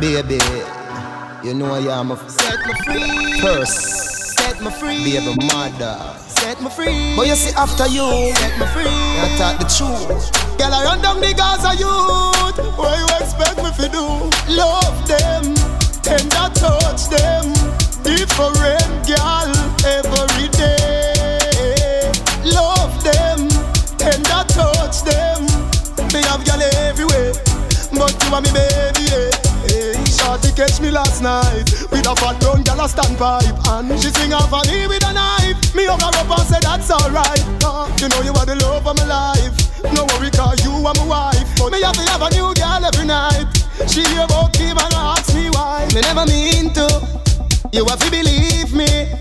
Baby, 0.00 0.38
you 1.42 1.54
know 1.54 1.72
I 1.74 1.98
am 1.98 2.10
a 2.10 2.16
set 2.28 2.58
me 2.66 2.74
free. 2.84 3.40
First, 3.40 4.17
set 4.58 4.64
me 4.64 4.70
free. 4.78 5.04
Baby 5.04 5.46
mother, 5.46 6.16
set 6.26 6.60
me 6.60 6.70
free. 6.70 7.14
But 7.16 7.26
you 7.26 7.36
see 7.36 7.54
after 7.54 7.86
you, 7.86 8.34
set 8.34 8.58
me 8.58 8.66
free. 8.66 8.86
I 8.86 9.34
talk 9.38 9.58
the 9.58 9.66
truth. 9.70 10.58
Girl, 10.58 10.74
I 10.74 10.84
run 10.84 11.00
down 11.02 11.20
the 11.20 11.32
Gaza 11.34 11.74
youth. 11.78 12.58
What 12.76 12.98
you 12.98 13.06
expect 13.20 13.58
me 13.62 13.70
to 13.70 13.88
do? 13.88 14.04
Love 14.54 15.06
them, 15.06 15.54
tender 16.02 16.48
touch 16.54 17.08
them. 17.08 17.52
Different 18.02 19.06
girl 19.06 19.52
every 19.86 20.48
day. 20.48 22.10
Love 22.44 22.94
them, 23.04 23.48
tender 23.96 24.42
touch 24.48 25.02
them. 25.02 25.46
Me 26.12 26.22
have 26.26 26.44
girl 26.44 26.62
everywhere, 26.82 27.32
but 27.92 28.12
you 28.24 28.34
are 28.34 28.40
me 28.40 28.50
baby. 28.52 29.04
Yeah. 29.10 29.37
Catch 30.58 30.80
me 30.80 30.90
last 30.90 31.22
night 31.22 31.70
with 31.94 32.02
a 32.02 32.16
fat 32.18 32.34
brown 32.42 32.66
girl 32.66 32.82
a 32.82 32.90
standpipe 32.90 33.46
and 33.78 33.94
she 33.94 34.10
sing 34.10 34.34
off 34.34 34.52
on 34.52 34.66
with 34.66 35.06
a 35.06 35.12
knife. 35.14 35.54
Me 35.70 35.86
hug 35.86 36.02
her 36.02 36.10
up 36.10 36.26
and 36.34 36.48
say 36.50 36.58
that's 36.58 36.90
alright. 36.90 37.46
Uh, 37.62 37.86
you 38.02 38.10
know 38.10 38.26
you 38.26 38.34
are 38.34 38.42
the 38.42 38.58
love 38.66 38.82
of 38.82 38.96
my 38.98 39.06
life. 39.06 39.54
No 39.94 40.02
worry, 40.10 40.34
cause 40.34 40.58
you 40.66 40.74
are 40.82 40.90
my 40.98 41.06
wife. 41.06 41.46
But 41.62 41.70
me 41.70 41.78
have 41.86 41.94
to 41.94 42.02
have 42.10 42.26
a 42.26 42.30
new 42.34 42.50
girl 42.58 42.82
every 42.82 43.06
night. 43.06 43.46
She 43.86 44.02
hear 44.02 44.26
about 44.26 44.58
me 44.58 44.74
and 44.74 44.94
ask 44.98 45.30
me 45.30 45.46
why. 45.54 45.86
Me 45.94 46.02
never 46.02 46.26
mean 46.26 46.74
to. 46.74 46.90
You 47.70 47.86
have 47.86 48.02
to 48.02 48.10
believe 48.10 48.74
me. 48.74 49.14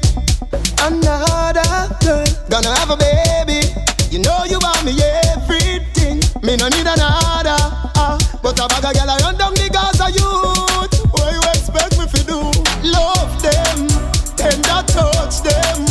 Another 0.82 1.70
girl 2.02 2.26
gonna 2.50 2.74
have 2.82 2.90
a 2.90 2.98
baby. 2.98 3.62
You 4.10 4.26
know 4.26 4.42
you 4.50 4.58
want 4.58 4.90
me 4.90 4.98
everything. 5.38 6.18
Me 6.42 6.58
no 6.58 6.66
need 6.74 6.90
another. 6.90 7.62
Uh, 7.94 8.18
but 8.42 8.58
a 8.58 8.66
bag 8.66 8.90
of 8.90 8.94
girl 8.98 9.06
I 9.14 9.22
run 9.22 9.38
down 9.38 9.54
the 9.54 9.70
Gaza 9.70 10.10
youth. 10.10 10.77
Touch 14.98 15.42
them. 15.42 15.86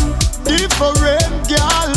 Different 0.45 1.49
girl 1.49 1.96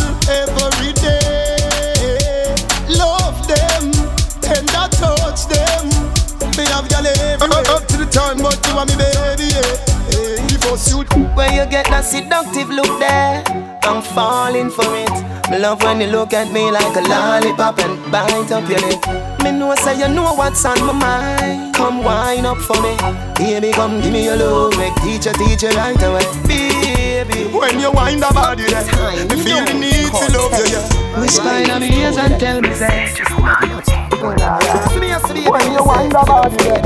get 11.83 11.91
that 11.91 12.03
seductive 12.03 12.69
look 12.69 12.99
there, 12.99 13.43
I'm 13.83 14.01
falling 14.01 14.69
for 14.69 14.83
it. 14.83 15.11
Me 15.49 15.59
love 15.59 15.81
when 15.81 16.01
you 16.01 16.07
look 16.07 16.33
at 16.33 16.51
me 16.51 16.69
like 16.71 16.95
a 16.95 17.01
lollipop 17.07 17.79
and 17.79 17.95
bite 18.11 18.51
up 18.51 18.67
your 18.69 18.79
lip. 18.83 18.99
Me 19.43 19.51
know 19.51 19.73
say 19.75 19.97
you 19.97 20.09
know 20.13 20.33
what's 20.33 20.65
on 20.65 20.79
my 20.85 20.91
mind. 20.91 21.75
Come 21.75 22.03
wine 22.03 22.45
up 22.45 22.57
for 22.57 22.75
me, 22.81 22.97
baby. 23.35 23.71
Come 23.71 24.01
give 24.01 24.11
me 24.11 24.25
your 24.25 24.35
love, 24.35 24.77
make 24.77 24.93
teacher 24.95 25.31
teach 25.33 25.63
you 25.63 25.69
right 25.69 25.95
away, 26.03 26.27
baby. 26.47 27.47
When 27.55 27.79
you 27.79 27.91
wind 27.91 28.21
the 28.23 28.31
body, 28.33 28.63
there, 28.67 28.83
me 29.31 29.35
feel 29.39 29.63
the 29.63 29.73
need 29.79 30.11
to 30.11 30.25
love 30.35 30.51
you. 30.59 30.75
Yeah. 30.75 31.19
Whisper 31.21 31.63
in 31.63 31.79
my 31.79 31.87
ears 31.87 32.17
and 32.17 32.39
tell 32.39 32.61
me 32.61 32.73
say. 32.73 33.07
When 35.49 35.71
you 35.71 35.83
wind 35.83 36.11
the 36.11 36.23
body, 36.27 36.57
there, 36.59 36.83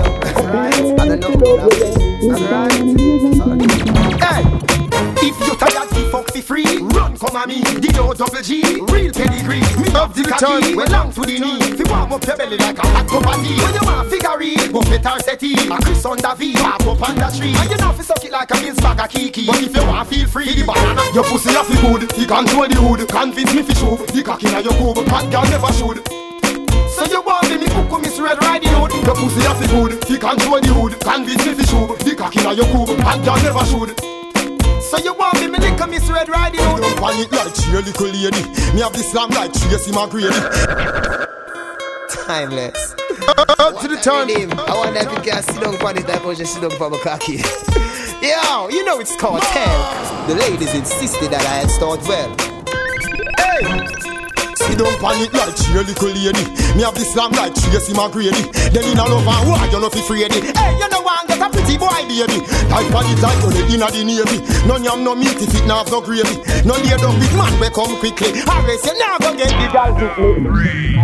Hey. 3.67 3.72
If 5.23 5.39
you 5.47 5.55
tired, 5.55 5.87
the 5.95 6.03
fuck 6.11 6.27
fi 6.35 6.41
free. 6.41 6.83
Run, 6.83 7.15
come 7.15 7.37
at 7.39 7.47
me. 7.47 7.63
The 7.63 7.95
O 8.03 8.11
double 8.11 8.43
G, 8.43 8.59
real 8.91 9.07
pedigree. 9.07 9.63
Me 9.79 9.87
up 9.95 10.11
the 10.11 10.27
cocky, 10.27 10.75
we 10.75 10.83
long 10.91 11.15
to 11.15 11.21
the 11.23 11.39
knee. 11.39 11.63
Fi 11.79 11.83
warm 11.87 12.11
up 12.11 12.27
your 12.27 12.35
belly 12.35 12.57
like 12.59 12.75
a 12.75 12.83
hot 12.83 13.07
cup 13.07 13.23
of 13.23 13.39
tea. 13.39 13.55
When 13.55 13.71
you 13.71 13.83
want 13.87 14.11
figure 14.11 14.41
it, 14.43 14.67
go 14.75 14.81
fit 14.83 15.07
or 15.07 15.19
settee. 15.23 15.55
A 15.71 15.79
Chris 15.79 16.03
on 16.03 16.19
the 16.19 16.35
V, 16.35 16.59
pop 16.59 16.83
up 16.83 17.01
on 17.07 17.15
the 17.15 17.27
tree. 17.31 17.55
And 17.55 17.71
you 17.71 17.79
know 17.79 17.95
fi 17.95 18.03
suck 18.03 18.19
it 18.19 18.35
like 18.35 18.51
a 18.51 18.59
Mills 18.59 18.79
bag 18.83 18.99
of 18.99 19.07
kiki. 19.07 19.47
But 19.47 19.63
if 19.63 19.71
you 19.71 19.85
want, 19.87 20.11
feel 20.11 20.27
free. 20.27 20.51
The 20.59 20.67
banana, 20.67 21.03
your 21.15 21.23
pussy 21.23 21.55
a 21.55 21.63
fi 21.63 21.75
good. 21.79 22.03
Fi 22.11 22.23
control 22.27 22.67
the 22.67 22.77
hood. 22.83 23.07
Convince 23.07 23.53
me 23.55 23.63
fi 23.63 23.73
show. 23.79 23.95
The 23.95 24.19
cocky 24.27 24.51
na 24.51 24.59
your 24.59 24.75
cube. 24.75 25.07
Hot 25.07 25.23
girl 25.31 25.47
never 25.47 25.71
should. 25.71 26.03
So 26.91 27.07
you 27.07 27.23
want 27.23 27.47
me, 27.47 27.63
me 27.63 27.67
cook 27.71 28.03
Miss 28.03 28.19
Red 28.19 28.43
Riding 28.43 28.75
Hood. 28.75 28.91
Your 29.07 29.15
pussy 29.15 29.39
have 29.47 29.55
to 29.55 29.71
good, 29.71 30.03
he 30.03 30.19
control 30.19 30.59
the 30.59 30.71
hood. 30.75 30.99
Convince 30.99 31.47
me 31.47 31.55
fi 31.55 31.63
shoot, 31.63 31.95
the 32.03 32.11
cock 32.11 32.35
inna 32.35 32.51
your 32.51 32.67
cube, 32.67 32.91
and 32.91 33.23
you 33.23 33.35
never 33.39 33.63
should. 33.65 34.12
So 34.93 34.99
you 34.99 35.15
want 35.15 35.41
me, 35.41 35.47
me 35.47 35.57
lick 35.57 35.81
a 35.81 35.87
Miss 35.87 36.07
Red 36.07 36.29
Riding 36.29 36.59
Hood? 36.61 36.81
Don't 36.81 36.99
panic 36.99 37.31
like 37.31 37.55
she 37.55 37.71
a 37.71 37.81
little 37.81 38.05
lady. 38.05 38.43
Me 38.75 38.81
have 38.81 38.93
uh, 38.93 38.97
the 38.97 38.99
slam 38.99 39.31
like 39.31 39.51
Tracy 39.51 39.91
McGrady. 39.91 40.29
Timeless. 42.27 42.93
Up 43.57 43.81
to 43.81 43.87
the 43.87 43.97
turn. 44.03 44.29
I 44.29 44.77
wonder 44.77 44.99
if 44.99 45.11
you 45.11 45.31
can 45.31 45.41
sit 45.41 45.59
down 45.59 45.77
for 45.77 45.89
it 45.97 46.05
type 46.05 46.23
or 46.23 46.35
just 46.35 46.53
sit 46.53 46.61
down 46.61 46.77
for 46.77 46.91
my 46.91 46.99
cocky. 46.99 47.37
Yo, 48.21 48.69
you 48.69 48.85
know 48.85 48.99
it's 48.99 49.15
Kartel. 49.15 50.27
The 50.27 50.35
ladies 50.35 50.75
insisted 50.75 51.31
that 51.31 51.41
I 51.41 51.65
had 51.65 51.71
started 51.71 52.07
well. 52.07 52.29
Hey! 53.39 53.92
See 54.63 54.75
don't 54.75 54.95
panic 54.99 55.33
like 55.33 55.57
she 55.59 55.75
a 55.75 55.83
little 55.83 56.07
lady. 56.07 56.45
Me 56.75 56.87
have 56.87 56.95
the 56.95 57.03
slam 57.03 57.31
like 57.35 57.53
Tracy 57.53 57.91
McGrady. 57.91 58.47
Then 58.71 58.83
in 58.87 58.97
a 58.97 59.03
love 59.03 59.27
and 59.27 59.43
war, 59.47 59.59
you 59.67 59.79
know 59.79 59.89
fi 59.91 60.01
ready. 60.07 60.39
Hey, 60.55 60.71
you 60.79 60.87
know 60.87 61.03
one 61.03 61.27
get 61.27 61.43
a 61.43 61.47
pretty 61.51 61.75
boy 61.77 61.91
baby. 62.07 62.39
Like 62.71 62.87
panic 62.87 63.19
like 63.19 63.43
you 63.43 63.75
inna 63.75 63.91
the 63.91 64.01
navy. 64.07 64.39
No 64.63 64.79
yam 64.79 65.03
no 65.03 65.15
meat 65.15 65.35
if 65.35 65.53
it 65.53 65.67
not 65.67 65.85
have 65.85 65.91
no 65.91 65.99
gravy. 65.99 66.39
No 66.63 66.79
lay 66.79 66.95
down 66.95 67.19
with 67.19 67.35
man 67.35 67.53
we 67.59 67.67
come 67.75 67.95
quickly. 67.99 68.39
Harris 68.47 68.85
you 68.87 68.95
never 68.95 69.35
get 69.35 69.51
the 69.51 69.67
girl 69.67 69.91
quickly. 69.95 70.95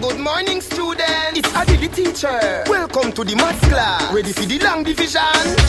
Good 0.00 0.20
morning, 0.20 0.60
students. 0.60 1.34
It's 1.34 1.54
Adi 1.56 1.76
the 1.76 1.88
teacher. 1.88 2.64
Welcome 2.68 3.10
to 3.12 3.24
the 3.24 3.34
maths 3.34 3.66
class. 3.68 4.12
Ready 4.12 4.32
for 4.32 4.46
the 4.46 4.58
long 4.60 4.84
division? 4.84 5.20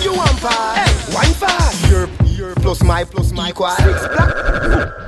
You 0.04 0.14
want 0.14 0.38
pass? 0.38 0.78
Hey, 0.78 1.16
one 1.16 1.34
fast. 1.34 1.90
Your, 1.90 2.08
your 2.36 2.54
plus 2.56 2.84
my 2.84 3.04
plus 3.04 3.32
my 3.32 3.50
equal 3.50 3.70
six 3.70 4.08
black. 4.08 5.05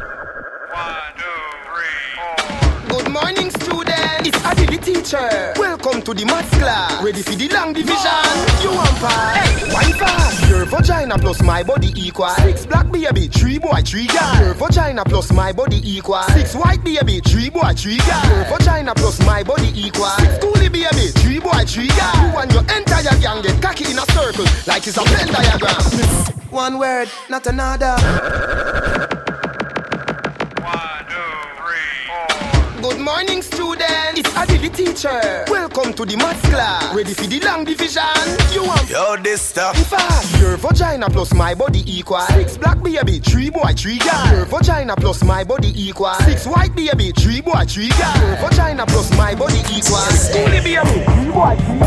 Teacher. 4.87 5.53
Welcome 5.57 6.01
to 6.03 6.13
the 6.13 6.23
maths 6.23 6.49
class. 6.57 7.03
Ready 7.03 7.21
for 7.21 7.35
the 7.35 7.49
long 7.49 7.73
division? 7.73 8.23
You 8.63 8.71
want 8.71 8.95
pass? 9.03 9.35
Hey, 9.35 9.73
one 9.73 9.93
fast. 9.99 10.49
Your 10.49 10.63
vagina 10.65 11.17
plus 11.17 11.41
my 11.41 11.61
body 11.61 11.91
equal 11.95 12.29
six 12.39 12.65
black 12.65 12.89
baby, 12.89 13.27
three 13.27 13.59
boy, 13.59 13.81
three 13.83 14.07
girl. 14.07 14.39
Your 14.39 14.53
vagina 14.53 15.03
plus 15.03 15.33
my 15.33 15.51
body 15.51 15.81
equal 15.83 16.23
six 16.31 16.55
white 16.55 16.81
baby, 16.85 17.19
three 17.19 17.49
boy, 17.49 17.73
three 17.75 17.97
girl. 17.97 18.23
Your 18.31 18.45
vagina 18.45 18.95
plus 18.95 19.19
my 19.25 19.43
body 19.43 19.71
equal 19.75 20.07
six 20.23 20.37
coolie 20.39 20.71
baby, 20.71 21.11
three 21.19 21.39
boy, 21.39 21.63
three 21.67 21.91
girl. 21.91 22.15
You 22.23 22.37
and 22.39 22.51
your 22.53 22.63
entire 22.71 23.19
gang 23.19 23.41
get 23.41 23.61
cocky 23.61 23.91
in 23.91 23.99
a 23.99 24.05
circle 24.15 24.47
like 24.67 24.87
it's 24.87 24.95
a 24.95 25.03
Venn 25.03 25.27
diagram. 25.27 25.83
One 26.49 26.79
word, 26.79 27.09
not 27.29 27.45
another. 27.45 29.06
Morning, 33.07 33.41
students. 33.41 34.19
It's 34.19 34.35
Adi 34.35 34.57
the 34.57 34.69
teacher. 34.69 35.45
Welcome 35.47 35.93
to 35.93 36.03
the 36.03 36.17
maths 36.17 36.43
class. 36.49 36.93
Ready 36.93 37.13
for 37.13 37.23
the 37.23 37.39
long 37.39 37.63
division? 37.63 38.03
You 38.51 38.67
want 38.67 38.89
Yo, 38.89 39.15
this 39.23 39.41
stuff. 39.41 39.77
fast? 39.87 40.37
Your 40.41 40.57
vagina 40.57 41.09
plus 41.09 41.33
my 41.33 41.55
body 41.55 41.83
equal 41.87 42.19
six 42.35 42.57
black 42.57 42.83
baby, 42.83 43.19
three 43.19 43.49
boy, 43.49 43.71
three 43.77 43.97
girl. 43.99 44.27
Your 44.35 44.45
vagina 44.45 44.93
plus 44.97 45.23
my 45.23 45.45
body 45.45 45.71
equal 45.73 46.13
six 46.27 46.45
white 46.45 46.75
baby, 46.75 47.13
three 47.15 47.39
boy, 47.39 47.63
three 47.65 47.87
girl. 47.95 48.17
Your 48.27 48.35
vagina 48.43 48.85
plus 48.85 49.09
my 49.15 49.33
body 49.33 49.61
equal 49.71 50.03
six 50.11 50.35
coolie 50.35 50.61
baby, 50.67 50.99
three 51.15 51.31
boy, 51.31 51.55
three 51.63 51.79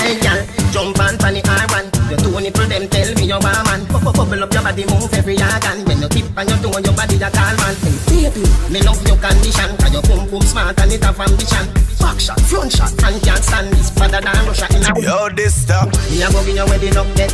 Hey, 0.00 0.16
girl, 0.24 0.40
jump 0.72 0.98
on 0.98 1.18
funny 1.18 1.42
R1. 1.42 2.08
Your 2.08 2.18
two 2.20 2.40
nipple 2.40 2.66
them 2.66 2.88
tell 2.88 3.14
me 3.16 3.24
you're 3.26 3.36
a 3.36 3.42
man. 3.42 3.67
Bubble 3.88 4.12
bubble 4.12 4.42
up 4.44 4.52
your 4.52 4.62
body, 4.62 4.84
move 4.84 5.12
every 5.14 5.34
organ. 5.40 5.84
When 5.88 6.02
you 6.04 6.08
tip 6.08 6.28
and 6.36 6.48
you 6.50 6.56
do 6.60 6.68
your 6.68 6.92
body 6.92 7.16
a 7.16 7.28
call 7.32 7.56
man. 7.56 7.74
Hey, 8.04 8.28
baby, 8.28 8.44
me 8.68 8.80
love 8.84 9.00
your 9.08 9.16
condition. 9.16 9.70
Cause 9.80 9.92
your 9.92 10.02
pum 10.04 10.28
pum 10.28 10.42
smart 10.44 10.78
and 10.80 10.92
it 10.92 11.02
have 11.04 11.18
ambition. 11.18 11.64
Back 11.98 12.20
shot, 12.20 12.40
front 12.44 12.72
shot, 12.72 12.92
and 13.02 13.16
can't 13.24 13.42
stand 13.42 13.72
this. 13.72 13.90
Better 13.90 14.20
than 14.20 14.36
Russia 14.44 14.68
in 14.76 14.84
a 14.84 14.92
Yo, 15.00 15.28
this 15.32 15.62
stuff. 15.64 15.88
Me 16.12 16.20
a 16.22 16.28
go 16.28 16.44
give 16.44 16.56
you 16.56 16.66
where 16.68 16.78
the 16.78 16.90
dog 16.92 17.08
get. 17.16 17.32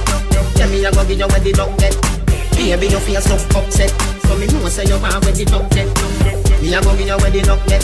Yeah, 0.54 0.70
me 0.70 0.84
a 0.84 0.90
go 0.94 1.02
give 1.02 1.18
you 1.18 1.26
where 1.26 1.40
the 1.42 1.52
dog 1.52 1.74
get. 1.78 1.94
Baby, 2.54 2.86
you 2.86 3.00
feel 3.02 3.20
so 3.20 3.34
upset. 3.58 3.90
So 4.24 4.38
me 4.38 4.46
know 4.46 4.68
say 4.70 4.86
you 4.86 4.98
want 5.02 5.18
where 5.26 5.34
the 5.34 5.44
dog 5.44 5.66
get. 5.74 5.90
Me 6.62 6.70
a 6.70 6.80
go 6.80 6.94
give 6.96 7.10
you 7.10 7.18
where 7.18 7.30
the 7.34 7.42
dog 7.42 7.60
get. 7.66 7.82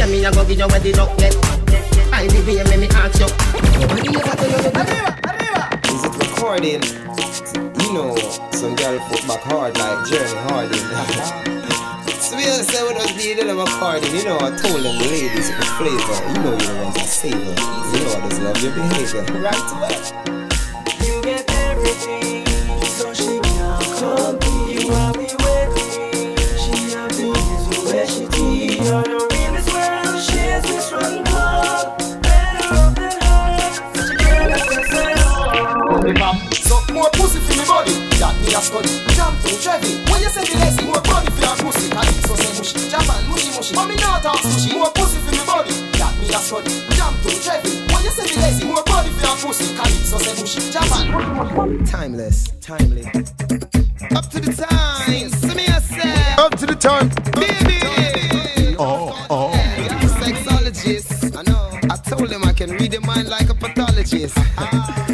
Yeah, 0.00 0.06
me 0.06 0.24
a 0.24 0.32
go 0.32 0.44
give 0.48 0.58
you 0.58 0.66
where 0.66 0.80
the 0.80 0.92
dog 0.92 1.12
get. 1.18 1.36
I 2.10 2.26
be 2.26 2.40
be 2.40 2.56
me 2.64 2.76
me 2.82 2.88
ask 2.96 3.20
you. 3.20 3.28
Nobody 3.78 4.16
ever 4.16 4.32
tell 4.32 4.54
Is 5.92 6.04
it 6.04 6.14
recording? 6.16 7.67
You 7.88 7.94
know, 7.94 8.14
some 8.52 8.76
girl 8.76 8.98
put 9.08 9.26
back 9.26 9.40
hard 9.44 9.78
like 9.78 10.06
Jeremy 10.06 10.36
Harding. 10.44 10.76
so 12.20 12.36
we 12.36 12.44
don't 12.44 12.62
say 12.62 12.82
what 12.82 12.98
us 12.98 13.12
being 13.16 13.38
them 13.38 13.60
according. 13.60 14.14
You 14.14 14.24
know, 14.24 14.36
I 14.36 14.50
told 14.60 14.84
them 14.84 14.98
ladies 15.08 15.48
with 15.48 15.64
flavor. 15.80 16.12
You 16.28 16.34
know 16.44 16.50
you're 16.50 16.68
the 16.68 16.84
ones 16.84 16.96
that 16.96 17.08
savor. 17.08 17.38
You 17.38 17.48
know 17.48 18.12
I 18.12 18.28
just 18.28 18.42
love 18.42 18.62
your 18.62 18.72
behavior. 18.76 19.24
Right 19.40 19.72
away. 19.72 19.96
You 21.00 21.22
get 21.22 21.50
everything, 21.64 22.44
so 22.84 23.14
she 23.14 23.40
now 23.56 23.80
come 23.96 24.36
You 24.68 24.92
want 24.92 25.16
me 25.16 25.32
with 25.40 25.72
me, 25.72 26.36
she 26.60 26.92
to 26.92 28.44
you 28.44 28.84
where 29.72 30.14
is 30.14 30.62
this 30.64 30.92
one 30.92 31.24
pussy 37.18 37.42
for 37.42 37.54
me 37.58 37.64
body, 37.66 37.94
that 38.22 38.34
me 38.38 38.54
a 38.54 38.60
study. 38.62 38.94
Jump 39.18 39.34
to 39.42 39.50
Chevy, 39.58 39.98
when 40.08 40.22
you 40.22 40.30
say 40.30 40.46
lazy, 40.54 40.86
more 40.86 41.02
body 41.02 41.28
for 41.34 41.42
your 41.42 41.56
pussy. 41.58 41.90
Cause 41.90 42.06
it's 42.06 42.22
so 42.30 42.34
say 42.38 42.52
mushy, 42.54 42.78
Japan 42.88 43.20
mushy 43.28 43.50
mushy. 43.50 43.74
But 43.74 43.86
me 43.90 43.96
not 43.98 44.22
talk 44.22 44.38
mushy, 44.46 44.70
more 44.78 44.92
pussy 44.94 45.18
for 45.26 45.32
me 45.34 45.42
body, 45.42 45.74
that 45.98 46.14
me 46.22 46.26
a 46.30 46.38
study. 46.38 46.72
Jump 46.94 47.14
to 47.26 47.30
Chevy, 47.42 47.72
when 47.90 48.00
you 48.06 48.12
say 48.14 48.28
lazy, 48.38 48.64
more 48.64 48.84
body 48.86 49.10
for 49.10 49.26
your 49.26 49.36
pussy. 49.42 49.66
Cause 49.74 49.92
it's 49.98 50.08
so 50.14 50.18
say 50.22 50.34
mushy, 50.38 50.60
Japan 50.70 51.86
Timeless, 51.86 52.54
timely. 52.62 53.04
Up 54.14 54.30
to 54.30 54.38
the 54.40 54.52
time, 54.54 55.28
see 55.28 55.54
me 55.54 55.66
a 55.66 55.80
say. 55.82 56.34
Up 56.38 56.54
to 56.56 56.66
the 56.66 56.76
time, 56.78 57.10
baby. 57.34 58.78
Oh, 58.78 59.26
oh. 59.28 59.52
Sexologist. 60.22 61.36
I 61.36 61.42
know. 61.42 61.78
I 61.90 61.96
told 61.96 62.30
him 62.30 62.44
I 62.44 62.52
can 62.52 62.70
read 62.70 62.92
the 62.92 63.00
mind 63.00 63.28
like 63.28 63.48
a 63.48 63.54
pathologist. 63.54 64.34
Ah. 64.56 65.07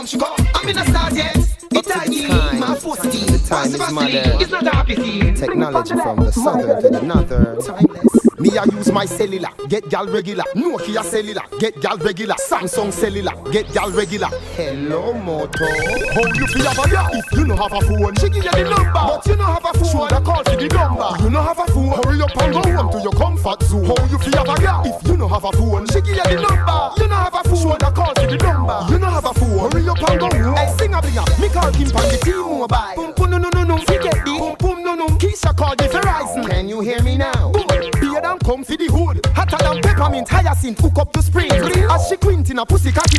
Come, 0.00 0.06
she 0.06 0.18
come. 0.18 0.46
I'm 0.54 0.68
in 0.68 0.78
a 0.78 0.84
start 0.86 1.14
yet. 1.14 1.36
Be 1.70 1.82
tighty, 1.82 2.28
my 2.28 2.74
forcity. 2.74 3.18
The 3.18 3.46
time 3.46 3.66
is 3.66 3.92
mother. 3.92 4.38
It's 4.40 4.50
not 4.50 4.66
a 4.66 4.70
happy 4.70 4.96
scene. 4.96 5.34
Technology 5.34 5.94
from 5.94 6.24
the 6.24 6.32
southern 6.32 6.82
to 6.82 6.88
the 6.88 7.02
northern. 7.02 7.60
Timeless. 7.60 8.19
Me 8.40 8.56
I 8.56 8.64
use 8.64 8.90
my 8.90 9.04
cellular, 9.04 9.50
get 9.68 9.90
gal 9.90 10.06
regular. 10.06 10.44
Nokia 10.56 11.04
cellular, 11.04 11.42
get 11.58 11.78
gal 11.82 11.98
regular. 11.98 12.34
Samsung 12.36 12.90
cellular, 12.90 13.32
get 13.52 13.70
gal 13.74 13.90
regular. 13.90 14.28
Hello, 14.56 15.12
Moto. 15.12 15.66
How 16.14 16.24
you 16.32 16.46
feel 16.46 16.64
have 16.64 16.78
a 16.78 16.88
gal 16.88 17.10
if 17.12 17.24
you 17.36 17.44
no 17.44 17.54
have 17.54 17.72
a 17.74 17.80
phone? 17.82 18.16
She 18.16 18.30
give 18.30 18.44
you 18.44 18.50
the 18.50 18.64
number, 18.64 18.92
but 18.94 19.26
you 19.26 19.36
no 19.36 19.44
have 19.44 19.64
a 19.66 19.72
phone. 19.76 19.90
Shoulda 19.90 20.20
call 20.24 20.42
for 20.42 20.56
the 20.56 20.68
number. 20.72 21.22
You 21.22 21.28
no 21.28 21.42
have 21.42 21.58
a 21.58 21.66
phone. 21.66 21.92
Hurry 22.00 22.22
up 22.22 22.34
and 22.40 22.52
go 22.54 22.62
home 22.62 22.90
to 22.92 22.98
your 23.04 23.12
comfort 23.12 23.62
zone. 23.64 23.84
How 23.84 24.06
you 24.08 24.18
feel 24.18 24.32
have 24.32 24.48
a 24.48 24.56
gal 24.56 24.82
if 24.88 25.06
you 25.06 25.16
no 25.18 25.28
have 25.28 25.44
a 25.44 25.52
phone? 25.52 25.86
She 25.88 26.00
give 26.00 26.16
you 26.16 26.24
the 26.24 26.40
number. 26.40 26.80
You 26.96 27.08
no 27.12 27.16
have 27.20 27.34
a 27.34 27.44
phone. 27.44 27.60
Shoulda 27.60 27.92
call 27.92 28.14
for 28.16 28.24
the 28.24 28.38
number. 28.40 28.86
You 28.88 28.98
no 28.98 29.10
have 29.10 29.26
a 29.26 29.34
phone. 29.34 29.68
Hurry 29.68 29.84
up 29.84 30.00
and 30.08 30.18
go 30.18 30.28
home. 30.32 30.56
Hey, 30.56 30.72
sing 30.80 30.94
a 30.94 31.02
binger. 31.04 31.28
Me 31.36 31.48
call 31.52 31.70
Kim 31.76 31.92
pan 31.92 32.08
the 32.08 32.16
T-Mobile. 32.24 32.96
Boom 32.96 33.12
boom 33.12 33.30
no 33.32 33.36
no 33.36 33.50
no 33.52 33.64
no. 33.64 33.76
Forget 33.84 34.24
the 34.24 34.32
boom 34.32 34.56
boom 34.56 34.82
no 34.82 34.94
no. 34.94 35.08
Keisha 35.20 35.52
call 35.54 35.76
the 35.76 35.84
Verizon. 35.92 36.48
Can 36.48 36.70
you 36.70 36.80
hear 36.80 37.02
me 37.02 37.18
now? 37.20 37.52
Good. 37.52 37.99
Than 38.30 38.38
come 38.38 38.62
for 38.62 38.76
the 38.76 38.86
hood. 38.86 39.26
Hotter 39.34 39.58
than 39.58 39.82
peppermint, 39.82 40.28
hyacinth, 40.28 40.78
hook 40.78 40.98
up 40.98 41.12
the 41.12 41.20
spring. 41.20 41.50
As 41.50 42.06
she 42.06 42.16
quint 42.16 42.48
in 42.48 42.60
a 42.60 42.64
pussy 42.64 42.92
cocky. 42.92 43.18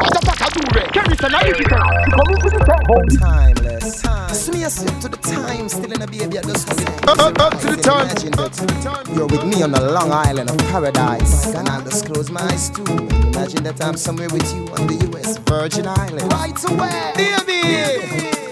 What 0.00 0.16
the 0.16 0.20
fuck 0.24 0.40
I 0.40 0.48
do, 0.48 0.64
Ray? 0.72 0.88
Carry 0.96 1.14
some 1.20 1.34
analytical. 1.34 1.76
She 1.76 2.08
come 2.08 2.30
into 2.32 2.48
the 2.48 2.64
top. 2.64 2.80
Timeless. 3.20 4.00
Time. 4.00 4.32
Smear 4.32 4.70
to 4.70 5.08
the 5.12 5.18
time. 5.18 5.68
Still 5.68 5.92
in 5.92 6.00
a 6.00 6.06
baby 6.06 6.38
at 6.38 6.44
the 6.44 6.56
school. 6.56 6.80
Up, 7.10 7.38
up 7.38 7.60
to 7.60 7.76
the 7.76 7.82
time. 7.84 8.08
You're 9.14 9.26
with 9.26 9.44
me 9.44 9.62
on 9.62 9.72
the 9.72 9.92
long 9.92 10.10
island 10.10 10.48
of 10.48 10.56
paradise. 10.72 11.54
And 11.54 11.68
I'll 11.68 11.84
just 11.84 12.06
close 12.06 12.30
my 12.30 12.40
eyes 12.40 12.70
too. 12.70 12.84
Imagine 13.36 13.64
that 13.64 13.84
I'm 13.84 13.98
somewhere 13.98 14.30
with 14.30 14.54
you 14.54 14.64
on 14.72 14.86
the 14.86 14.96
US 15.12 15.36
Virgin 15.36 15.86
Islands. 15.86 16.32
Right 16.32 16.64
away, 16.64 17.12
baby. 17.14 17.60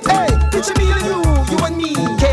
Hey, 0.04 0.28
picture 0.52 0.76
me 0.76 0.92
and 0.92 1.04
you, 1.08 1.56
you 1.56 1.64
and 1.64 1.76
me. 1.78 2.27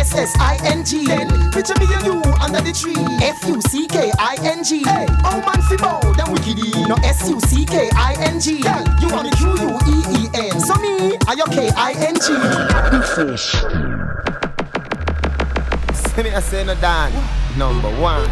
K 0.00 0.06
I 0.06 0.06
S 0.06 0.14
S 0.14 0.32
I 0.38 0.58
N 0.64 0.84
G. 0.84 1.06
Then 1.06 1.28
picture 1.52 1.74
me 1.78 1.86
and 1.92 2.04
you 2.04 2.22
under 2.40 2.60
the 2.60 2.72
tree. 2.72 2.94
F 3.22 3.46
U 3.46 3.60
C 3.60 3.86
K 3.86 4.10
I 4.18 4.36
N 4.42 4.64
G. 4.64 4.82
Hey, 4.82 5.06
oh 5.24 5.40
man, 5.40 5.60
fi 5.68 5.76
bow 5.76 6.00
down 6.14 6.34
wickedy. 6.34 6.88
No 6.88 6.94
S 7.04 7.28
U 7.28 7.40
C 7.40 7.64
K 7.66 7.90
I 7.94 8.16
N 8.20 8.40
G. 8.40 8.62
Hey, 8.62 8.84
you 9.00 9.08
are 9.14 9.22
me 9.22 9.30
Q 9.30 9.48
U 9.48 9.78
E 9.86 10.02
E 10.16 10.28
N. 10.34 10.60
So 10.60 10.74
me, 10.76 11.18
are 11.28 11.36
your 11.36 11.48
K 11.48 11.70
I 11.76 11.92
N 11.92 12.14
G. 12.14 12.20
See 15.94 16.22
me, 16.22 16.30
I 16.30 16.40
say 16.40 16.64
no 16.64 16.74
Dan. 16.76 17.39
Number 17.56 17.90
one. 18.00 18.28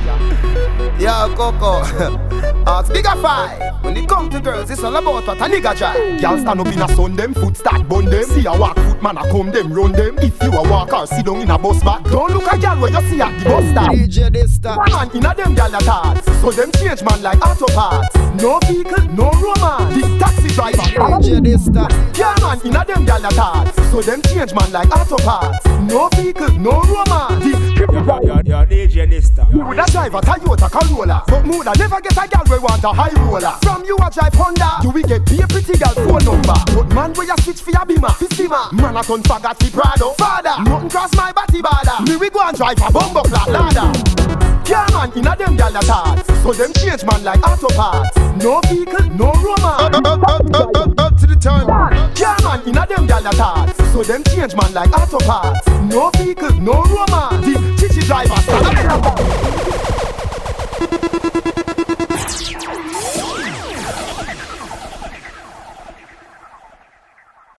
Yo, 1.00 1.34
Coco. 1.36 1.82
Ask 2.66 2.92
bigger 2.92 3.16
five. 3.22 3.82
When 3.82 3.96
it 3.96 4.08
come 4.08 4.28
to 4.30 4.40
girls, 4.40 4.70
it's 4.70 4.82
all 4.82 4.94
about 4.94 5.26
what 5.26 5.38
a 5.38 5.44
nigga 5.44 5.76
try. 5.76 6.18
Girl 6.18 6.38
stand 6.38 6.60
up 6.60 6.66
in 6.66 6.82
a 6.82 6.88
sun 6.88 7.16
them, 7.16 7.32
foot 7.32 7.56
start 7.56 7.88
bun 7.88 8.04
them. 8.06 8.24
See 8.24 8.44
a 8.46 8.52
walk 8.52 8.76
foot 8.76 9.02
man 9.02 9.16
a 9.16 9.22
come 9.30 9.50
them, 9.50 9.72
run 9.72 9.92
them. 9.92 10.18
If 10.18 10.42
you 10.42 10.50
a 10.50 10.62
walk 10.68 10.92
or 10.92 11.06
sit 11.06 11.24
down 11.24 11.40
in 11.40 11.50
a 11.50 11.58
bus 11.58 11.82
back, 11.82 12.04
don't 12.04 12.32
look 12.32 12.52
a 12.52 12.58
girl 12.58 12.80
where 12.80 12.90
you 12.90 13.08
see 13.08 13.20
at 13.20 13.38
the 13.38 13.44
bus 13.44 13.64
stop. 13.70 13.92
DJ 13.92 14.32
this 14.32 14.54
stop. 14.56 14.78
One 14.78 14.90
man 14.90 15.16
in 15.16 15.24
a 15.24 15.34
them 15.34 15.54
girl 15.54 15.74
a 15.74 15.80
thoughts, 15.80 16.40
so 16.40 16.50
them 16.50 16.72
change 16.72 17.02
man 17.02 17.22
like 17.22 17.40
auto 17.40 17.66
parts. 17.72 18.14
No 18.42 18.58
vehicle, 18.66 19.04
no 19.14 19.30
romance. 19.30 19.94
This 19.94 20.20
taxi 20.20 20.48
driver. 20.48 20.82
DJ 21.22 21.42
this 21.42 21.64
stop. 21.64 21.90
Yeah 22.18 22.34
man 22.42 22.60
in 22.66 22.76
a 22.76 22.84
them 22.84 23.06
girl 23.06 23.24
a 23.24 23.30
thoughts, 23.30 23.90
so 23.90 24.02
them 24.02 24.20
change 24.22 24.52
man 24.52 24.70
like 24.72 24.90
auto 24.90 25.16
parts. 25.18 25.77
No 25.88 26.08
vehicle, 26.10 26.52
no 26.58 26.82
romance. 26.82 27.48
You're, 27.48 28.42
you're 28.44 28.66
DJ 28.66 29.08
Nista. 29.08 29.48
you 29.52 29.64
would 29.64 29.78
a 29.78 29.84
drive 29.90 30.14
a 30.14 30.20
Toyota 30.20 30.68
Corolla 30.70 31.24
But 31.26 31.46
mood 31.46 31.66
I 31.66 31.72
never 31.78 32.00
get 32.00 32.12
a 32.12 32.28
girl 32.28 32.44
we 32.50 32.58
want 32.58 32.84
a 32.84 32.92
high 32.92 33.14
roller. 33.24 33.56
From 33.62 33.84
you 33.84 33.96
a 33.96 34.10
drive 34.10 34.34
Honda 34.34 34.82
You 34.82 34.90
will 34.90 35.02
get 35.02 35.24
be 35.24 35.40
a 35.40 35.46
pretty 35.46 35.78
girl 35.78 35.94
phone 35.94 36.24
number. 36.24 36.58
But 36.74 36.92
man 36.94 37.14
where 37.14 37.26
you 37.26 37.36
switch 37.40 37.62
for 37.62 37.70
your 37.70 37.86
beamer 37.86 38.10
Fi 38.10 38.26
simmer 38.36 38.68
Man 38.72 38.96
a 38.96 39.02
turn 39.02 39.22
faggot 39.22 39.56
fi 39.56 39.70
Prado 39.70 40.12
Father. 40.20 40.62
Nothing 40.62 40.90
cross 40.90 41.14
my 41.16 41.32
body 41.32 41.62
border. 41.62 41.98
Me 42.04 42.16
we 42.16 42.28
go 42.28 42.40
and 42.44 42.56
drive 42.56 42.76
a 42.76 42.92
bumbo 42.92 43.22
flat 43.24 43.48
ladder. 43.48 43.88
Yeah 44.68 44.86
man, 44.92 45.08
in 45.16 45.26
a 45.26 45.32
them 45.36 45.56
gyal 45.56 45.72
a 45.72 45.80
thoughts. 45.80 46.28
So 46.42 46.52
them 46.52 46.72
change 46.74 47.04
man 47.04 47.24
like 47.24 47.40
auto 47.40 47.68
parts. 47.72 48.16
No 48.44 48.60
vehicle, 48.68 49.08
no 49.16 49.32
romance. 49.32 49.96
Up, 49.96 50.04
up, 50.04 50.22
up, 50.28 50.44
up, 50.52 50.76
up, 50.76 51.00
up 51.00 51.16
to 51.16 51.26
the 51.26 51.36
time. 51.40 51.66
Yeah 52.16 52.36
man, 52.44 52.60
in 52.68 52.76
a 52.76 52.84
them 52.86 53.08
gyal 53.08 53.24
a 53.24 53.32
thoughts. 53.32 53.92
So 53.92 54.02
them 54.02 54.22
change 54.24 54.54
man 54.54 54.74
like 54.74 54.92
auto 54.92 55.18
parts 55.24 55.77
no 55.86 56.10
vehicle, 56.10 56.52
no 56.60 56.82
romance. 56.82 57.46
The 57.46 57.76
chichi 57.78 58.00
driver, 58.06 58.36
stand 58.36 58.90
up. 58.90 59.18